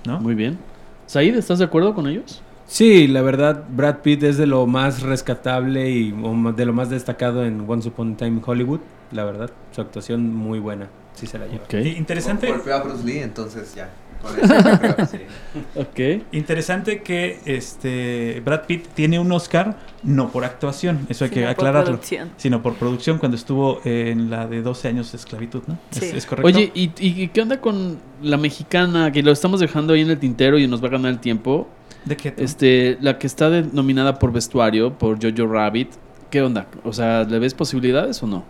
[0.06, 0.20] ¿No?
[0.20, 0.58] Muy bien.
[1.06, 2.40] Said, ¿estás de acuerdo con ellos?
[2.66, 7.44] Sí, la verdad, Brad Pitt es de lo más rescatable y de lo más destacado
[7.44, 8.80] en Once Upon a Time in Hollywood.
[9.10, 10.88] La verdad, su actuación muy buena.
[11.14, 11.64] Sí se la lleva.
[11.64, 11.74] Ok.
[11.74, 12.48] Y Interesante.
[12.48, 13.90] Golpeó a Bruce Lee, entonces ya.
[14.22, 15.18] Con eso yo creo que sí.
[15.76, 16.24] Ok.
[16.32, 21.46] Interesante que este Brad Pitt tiene un Oscar no por actuación, eso hay Sino que
[21.48, 22.00] aclararlo,
[22.36, 25.78] sino por producción cuando estuvo en la de 12 años de esclavitud, ¿no?
[25.90, 26.06] Sí.
[26.14, 26.46] es correcto.
[26.46, 29.10] Oye, ¿y, y qué onda con la mexicana?
[29.12, 31.68] Que lo estamos dejando ahí en el tintero y nos va a ganar el tiempo.
[32.04, 32.30] ¿de qué?
[32.30, 32.42] tú?
[32.42, 35.90] Este, la que está de- nominada por vestuario, por Jojo Rabbit.
[36.30, 36.66] ¿Qué onda?
[36.84, 38.44] O sea, ¿le ves posibilidades o no?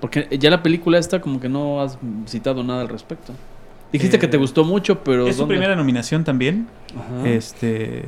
[0.00, 3.32] Porque ya la película esta como que no has citado nada al respecto.
[3.94, 5.54] Dijiste Eh, que te gustó mucho, pero es su ¿dónde?
[5.54, 6.66] primera nominación también.
[6.96, 7.28] Ajá.
[7.28, 8.04] Este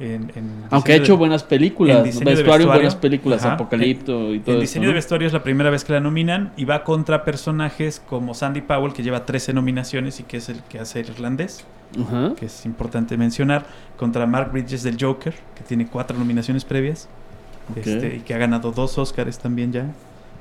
[0.00, 2.66] en, en Aunque ha hecho de- buenas películas, vestuario, vestuario.
[2.68, 3.54] buenas películas, Ajá.
[3.54, 4.88] Apocalipto y todo En diseño ¿no?
[4.88, 8.60] de vestuario es la primera vez que la nominan y va contra personajes como Sandy
[8.60, 11.64] Powell, que lleva 13 nominaciones y que es el que hace el irlandés,
[12.00, 12.34] Ajá.
[12.36, 13.66] que es importante mencionar,
[13.96, 17.08] contra Mark Bridges del Joker, que tiene cuatro nominaciones previas
[17.76, 19.86] este, y que ha ganado dos Oscars también ya.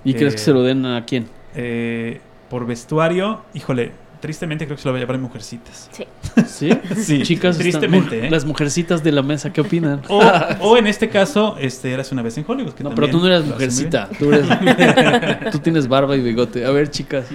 [0.03, 1.27] ¿Y crees eh, que se lo den a quién?
[1.55, 3.91] Eh, por vestuario, híjole,
[4.23, 5.89] tristemente creo que se lo va a llevar en Mujercitas.
[5.91, 6.07] Sí.
[6.47, 6.69] ¿Sí?
[6.95, 8.31] Sí, Chicas, están- tristemente, ¿eh?
[8.31, 10.01] las mujercitas de la mesa, ¿qué opinan?
[10.07, 10.21] O,
[10.61, 12.71] o en este caso, este, eras una vez en Hollywood.
[12.73, 14.07] que No, pero tú no muy mujercita.
[14.17, 14.47] Tú, eres-
[15.51, 16.65] tú tienes barba y bigote.
[16.65, 17.25] A ver, chicas.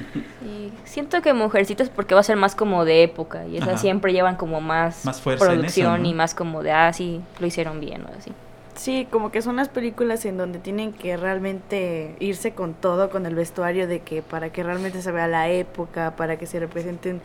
[0.42, 3.78] Y siento que Mujercitas porque va a ser más como de época y esas Ajá.
[3.78, 6.08] siempre llevan como más, Más fuerza en eso, producción ¿no?
[6.08, 8.32] y más como de, ah, sí, lo hicieron bien o así.
[8.78, 13.26] Sí, como que son las películas en donde tienen que realmente irse con todo, con
[13.26, 17.20] el vestuario, de que para que realmente se vea la época, para que se representen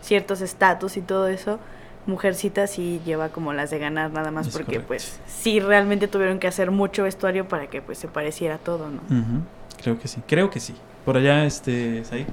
[0.00, 1.58] ciertos estatus y todo eso.
[2.06, 4.88] Mujercita sí lleva como las de ganar nada más Es porque correcto.
[4.88, 9.00] pues sí realmente tuvieron que hacer mucho vestuario para que pues se pareciera todo, ¿no?
[9.14, 9.40] Ujú,
[9.82, 10.74] Creo que sí, creo que sí.
[11.04, 12.26] Por allá, este, ahí.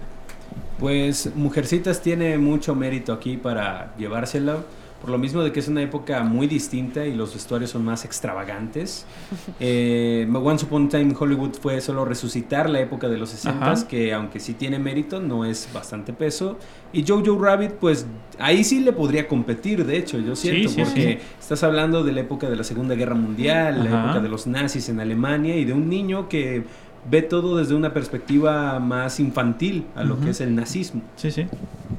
[0.80, 4.60] Pues Mujercitas tiene mucho mérito aquí para llevársela.
[5.02, 8.06] Por lo mismo de que es una época muy distinta y los vestuarios son más
[8.06, 9.06] extravagantes.
[9.60, 13.88] Eh, Once Upon a Time Hollywood fue solo resucitar la época de los 60 Ajá.
[13.88, 16.58] que aunque sí tiene mérito, no es bastante peso.
[16.94, 18.06] Y Jojo Rabbit, pues
[18.40, 21.28] ahí sí le podría competir, de hecho, yo siento, Sí, sí, porque sí.
[21.40, 24.90] estás hablando de la época de la Segunda Guerra Mundial, la época de los nazis
[24.90, 26.64] en Alemania y de un niño que
[27.10, 31.02] ve todo desde una perspectiva más infantil a lo que es el nazismo.
[31.16, 31.48] Sí, sí.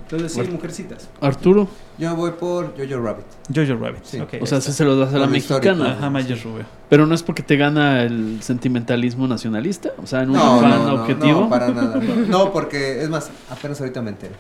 [0.05, 1.09] Entonces, sí, mujercitas.
[1.21, 1.69] Arturo.
[1.99, 3.25] Yo voy por Jojo Rabbit.
[3.55, 4.05] Jojo Rabbit.
[4.05, 4.19] Sí.
[4.41, 5.93] O sea, se lo das a la mexicana.
[5.93, 6.65] Ajá, Maya Rubio.
[6.89, 9.91] Pero no es porque te gana el sentimentalismo nacionalista.
[10.03, 11.41] O sea, en un No, fan no, no, objetivo.
[11.43, 11.97] no, para nada.
[11.97, 14.35] No, No, porque es más, apenas ahorita me enteré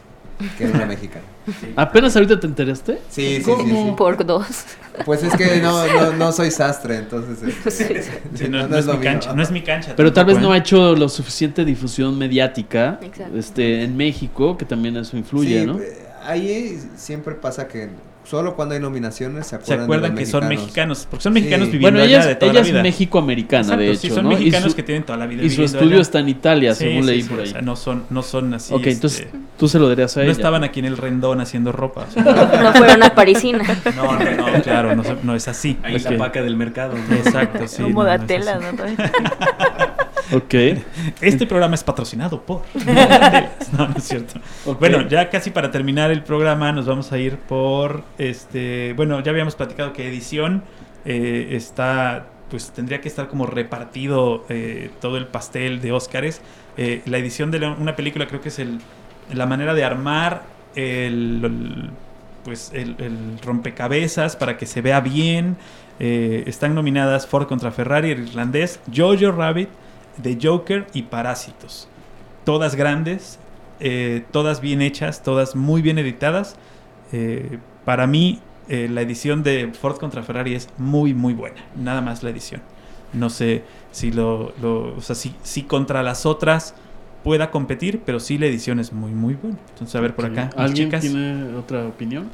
[0.57, 1.25] que era una mexicana.
[1.77, 2.99] ¿Apenas ahorita te enteraste?
[3.09, 3.65] Sí, sí, sí, ¿Cómo?
[3.91, 3.95] sí.
[3.97, 4.47] Por dos.
[5.05, 7.43] Pues es que no, no, no soy sastre, entonces.
[7.67, 8.03] este,
[8.35, 9.01] Sí, no, no es mi mío.
[9.03, 9.95] cancha, no es mi cancha.
[9.97, 10.61] Pero tal vez no ha ¿eh?
[10.61, 13.37] hecho lo suficiente difusión mediática Exacto.
[13.39, 15.79] este, en México, que también eso influye, Sí, ¿no?
[15.79, 17.91] eh, Ahí siempre pasa que
[18.25, 21.33] solo cuando hay nominaciones se Se acuerdan, de acuerdan los que son mexicanos, porque son
[21.33, 21.73] mexicanos Sí.
[21.73, 22.83] viviendo Bueno, allá ella de es, toda ella la es.
[22.83, 24.33] México-americana, de hecho, sí, son ¿no?
[24.33, 26.01] Y mexicanos su- que tienen toda la vida Y su estudio allá.
[26.03, 27.49] está en Italia, Sí, según sí, leí sí, por o ahí.
[27.49, 28.73] sea, no son, no son así.
[28.73, 30.33] ok, entonces este, tú se lo darías a No ella.
[30.33, 32.07] estaban aquí en el rendón haciendo ropa.
[32.09, 33.65] o sea, No fueron a Parisina.
[33.97, 35.79] no, no, no, claro, no, se- no es así.
[35.83, 36.11] Ahí Ok.
[36.11, 36.95] la paca del mercado.
[36.97, 37.15] ¿no?
[37.17, 37.83] Exacto, sí.
[37.83, 38.59] Como no, da no es tela.
[38.59, 38.69] ¿no?
[40.35, 40.55] Ok.
[41.21, 42.63] Este programa es patrocinado por.
[43.77, 44.41] no, no es cierto.
[44.81, 48.93] Bueno, ya casi para terminar el programa nos vamos a ir por este.
[48.95, 50.63] Bueno, ya habíamos platicado que edición
[51.05, 52.27] eh, está.
[52.51, 56.43] Pues tendría que estar como repartido eh, todo el pastel de Óscares.
[56.77, 58.79] Eh, la edición de una película creo que es el,
[59.33, 60.43] la manera de armar
[60.75, 61.91] el,
[62.45, 65.57] pues el, el rompecabezas para que se vea bien.
[65.99, 69.69] Están nominadas Ford contra Ferrari, el irlandés, Jojo Rabbit,
[70.21, 71.89] The Joker y Parásitos.
[72.45, 73.39] Todas grandes,
[74.33, 76.57] todas bien hechas, todas muy bien editadas.
[77.13, 81.61] Eh, para mí, eh, la edición de Ford contra Ferrari es muy, muy buena.
[81.77, 82.63] Nada más la edición.
[83.13, 86.75] No sé si lo, lo- o sea, si, si contra las otras
[87.23, 89.59] pueda competir, pero sí la edición es muy, muy buena.
[89.71, 90.33] Entonces, a ver por Ok.
[90.33, 90.51] acá.
[90.57, 91.03] ¿Alguien chicas.
[91.03, 92.29] tiene otra opinión?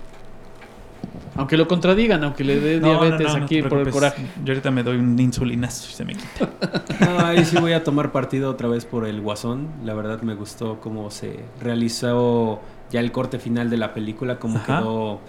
[1.36, 4.22] Aunque lo contradigan, aunque le dé No, diabetes no, no aquí por el coraje.
[4.44, 6.50] Yo ahorita me doy un insulinazo y se me quita.
[7.00, 9.68] No, ahí sí voy a tomar partido otra vez por el Guasón.
[9.84, 12.60] La verdad me gustó cómo se realizó
[12.90, 14.78] ya el corte final de la película, cómo Ajá.
[14.78, 15.20] quedó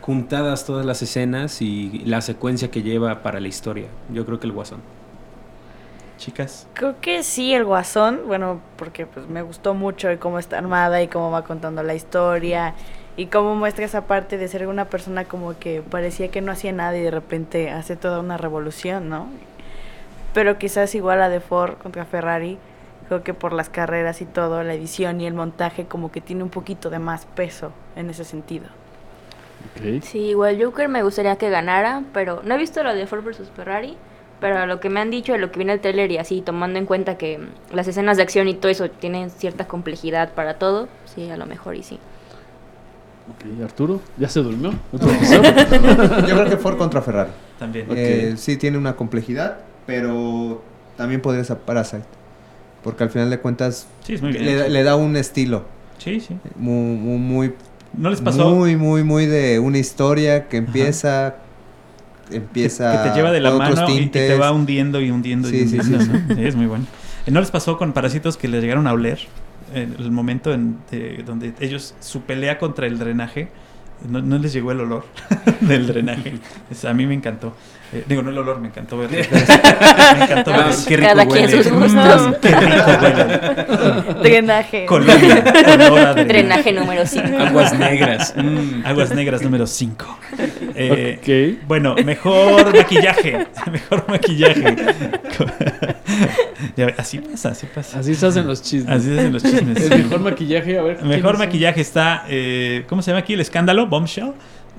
[0.00, 3.88] juntadas todas las escenas y la secuencia que lleva para la historia.
[4.10, 4.80] Yo creo que el Guasón.
[6.16, 6.66] Chicas.
[6.74, 11.02] Creo que sí, el Guasón, bueno, porque pues me gustó mucho y cómo está armada
[11.02, 12.74] y cómo va contando la historia
[13.16, 16.72] y cómo muestra esa parte de ser una persona como que parecía que no hacía
[16.72, 19.28] nada y de repente hace toda una revolución, ¿no?
[20.34, 22.58] Pero quizás igual a de Ford contra Ferrari,
[23.08, 26.42] creo que por las carreras y todo, la edición y el montaje como que tiene
[26.42, 28.66] un poquito de más peso en ese sentido.
[30.02, 33.50] Sí, igual Joker me gustaría que ganara, pero no he visto lo de Ford vs
[33.56, 33.96] Ferrari,
[34.40, 36.78] pero lo que me han dicho de lo que viene el trailer y así, tomando
[36.78, 37.40] en cuenta que
[37.72, 41.46] las escenas de acción y todo eso tienen cierta complejidad para todo, sí, a lo
[41.46, 41.98] mejor y sí.
[43.30, 44.72] Ok, Arturo, ¿ya se durmió?
[44.92, 47.30] Yo creo que Ford contra Ferrari.
[47.58, 47.86] También.
[47.90, 50.62] Eh, sí tiene una complejidad, pero
[50.96, 52.17] también podría ser Parasite.
[52.82, 54.44] Porque al final de cuentas Sí, es muy bien.
[54.44, 54.72] le, da- hecho.
[54.72, 55.64] le da un estilo
[55.98, 56.36] Sí, sí.
[56.56, 57.54] muy, muy, muy,
[57.96, 61.36] ¿No les pasó muy, muy, muy de una historia que empieza,
[62.30, 65.48] que, empieza que te lleva de la mano y, y te va hundiendo y hundiendo
[65.48, 66.00] y Sí, hundiendo?
[66.00, 66.34] sí, ¿no?
[66.36, 66.84] Sí, es muy bueno.
[67.26, 69.18] Eh, ¿No les pasó con Parásitos que les llegaron a oler?
[69.74, 73.48] En el momento en de- donde ellos, su pelea contra el drenaje,
[74.08, 75.04] no, no les llegó el olor
[75.62, 76.34] del drenaje.
[76.70, 77.54] Es- a mí me encantó.
[77.92, 79.16] Eh, digo, no el olor, me encantó verlo.
[80.18, 80.74] me encantó verlo.
[80.86, 82.28] qué rico Cada quien sus gustos.
[82.28, 84.22] Mm, qué rico huele.
[84.22, 84.86] Drenaje.
[84.86, 85.44] Colonia,
[85.90, 86.72] olor a drenaje.
[86.72, 87.38] Número 5.
[87.38, 88.34] Aguas negras.
[88.36, 88.84] Mm.
[88.84, 90.18] Aguas negras número 5.
[90.78, 91.58] Ok.
[91.66, 93.46] Bueno, mejor maquillaje.
[93.72, 94.76] Mejor maquillaje.
[96.76, 97.98] Ya así pasa, así pasa.
[97.98, 98.96] Así se hacen los chismes.
[98.96, 99.90] Así se hacen los chismes.
[99.90, 101.02] El mejor maquillaje, a ver.
[101.02, 103.34] Mejor maquillaje está, eh, ¿cómo se llama aquí?
[103.34, 104.32] El escándalo, Bombshell.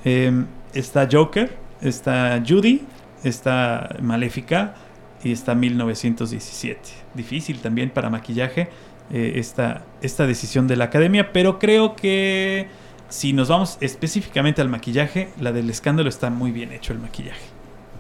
[0.06, 0.32] Eh,
[0.74, 2.84] está Joker, está Judy,
[3.24, 4.76] está Maléfica
[5.24, 6.82] y está 1917.
[7.14, 8.70] Difícil también para maquillaje
[9.12, 12.68] eh, esta, esta decisión de la academia, pero creo que
[13.10, 17.42] si nos vamos específicamente al maquillaje, la del escándalo está muy bien hecho el maquillaje.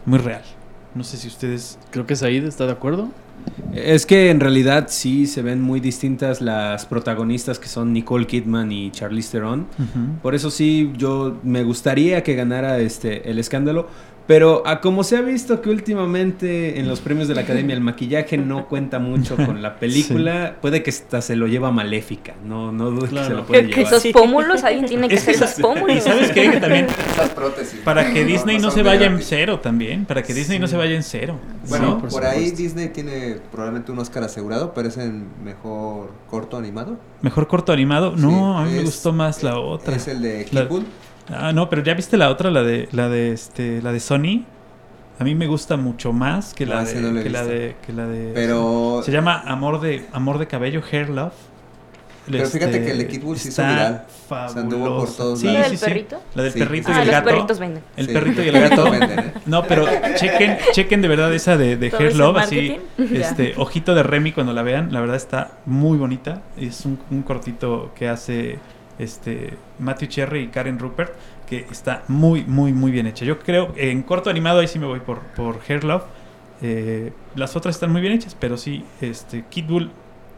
[0.05, 0.43] Muy real.
[0.95, 1.79] No sé si ustedes...
[1.91, 3.09] Creo que Said está de acuerdo.
[3.73, 8.71] Es que en realidad sí se ven muy distintas las protagonistas que son Nicole Kidman
[8.71, 9.67] y Charlize Theron.
[10.21, 13.87] Por eso sí, yo me gustaría que ganara este el escándalo.
[14.30, 17.81] Pero a como se ha visto que últimamente en los premios de la academia el
[17.81, 22.35] maquillaje no cuenta mucho con la película, puede que hasta se lo lleva maléfica.
[22.45, 23.93] No, no dudo que se lo puede Que llevar.
[23.95, 25.97] esos pómulos, alguien tiene que hacer esos pómulos.
[25.97, 26.51] Y sabes qué?
[26.51, 27.80] Que también Esas prótesis.
[27.84, 30.93] para que Disney no, se vaya en cero también, para que Disney no se vaya
[30.95, 31.39] en cero.
[31.68, 32.51] Bueno, Sí, por por, ahí.
[32.51, 36.99] Disney tiene probablemente un Oscar asegurado, pero es el mejor corto animado.
[37.23, 38.14] Mejor corto animado.
[38.15, 39.95] No, Sí, a mí me gustó más la otra.
[39.95, 40.85] Es el de La- Kid Bull.
[41.31, 44.43] Ah, no, pero ya viste la otra, la de la de este, la de Sony.
[45.19, 47.76] A mí me gusta mucho más que la Ah, de, ese no que la de
[47.85, 51.34] que la de Pero, se llama Amor de Amor de cabello, Hair Love.
[52.31, 54.06] Pero fíjate que el de Kid Bull sí hizo está viral.
[54.26, 55.69] O sea, anduvo por todos Sí, ¿La lados.
[55.72, 55.89] del sí, sí.
[55.91, 56.22] perrito?
[56.35, 56.60] La del Sí.
[56.60, 57.26] perrito y Ah, el los gato.
[57.30, 57.84] perritos venden.
[57.97, 58.91] El Sí, perrito y el los gato.
[58.91, 59.34] venden, ¿eh?
[59.47, 59.85] No, pero
[60.15, 62.77] chequen, chequen de verdad esa de, de ¿Todo Hair Love, así,
[63.14, 66.43] este, ojito de Remy cuando la vean, la verdad está muy bonita.
[66.56, 68.60] Es un, un cortito que hace
[68.99, 71.13] este Matthew Cherry y Karen Rupert,
[71.47, 73.26] que está muy, muy, muy bien hecha.
[73.26, 76.03] Yo creo, en corto animado ahí sí me voy por, por Hair Love.
[76.61, 79.91] Eh, las otras están muy bien hechas, pero sí, este, Kid Bull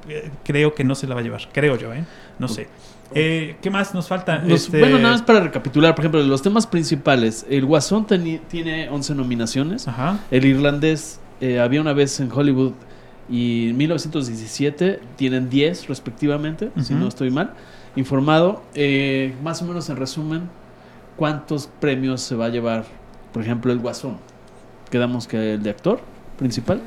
[0.07, 2.05] eh, creo que no se la va a llevar, creo yo, ¿eh?
[2.39, 2.67] No sé.
[3.13, 4.37] Eh, ¿Qué más nos falta?
[4.43, 7.45] Los- Este, Bueno, nada más para recapitular, por ejemplo, los temas principales.
[7.49, 9.87] El Guasón tiene 11 nominaciones.
[9.87, 10.19] Ajá.
[10.31, 12.71] El irlandés, eh, había una vez en Hollywood
[13.29, 17.03] y en 1917 tienen 10 respectivamente, si Ujú.
[17.03, 17.53] no estoy mal.
[17.95, 18.61] Informado.
[18.73, 20.49] Eh, más o menos en resumen,
[21.17, 22.85] ¿cuántos premios se va a llevar,
[23.33, 24.17] por ejemplo, el Guasón?
[24.89, 25.99] Quedamos que el de actor
[26.37, 26.81] principal.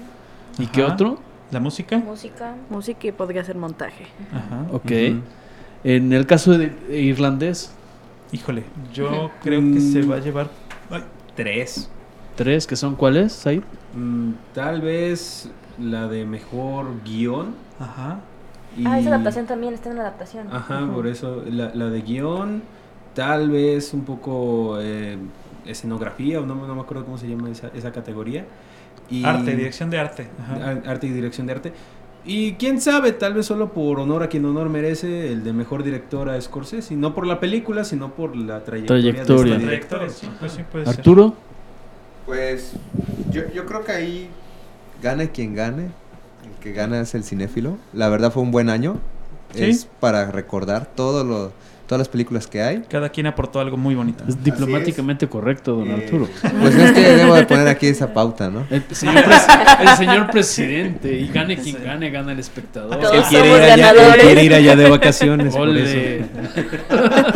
[0.59, 0.95] ¿Y qué Ajá.
[0.95, 1.19] otro?
[1.51, 1.99] ¿La música?
[1.99, 2.55] Música.
[2.71, 4.07] Música y podría ser montaje.
[4.33, 4.67] Ajá.
[4.73, 4.91] Ok.
[5.85, 7.75] En el caso de, irlandés,
[8.35, 10.51] Híjole, yo creo que se va a llevar.
[10.91, 11.05] Ay,
[11.37, 11.89] Tres.
[12.35, 13.63] tres, que son cuáles, Said?
[13.95, 15.49] Mm, tal vez
[15.79, 17.55] la de mejor guion.
[17.79, 18.19] Ajá.
[18.77, 20.49] Y- Ah, esa adaptación también está en la adaptación.
[20.53, 21.43] Ajá, por eso.
[21.49, 22.63] La, la de guion,
[23.15, 25.17] tal vez un poco eh,
[25.67, 28.45] escenografía, o no, no me acuerdo cómo se llama esa, esa categoría.
[29.11, 30.29] Y- Arte, dirección de arte.
[30.43, 30.71] Ajá.
[30.71, 31.73] Ar- Arte y dirección de arte.
[32.27, 35.83] Y quién sabe, tal vez solo por honor a quien honor merece, el de mejor
[35.83, 36.97] director a Scorsese.
[36.97, 39.13] No por la película, sino por la trayectoria.
[39.13, 39.45] Trayectoria.
[39.45, 40.11] De este Director, director.
[40.11, 40.99] sí, pues sí, puede ser.
[40.99, 41.35] Arturo.
[42.25, 42.73] Pues
[43.31, 44.31] yo, yo creo que ahí
[45.03, 45.89] gane quien gane.
[46.65, 47.77] Que gana es el cinéfilo.
[47.93, 48.99] La verdad fue un buen año.
[49.55, 49.65] Sí.
[49.65, 51.53] Es para recordar todo lo,
[51.87, 52.83] todas las películas que hay.
[52.89, 54.25] Cada quien aportó algo muy bonito.
[54.27, 56.29] Es diplomáticamente correcto, don Eh, Arturo.
[56.61, 58.67] Pues es que debo de poner aquí esa pauta, ¿no?
[58.71, 62.99] El señor, pres- el señor presidente, y gane quien gane, gana el espectador.
[62.99, 65.55] Todos Él quiere, somos ir allá, él quiere ir allá de vacaciones.
[65.55, 66.25] por eso.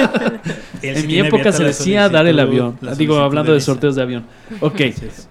[0.80, 2.78] En mi época se decía dar el avión.
[2.96, 4.24] Digo, hablando de sorteos de avión.
[4.60, 4.76] Ok.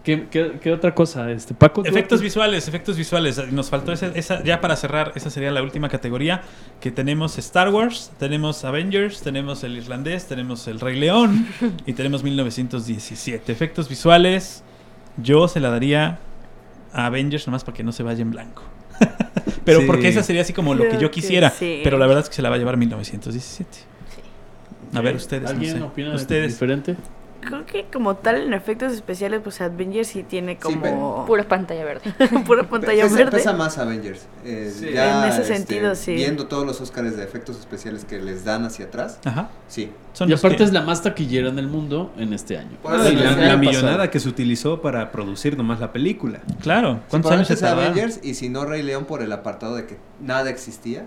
[0.03, 1.31] ¿Qué, qué, qué otra cosa?
[1.31, 1.81] Este, Paco.
[1.83, 3.41] ¿tú- Efectos visuales, efectos visuales.
[3.51, 6.41] Nos faltó esa, esa- ya para cerrar, esa sería la última categoría,
[6.79, 11.47] que tenemos Star Wars, tenemos Avengers, tenemos el irlandés, tenemos el Rey León
[11.85, 13.51] y tenemos 1917.
[13.51, 14.63] Efectos visuales,
[15.17, 16.19] yo se la daría
[16.93, 18.63] a Avengers nomás para que no se vaya en blanco.
[19.65, 19.85] pero Sí.
[19.87, 21.81] porque esa sería así como lo que yo que quisiera, sí.
[21.83, 23.69] pero la verdad es que se la va a llevar 1917.
[24.93, 25.81] A ver, ustedes, no ¿Alguien sé.
[25.83, 26.53] opina ustedes.
[26.53, 26.95] diferente?
[27.41, 31.83] Creo que como tal en efectos especiales, pues Avengers sí tiene como pero- Pura pantalla
[31.85, 32.13] verde.
[32.45, 33.31] pura pantalla pesa, verde.
[33.31, 34.27] pesa más Avengers.
[34.43, 34.91] Eh, Sí.
[34.93, 36.13] ya, En ese este, sentido, sí.
[36.15, 39.49] Viendo todos los Oscars de efectos especiales que les dan hacia atrás, Ajá.
[39.67, 39.91] sí.
[40.13, 42.77] Son Y aparte que- es la más taquillera en el mundo en este año.
[42.81, 46.39] Por Ah, les la, la millonada que se utilizó para producir nomás la película.
[46.61, 47.67] Claro, ¿cuántos años se?
[47.67, 51.05] Avengers y si no Rey León por el apartado de que nada existía.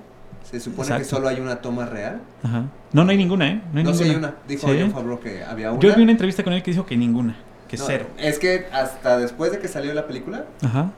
[0.51, 2.20] Se supone que solo hay una toma real.
[2.43, 2.64] Ajá.
[2.93, 3.60] No, no hay ninguna, ¿eh?
[3.72, 4.10] No hay No, ninguna.
[4.10, 4.35] hay una.
[4.48, 4.78] Dijo ¿Sí?
[4.81, 5.81] John Favreau que había una.
[5.81, 7.36] Yo vi una entrevista con él que dijo que ninguna,
[7.68, 8.06] que No, cero.
[8.18, 10.90] Es que hasta después de que salió la película, Ajá.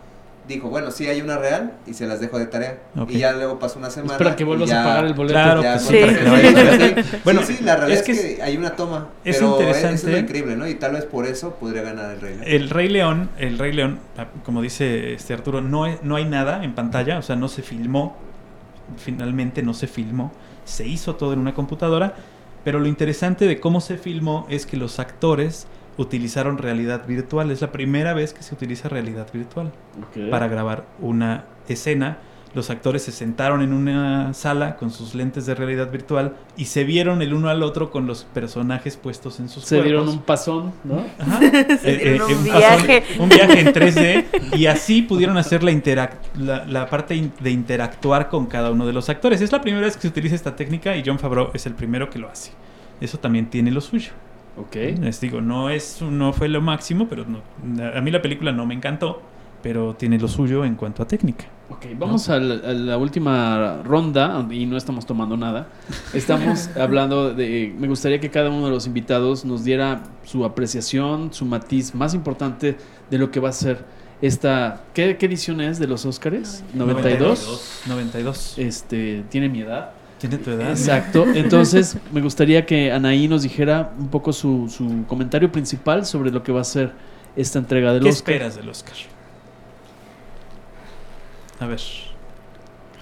[0.48, 2.78] dijo, bueno, sí hay una real y se las dejo de tarea.
[3.10, 4.14] Y ya luego pasó una semana.
[4.14, 5.34] Espera que y vuelvas ya- a pagar el boleto.
[5.34, 5.98] Claro, ya pues sí,
[7.24, 9.08] Bueno, sí, la realidad es es que hay una toma.
[9.22, 9.94] es pero interesante.
[9.96, 10.66] Eso es lo increíble, ¿no?
[10.66, 12.44] Y tal vez por eso podría ganar el Rey León.
[12.46, 16.64] El Rey León, el Rey León, ah, como dice este Arturo, no, no hay nada
[16.64, 18.16] en pantalla, o sea, no se filmó,
[18.96, 20.32] finalmente no se filmó,
[20.64, 22.14] se hizo todo en una computadora,
[22.64, 25.66] pero lo interesante de cómo se filmó es que los actores
[25.98, 29.72] utilizaron realidad virtual, es la primera vez que se utiliza realidad virtual
[30.30, 32.18] para grabar una escena.
[32.54, 36.84] Los actores se sentaron en una sala con sus lentes de realidad virtual y se
[36.84, 39.84] vieron el uno al otro con los personajes puestos en sus Se cuerpos.
[39.86, 41.02] dieron un pasón, ¿no?
[41.18, 41.40] Ajá.
[41.82, 43.04] Se dieron un pasón- viaje.
[43.18, 44.24] un viaje en 3D
[44.58, 45.72] y así pudieron hacer la,
[46.38, 49.40] la, la parte in- de interactuar con cada uno de los actores.
[49.40, 52.10] Es la primera vez que se utiliza esta técnica y John Favreau es el primero
[52.10, 52.50] que lo hace.
[53.00, 54.12] Eso también tiene lo suyo.
[54.58, 54.76] Ok.
[55.00, 57.40] Les digo, no, es, no fue lo máximo, pero no,
[57.96, 59.22] a mí la película no me encantó,
[59.62, 61.44] pero tiene lo suyo en cuanto a técnica.
[61.70, 65.68] Ok, vamos a la, a la última ronda y no estamos tomando nada.
[66.12, 67.74] Estamos hablando de...
[67.78, 72.14] Me gustaría que cada uno de los invitados nos diera su apreciación, su matiz más
[72.14, 72.76] importante
[73.10, 73.84] de lo que va a ser
[74.20, 74.84] esta...
[74.92, 76.62] ¿Qué, qué edición es de los Óscares?
[76.76, 77.86] ¿92?
[77.86, 78.58] 92.
[78.58, 79.92] Este, tiene mi edad.
[80.18, 80.70] ¿Tiene tu edad?
[80.70, 81.26] Exacto.
[81.34, 86.42] Entonces, me gustaría que Anaí nos dijera un poco su, su comentario principal sobre lo
[86.42, 86.92] que va a ser
[87.34, 88.34] esta entrega del ¿Qué Oscar.
[88.34, 88.94] esperas del Oscar?
[91.62, 91.80] A ver.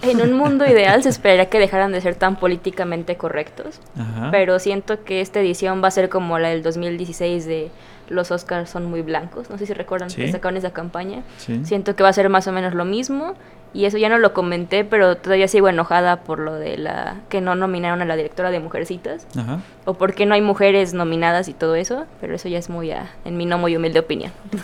[0.03, 4.29] En un mundo ideal se esperaría que dejaran de ser tan políticamente correctos, Ajá.
[4.31, 7.69] pero siento que esta edición va a ser como la del 2016 de
[8.09, 9.49] los Oscars son muy blancos.
[9.49, 10.17] No sé si recuerdan Sí.
[10.21, 11.21] que sacaron esa campaña.
[11.37, 11.61] Sí.
[11.63, 13.35] Siento que va a ser más o menos lo mismo.
[13.73, 17.39] Y eso ya no lo comenté, pero todavía sigo enojada por lo de la que
[17.39, 19.25] no nominaron a la directora de Mujercitas.
[19.37, 19.59] Ajá.
[19.85, 22.05] O porque no hay mujeres nominadas y todo eso.
[22.19, 24.31] Pero eso ya es muy, a- en mi no muy humilde opinión.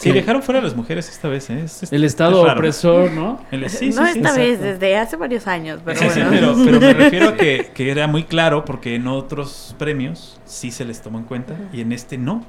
[0.00, 1.62] Sí, dejaron fuera a las mujeres esta vez, ¿eh?
[1.64, 3.40] Es- es- El Estado es opresor, ¿no?
[3.50, 4.64] El- sí, no sí, esta vez, exacto.
[4.66, 6.30] desde hace varios años, pero Sí, sí, bueno.
[6.30, 10.72] pero, pero me refiero a que, que era muy claro porque en otros premios sí
[10.72, 12.44] se les tomó en cuenta y en este no,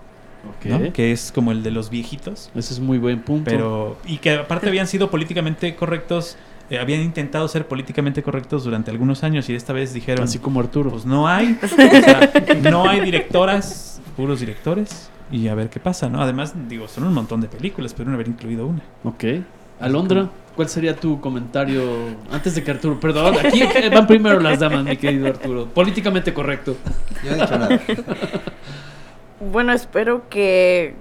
[0.94, 2.50] Que es como el de los viejitos.
[2.56, 3.50] Ese es muy buen punto.
[3.50, 6.38] Pero, y que aparte habían sido políticamente correctos,
[6.70, 10.60] eh, habían intentado ser políticamente correctos durante algunos años y esta vez dijeron, Así como
[10.60, 10.92] Arturo.
[10.92, 16.10] pues no hay, o sea, no hay directoras, puros directores y a ver qué pasa,
[16.10, 16.22] ¿no?
[16.22, 18.82] Además, digo, son un montón de películas, pero no haber incluido una.
[19.04, 19.24] Ok.
[19.80, 21.84] Alondra, ¿cuál sería tu comentario
[22.32, 26.76] antes de que Arturo, perdón, aquí van primero las damas, mi querido Arturo, políticamente correcto.
[27.24, 27.80] Yo he dicho nada.
[29.40, 30.96] Bueno, espero que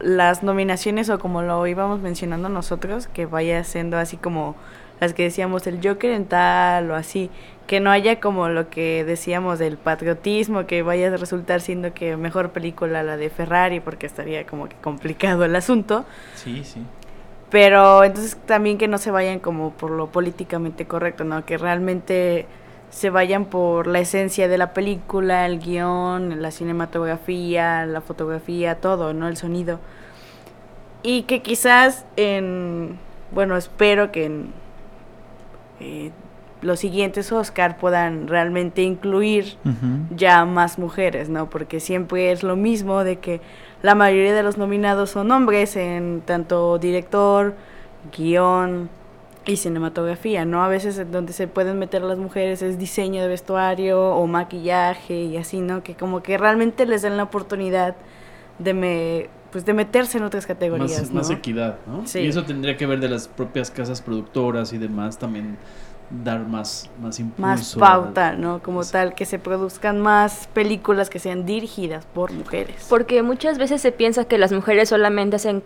[0.00, 4.54] las nominaciones o como lo íbamos mencionando nosotros, que vaya siendo así como
[5.00, 7.30] las que decíamos el Joker en tal o así,
[7.66, 12.16] que no haya como lo que decíamos del patriotismo, que vaya a resultar siendo que
[12.16, 16.04] mejor película la de Ferrari, porque estaría como que complicado el asunto.
[16.34, 16.82] Sí, sí.
[17.50, 21.44] Pero entonces también que no se vayan como por lo políticamente correcto, ¿no?
[21.44, 22.46] Que realmente
[22.92, 29.14] se vayan por la esencia de la película, el guion, la cinematografía, la fotografía, todo,
[29.14, 29.28] ¿no?
[29.28, 29.80] El sonido.
[31.02, 32.98] Y que quizás en,
[33.32, 34.52] bueno, espero que en
[35.80, 36.10] eh,
[36.60, 39.56] los siguientes Oscar puedan realmente incluir
[40.14, 41.48] ya más mujeres, ¿no?
[41.48, 43.40] Porque siempre es lo mismo de que
[43.80, 47.54] la mayoría de los nominados son hombres en tanto director,
[48.14, 48.90] guion
[49.44, 50.62] y cinematografía, ¿no?
[50.62, 55.36] A veces donde se pueden meter las mujeres es diseño de vestuario o maquillaje y
[55.36, 55.82] así, ¿no?
[55.82, 57.96] Que como que realmente les den la oportunidad
[58.58, 61.14] de me pues de meterse en otras categorías, Más, ¿no?
[61.16, 62.06] más equidad, ¿no?
[62.06, 62.20] Sí.
[62.20, 65.58] Y eso tendría que ver de las propias casas productoras y demás también
[66.24, 67.42] dar más, más impulso.
[67.46, 68.62] más pauta, ¿no?
[68.62, 68.92] Como Sí.
[68.92, 72.86] tal, que se produzcan más películas que sean dirigidas por mujeres.
[72.88, 75.62] Porque muchas veces se piensa que las mujeres solamente hacen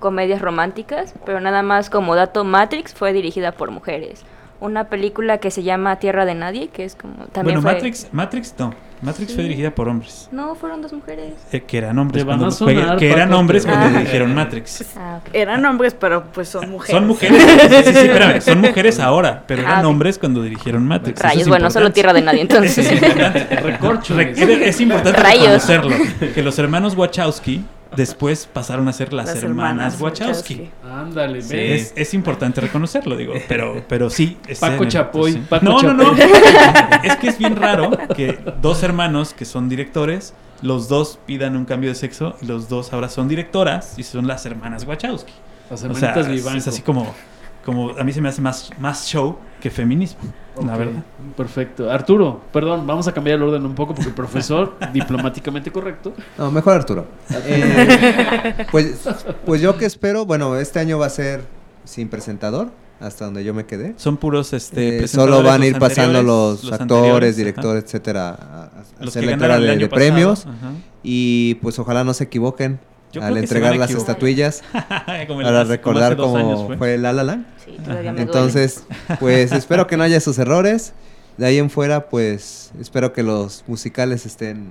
[0.00, 4.22] comedias románticas, pero nada más como dato, Matrix fue dirigida por mujeres.
[4.58, 8.08] Una película que se llama Tierra de Nadie, que es como también bueno, fue- Matrix,
[8.12, 8.74] Matrix no.
[9.00, 10.28] Matrix fue dirigida por hombres.
[10.30, 11.32] No, fueron dos mujeres.
[11.50, 14.84] Eh, que eran hombres cuando sonar, que eran hombres cuando van a- dirigieron Matrix.
[14.98, 15.30] Ah, ok.
[15.32, 16.94] Eran hombres, pero pues son mujeres.
[16.94, 17.40] Son mujeres.
[17.42, 21.18] Sí, sí, sí, espérame, son mujeres ahora, pero Ah, eran hombres cuando dirigieron Matrix.
[21.22, 21.94] Rayos, es bueno, solo importante.
[21.94, 22.74] Tierra de Nadie entonces.
[22.86, 23.56] Sí, es importante.
[23.56, 24.14] Recorcho.
[24.14, 25.66] Re- es importante Rayos.
[25.66, 25.96] reconocerlo.
[26.34, 27.64] Que los hermanos Wachowski
[27.96, 30.70] después pasaron a ser las, Las hermanas, hermanas Wachowski.
[30.84, 31.82] Ándale, Sí, ¿ves?
[31.82, 34.36] es, es importante reconocerlo, digo, pero, pero sí.
[34.46, 35.42] es Paco Chapoy, sí.
[35.48, 36.12] Paco no, no, no.
[37.02, 41.64] Es que es bien raro que dos hermanos que son directores, los dos pidan un
[41.64, 45.32] cambio de sexo y los dos ahora son directoras y son las hermanas Wachowski.
[45.70, 46.58] Las O sea, hermanitas es, Vivanco.
[46.58, 47.14] es así como,
[47.64, 50.20] como a mí se me hace más, más show que feminismo,
[50.64, 51.02] la verdad.
[51.36, 51.90] Perfecto.
[51.90, 56.14] Arturo, perdón, vamos a cambiar el orden un poco porque el profesor, diplomáticamente correcto.
[56.38, 57.06] No, mejor Arturo.
[57.30, 59.00] Eh, pues,
[59.44, 61.42] pues yo que espero, bueno, este año va a ser
[61.84, 62.70] sin presentador,
[63.00, 63.94] hasta donde yo me quedé.
[63.96, 67.86] Son puros este Eh, solo van a ir pasando los, los actores, directores, ajá.
[67.86, 68.70] etcétera, a, a
[69.04, 70.46] Los hacer de, premios.
[70.46, 70.72] ajá.
[71.02, 72.78] Y pues ojalá no se equivoquen
[73.12, 74.10] Yo al creo entregar las equivocar.
[74.12, 76.76] estatuillas para recordar cómo años fue.
[76.76, 76.98] fue.
[76.98, 77.46] La La Land.
[77.64, 78.22] Sí, todavía me duele.
[78.22, 78.84] Entonces,
[79.18, 80.92] pues espero que no haya esos errores.
[81.36, 84.68] De ahí en fuera, pues espero que los musicales estén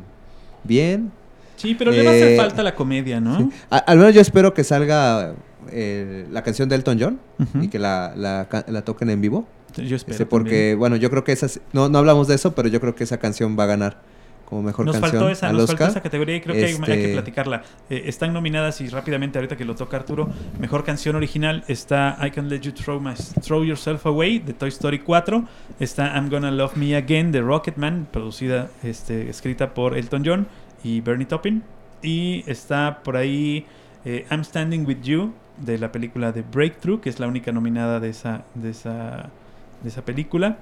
[0.64, 1.12] bien.
[1.56, 3.38] Sí, pero le va a hacer Eh, falta la comedia, ¿no?
[3.40, 3.50] Sí.
[3.70, 5.34] A- al menos yo espero que salga
[5.72, 7.20] eh, la canción de Elton John
[7.62, 9.48] y que la, la la toquen en vivo.
[9.76, 10.14] Yo espero.
[10.14, 11.48] Este, porque, bueno, yo creo que esa...
[11.74, 14.02] No, no hablamos de eso, pero yo creo que esa canción va a ganar
[14.50, 16.80] como mejor nos canción faltó esa, nos faltó esa categoría y creo que hay- hay,
[16.82, 17.62] que Este- platicarla.
[17.90, 20.28] Eh, están nominadas y rápidamente ahorita que lo toca Arturo,
[20.60, 24.70] mejor canción original está I Can Let You Throw, My- Throw Yourself Away de Toy
[24.70, 25.46] Story 4,
[25.80, 30.48] está I'm Gonna Love Me Again de Rocketman, producida, este, escrita por Elton John
[30.84, 31.62] y Bernie Taupin
[32.02, 33.66] y está por ahí
[34.06, 38.00] eh, I'm Standing With You de la película de Breakthrough, que es la única nominada
[38.00, 39.30] de esa, de esa,
[39.84, 40.58] de esa película.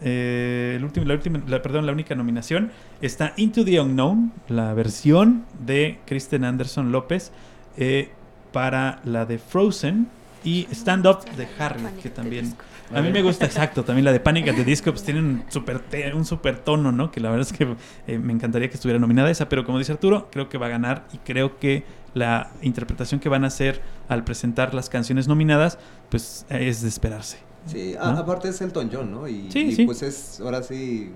[0.00, 2.70] Eh, el último, la última, la- perdón, la única nominación
[3.02, 7.32] está Into the Unknown, la versión de Kristen Anderson López
[7.76, 8.10] eh,
[8.52, 10.06] para la de Frozen
[10.44, 12.54] y Stand Up de Harry, que también
[12.94, 15.42] a mí me gusta exacto, también la de Panic at the Disco, pues tiene un
[15.48, 15.82] super,
[16.14, 17.10] un super tono, ¿no?
[17.10, 17.66] Que la verdad es que
[18.06, 20.70] eh, me encantaría que estuviera nominada esa, pero como dice Arturo, creo que va a
[20.70, 21.82] ganar y creo que
[22.14, 25.78] la interpretación que van a hacer al presentar las canciones nominadas,
[26.08, 27.38] pues es de esperarse.
[27.66, 29.28] Sí, aparte es Elton John, ¿no?
[29.28, 29.84] Y, Sí, y, sí.
[29.86, 31.10] pues es, ahora sí,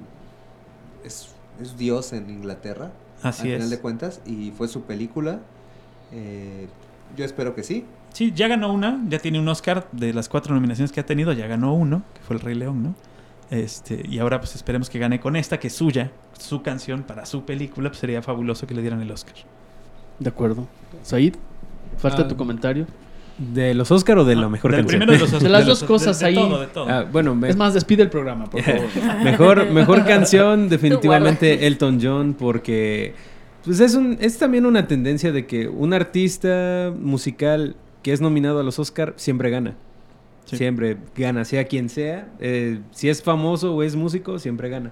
[1.05, 1.29] es,
[1.61, 2.93] es Dios en Inglaterra,
[3.23, 3.55] Así al es.
[3.57, 5.41] final de cuentas, y fue su película.
[6.13, 6.69] Eh,
[7.17, 7.85] yo espero que sí.
[8.13, 11.33] Sí, ya ganó una, ya tiene un Oscar de las cuatro nominaciones que ha tenido,
[11.33, 12.95] ya ganó uno, que fue El Rey León, ¿no?
[13.51, 17.25] Este, y ahora pues esperemos que gane con esta, que es suya, su canción para
[17.27, 19.35] su película, pues sería fabuloso que le dieran el Oscar.
[20.19, 20.67] De acuerdo.
[21.03, 21.35] Said,
[21.99, 22.87] falta Ah, tu comentario.
[23.55, 25.01] ¿De los Oscar o de la Ah, mejor del canción?
[25.01, 26.35] primero de los Oscars, De las de los- dos cosas de- de ahí.
[26.35, 26.89] todo, de todo.
[26.89, 28.83] Ah, bueno, me- Es más, despide el programa, por favor.
[29.25, 33.15] mejor, mejor canción, definitivamente Elton John, porque
[33.65, 38.59] pues es, un, es también una tendencia de que un artista musical que es nominado
[38.61, 39.75] a los Oscar siempre gana.
[40.45, 40.57] Sí.
[40.57, 42.29] Siempre gana, sea quien sea.
[42.41, 44.91] Eh, si es famoso o es músico, siempre gana.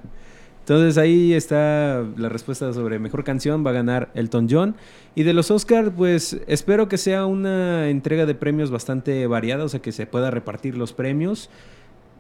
[0.71, 4.77] Entonces ahí está la respuesta sobre mejor canción, va a ganar Elton John.
[5.17, 9.69] Y de los Oscar, pues espero que sea una entrega de premios bastante variada, o
[9.69, 11.51] sea que se pueda repartir los premios,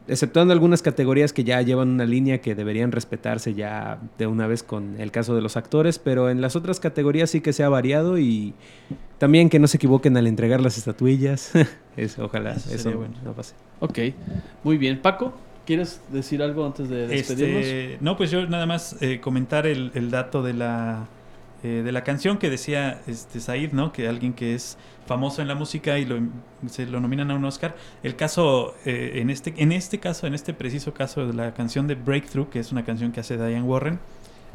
[0.09, 4.64] exceptuando algunas categorías que ya llevan una línea que deberían respetarse ya de una vez
[4.64, 8.18] con el caso de los actores, pero en las otras categorías sí que sea variado
[8.18, 8.55] y
[9.18, 11.52] también que no se equivoquen al entregar las estatuillas.
[11.97, 13.14] Eso, ojalá Eso bueno.
[13.24, 13.55] no pase.
[13.78, 14.01] Ok,
[14.64, 15.01] muy bien.
[15.01, 15.35] Paco,
[15.71, 17.65] ¿quieres decir algo antes de despedirnos?
[17.65, 21.07] Este, no, pues yo nada más eh, comentar el, el dato de la,
[21.63, 23.93] eh, de la canción que decía este, Said, ¿no?
[23.93, 24.77] Que alguien que es
[25.07, 26.19] famoso en la música y lo,
[26.69, 27.77] se lo nominan a un Oscar.
[28.03, 31.87] El caso, eh, en, este, en este caso, en este preciso caso de la canción
[31.87, 34.01] de Breakthrough, que es una canción que hace Diane Warren,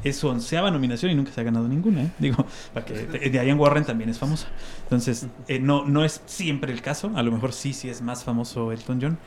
[0.03, 2.03] es su onceava nominación y nunca se ha ganado ninguna.
[2.03, 2.11] ¿eh?
[2.19, 4.49] Digo, para que Diane Warren también es famosa.
[4.83, 7.13] Entonces, eh, no, no es siempre el caso.
[7.15, 9.17] A lo mejor sí, sí es más famoso Elton John.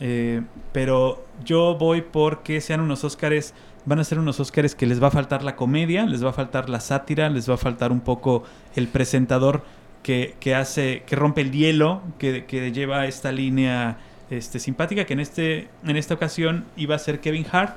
[0.00, 0.42] Eh,
[0.72, 3.54] pero yo voy porque sean unos Óscares,
[3.84, 6.32] van a ser unos Óscares que les va a faltar la comedia, les va a
[6.32, 8.44] faltar la sátira, les va a faltar un poco
[8.74, 9.62] el presentador
[10.02, 13.98] que, que hace, que rompe el hielo, que, que lleva esta línea
[14.30, 17.76] este, simpática, que en, este, en esta ocasión iba a ser Kevin Hart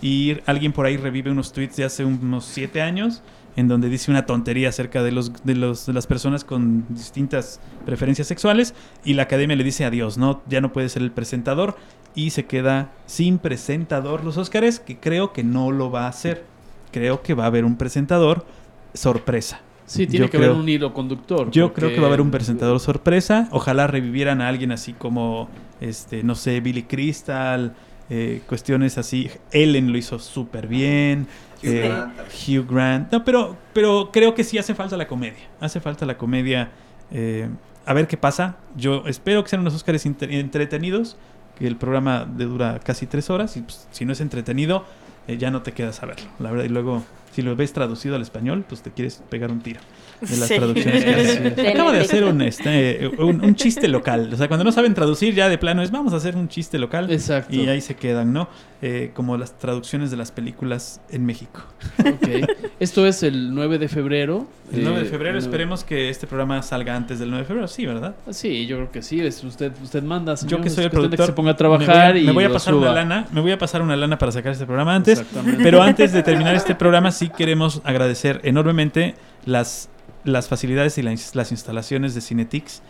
[0.00, 3.22] y alguien por ahí revive unos tweets de hace unos siete años
[3.56, 7.58] en donde dice una tontería acerca de los, de los de las personas con distintas
[7.84, 8.74] preferencias sexuales
[9.04, 11.76] y la academia le dice adiós, no ya no puede ser el presentador
[12.14, 16.44] y se queda sin presentador los Óscares, que creo que no lo va a hacer.
[16.92, 18.46] Creo que va a haber un presentador
[18.94, 19.60] sorpresa.
[19.86, 21.50] sí, tiene yo que haber un hilo conductor.
[21.50, 23.48] Yo porque- creo que va a haber un presentador sorpresa.
[23.52, 25.48] Ojalá revivieran a alguien así como,
[25.80, 27.74] este, no sé, Billy Crystal,
[28.10, 29.30] eh, cuestiones así.
[29.52, 31.26] Ellen lo hizo súper bien.
[31.62, 32.14] Hugh eh, Grant.
[32.48, 33.12] Hugh Grant.
[33.12, 35.44] No, pero, pero creo que sí hace falta la comedia.
[35.60, 36.70] Hace falta la comedia.
[37.10, 37.48] eh,
[37.84, 38.56] a ver qué pasa.
[38.76, 41.16] Yo espero que sean unos Óscares entretenidos.
[41.58, 43.56] Que el programa de dura casi tres horas.
[43.56, 44.84] Y pues, si no es entretenido,
[45.26, 46.26] eh, ya no te quedas a verlo.
[46.38, 47.02] La verdad, y luego,
[47.32, 49.80] si lo ves traducido al español, pues te quieres pegar un tiro
[50.20, 50.54] de las Sí.
[50.56, 51.50] traducciones que hace.
[51.50, 54.30] De Acabo de hacer un, este, un, un chiste local.
[54.32, 56.78] O sea, cuando no saben traducir, ya de plano es vamos a hacer un chiste
[56.78, 57.10] local.
[57.10, 57.54] Exacto.
[57.54, 58.48] Y ahí se quedan, ¿no?
[58.82, 61.62] Eh, como las traducciones de las películas en México.
[62.00, 62.48] Ok.
[62.78, 64.46] Esto es el 9 de febrero.
[64.72, 67.86] El 9 de febrero, esperemos que este programa salga antes del 9 de febrero, sí,
[67.86, 68.14] ¿verdad?
[68.30, 69.20] Sí, yo creo que sí.
[69.20, 70.36] Es usted, usted manda.
[70.36, 70.58] señor.
[70.58, 72.32] Yo que soy el productor, Que se ponga a me trabajar voy a, y me
[72.32, 72.86] voy a pasar suba.
[72.90, 75.20] una lana, me voy a pasar una lana para sacar este programa antes.
[75.20, 75.62] Exactamente.
[75.62, 79.14] Pero antes de terminar este programa, sí queremos agradecer enormemente
[79.46, 79.88] las,
[80.26, 82.82] las facilidades y las, las instalaciones de Cinetix.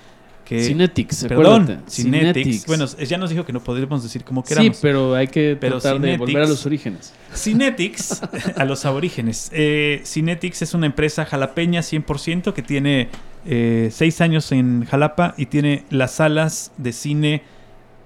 [0.45, 2.61] Que, Cinetics, perdón, acuérdate.
[2.69, 4.79] Bueno, ya nos dijo que no podríamos decir como sí, queramos.
[4.81, 7.13] pero hay que Pero tratar de Cinetics- volver a los orígenes.
[7.35, 8.23] Cinetix,
[8.57, 9.51] a los aborígenes.
[9.53, 13.09] Eh, Cinetix es una empresa jalapeña 100% que tiene
[13.45, 17.43] eh, seis años en Jalapa y tiene las salas de cine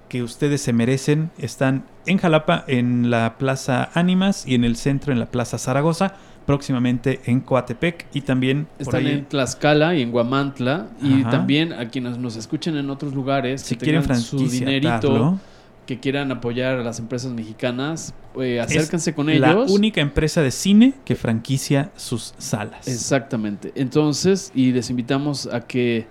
[0.09, 1.31] que ustedes se merecen.
[1.39, 6.15] Están en Jalapa, en la Plaza Ánimas y en el centro, en la Plaza Zaragoza.
[6.47, 9.13] Próximamente en Coatepec y también por Están ahí.
[9.13, 10.89] en Tlaxcala y en Guamantla.
[11.03, 11.31] Y Ajá.
[11.31, 15.39] también a quienes nos escuchen en otros lugares, Si que quieren su dinerito,
[15.87, 19.71] que quieran apoyar a las empresas mexicanas, eh, acérquense con la ellos.
[19.71, 22.87] única empresa de cine que franquicia sus salas.
[22.89, 23.73] Exactamente.
[23.75, 26.07] Entonces, y les invitamos a que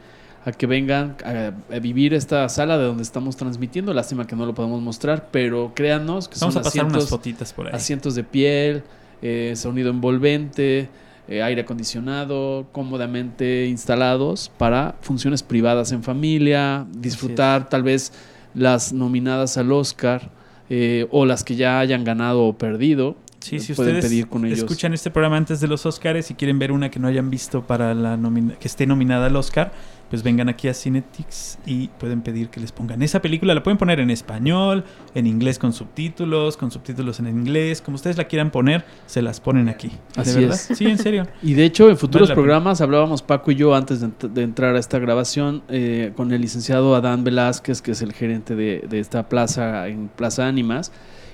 [0.45, 3.93] a que vengan a, a vivir esta sala de donde estamos transmitiendo.
[3.93, 7.10] Lástima que no lo podemos mostrar, pero créanos que Vamos son a pasar unas asientos,
[7.10, 7.73] fotitas por ahí.
[7.73, 8.84] asientos de piel,
[9.21, 10.89] eh, sonido envolvente,
[11.27, 18.11] eh, aire acondicionado, cómodamente instalados para funciones privadas en familia, disfrutar tal vez
[18.55, 20.31] las nominadas al Oscar
[20.71, 23.15] eh, o las que ya hayan ganado o perdido.
[23.39, 24.59] Sí, si pueden ustedes pedir con ellos.
[24.59, 27.61] escuchan este programa antes de los Oscars y quieren ver una que no hayan visto
[27.61, 28.19] para la
[28.59, 29.71] que esté nominada al Oscar,
[30.10, 33.53] pues vengan aquí a Cinetix y pueden pedir que les pongan esa película.
[33.53, 34.84] La pueden poner en español,
[35.14, 39.40] en inglés con subtítulos, con subtítulos en inglés, como ustedes la quieran poner, se las
[39.40, 39.91] ponen aquí.
[40.15, 40.56] Así ¿De verdad?
[40.69, 40.77] es.
[40.77, 41.27] Sí, en serio.
[41.44, 44.76] Y de hecho, en futuros programas hablábamos Paco y yo antes de, ent- de entrar
[44.76, 48.99] a esta grabación eh, con el licenciado Adán Velázquez, que es el gerente de, de
[48.99, 50.91] esta plaza en Plaza Ánimas,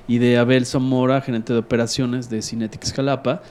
[0.08, 3.42] y de Abel Zamora, gerente de operaciones de Cinetics Jalapa.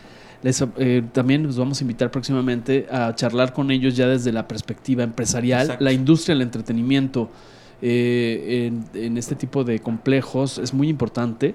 [0.45, 4.47] Les, eh, también los vamos a invitar próximamente a charlar con ellos ya desde la
[4.47, 5.85] perspectiva empresarial, Exacto.
[5.85, 7.31] la industria del entretenimiento
[7.83, 11.55] eh, en, en este tipo de complejos es muy importante.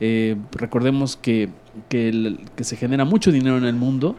[0.00, 1.50] Eh, recordemos que,
[1.88, 4.16] que, el- que se genera mucho dinero en el mundo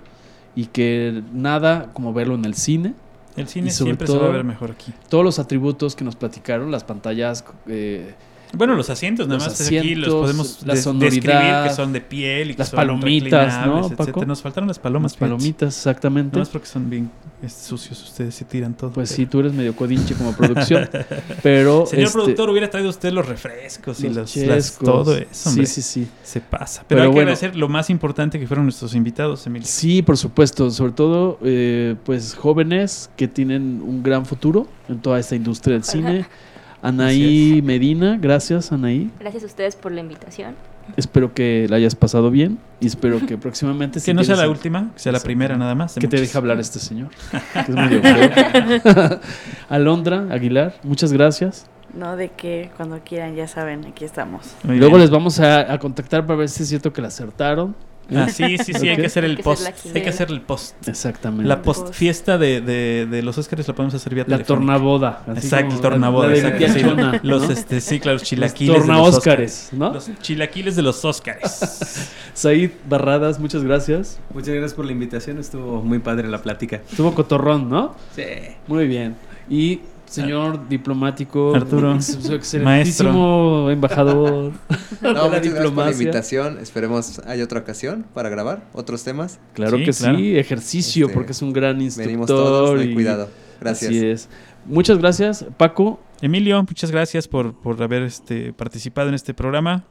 [0.56, 2.94] y que nada como verlo en el cine.
[3.38, 4.94] El cine sobre siempre se va a todo- ver mejor aquí.
[5.08, 8.14] Todos los atributos que nos platicaron, las pantallas, eh,
[8.52, 12.52] Bueno, los asientos, nada Los más aquí los podemos la describir que son de piel
[12.52, 14.26] y que las son palomitas, ¿no, Paco?
[14.26, 15.12] Nos faltaron las palomas.
[15.14, 16.36] Las palomitas, exactamente.
[16.36, 17.12] No es porque son bien
[17.48, 18.92] sucios, ustedes se tiran todo.
[18.92, 20.90] Pues pero- sí, tú eres medio codinche como producción.
[21.44, 21.86] pero.
[21.86, 25.66] Señor este, productor, hubiera traído usted los refrescos y los las- todo eso, Sí, hombre.
[25.68, 26.08] sí, sí.
[26.24, 26.84] Se pasa.
[26.88, 27.22] Pero, Pero hay que bueno.
[27.32, 29.68] agradecer lo más importante que fueron nuestros invitados, Emilio.
[29.68, 30.72] Sí, por supuesto.
[30.72, 35.84] Sobre todo, eh, pues jóvenes que tienen un gran futuro en toda esta industria del
[35.84, 36.26] cine.
[36.82, 39.10] Anaí Medina, gracias Anaí.
[39.20, 40.56] Gracias a ustedes por la invitación.
[40.98, 43.96] Espero que la hayas pasado bien y espero que próximamente...
[43.96, 45.94] Que si no sea la última, que sea la primera nada más.
[45.94, 46.22] Que te muchas.
[46.22, 47.10] deje hablar este señor.
[47.54, 49.20] que es medio feo.
[49.70, 51.68] Alondra Aguilar, muchas gracias.
[51.94, 54.56] No, de que cuando quieran, ya saben, aquí estamos.
[54.64, 55.02] Muy Luego bien.
[55.02, 57.76] les vamos a, a contactar para ver si es cierto que la acertaron.
[58.16, 59.68] Ah, sí, sí, sí, hay que hacer el post.
[59.94, 60.88] Hay que hacer el post.
[60.88, 61.48] Exactamente.
[61.48, 65.24] La post fiesta de, de, de los Óscares la podemos hacer vía La tornaboda.
[65.36, 66.28] Exacto, el tornaboda.
[66.30, 67.20] La, exacto, sí.
[67.24, 69.70] Los, este, sí, claro, los Los chilaquiles de los Óscares.
[69.72, 69.94] ¿no?
[69.94, 72.12] Los chilaquiles de los Óscares.
[72.34, 74.20] Said Barradas, muchas gracias.
[74.34, 76.82] Muchas gracias por la invitación, estuvo muy padre la plática.
[76.90, 77.96] Estuvo cotorrón, ¿no?
[78.16, 78.24] Sí.
[78.68, 79.16] Muy bien.
[79.50, 84.52] Y señor diplomático, Arturo, su excelentísimo embajador
[85.02, 85.92] de No, la gracias por la diplomacia.
[85.94, 86.58] invitación.
[86.60, 89.40] Esperemos hay otra ocasión para grabar otros temas.
[89.54, 90.18] Claro Sí, que claro.
[90.18, 92.08] sí, ejercicio, Este, porque es un gran instructor.
[92.08, 93.30] Venimos todos, cuidado.
[93.62, 93.92] Gracias.
[93.92, 94.30] Así es.
[94.66, 96.00] Muchas gracias, Paco.
[96.22, 99.86] Emilio, muchas gracias por, por haber este, participado en este programa.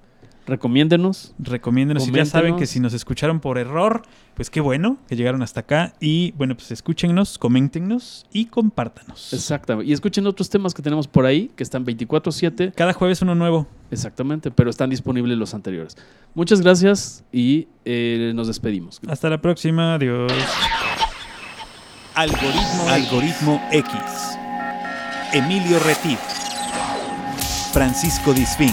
[0.48, 1.34] Recomiéndenos.
[1.38, 2.08] Recomiéndenos.
[2.08, 4.00] Y ya saben que si nos escucharon por error,
[4.34, 5.92] pues qué bueno que llegaron hasta acá.
[6.00, 9.34] Y bueno, pues escúchenos, coméntenos y compártanos.
[9.34, 9.90] Exactamente.
[9.90, 12.72] Y escuchen otros temas que tenemos por ahí, que están 24-7.
[12.74, 13.68] Cada jueves uno nuevo.
[13.90, 15.98] Exactamente, pero están disponibles los anteriores.
[16.34, 19.00] Muchas gracias y eh, nos despedimos.
[19.06, 19.94] Hasta la próxima.
[19.94, 20.32] Adiós.
[22.14, 23.92] Algoritmo, Algoritmo X.
[25.34, 26.18] Emilio Retif.
[27.70, 28.72] Francisco Disfín.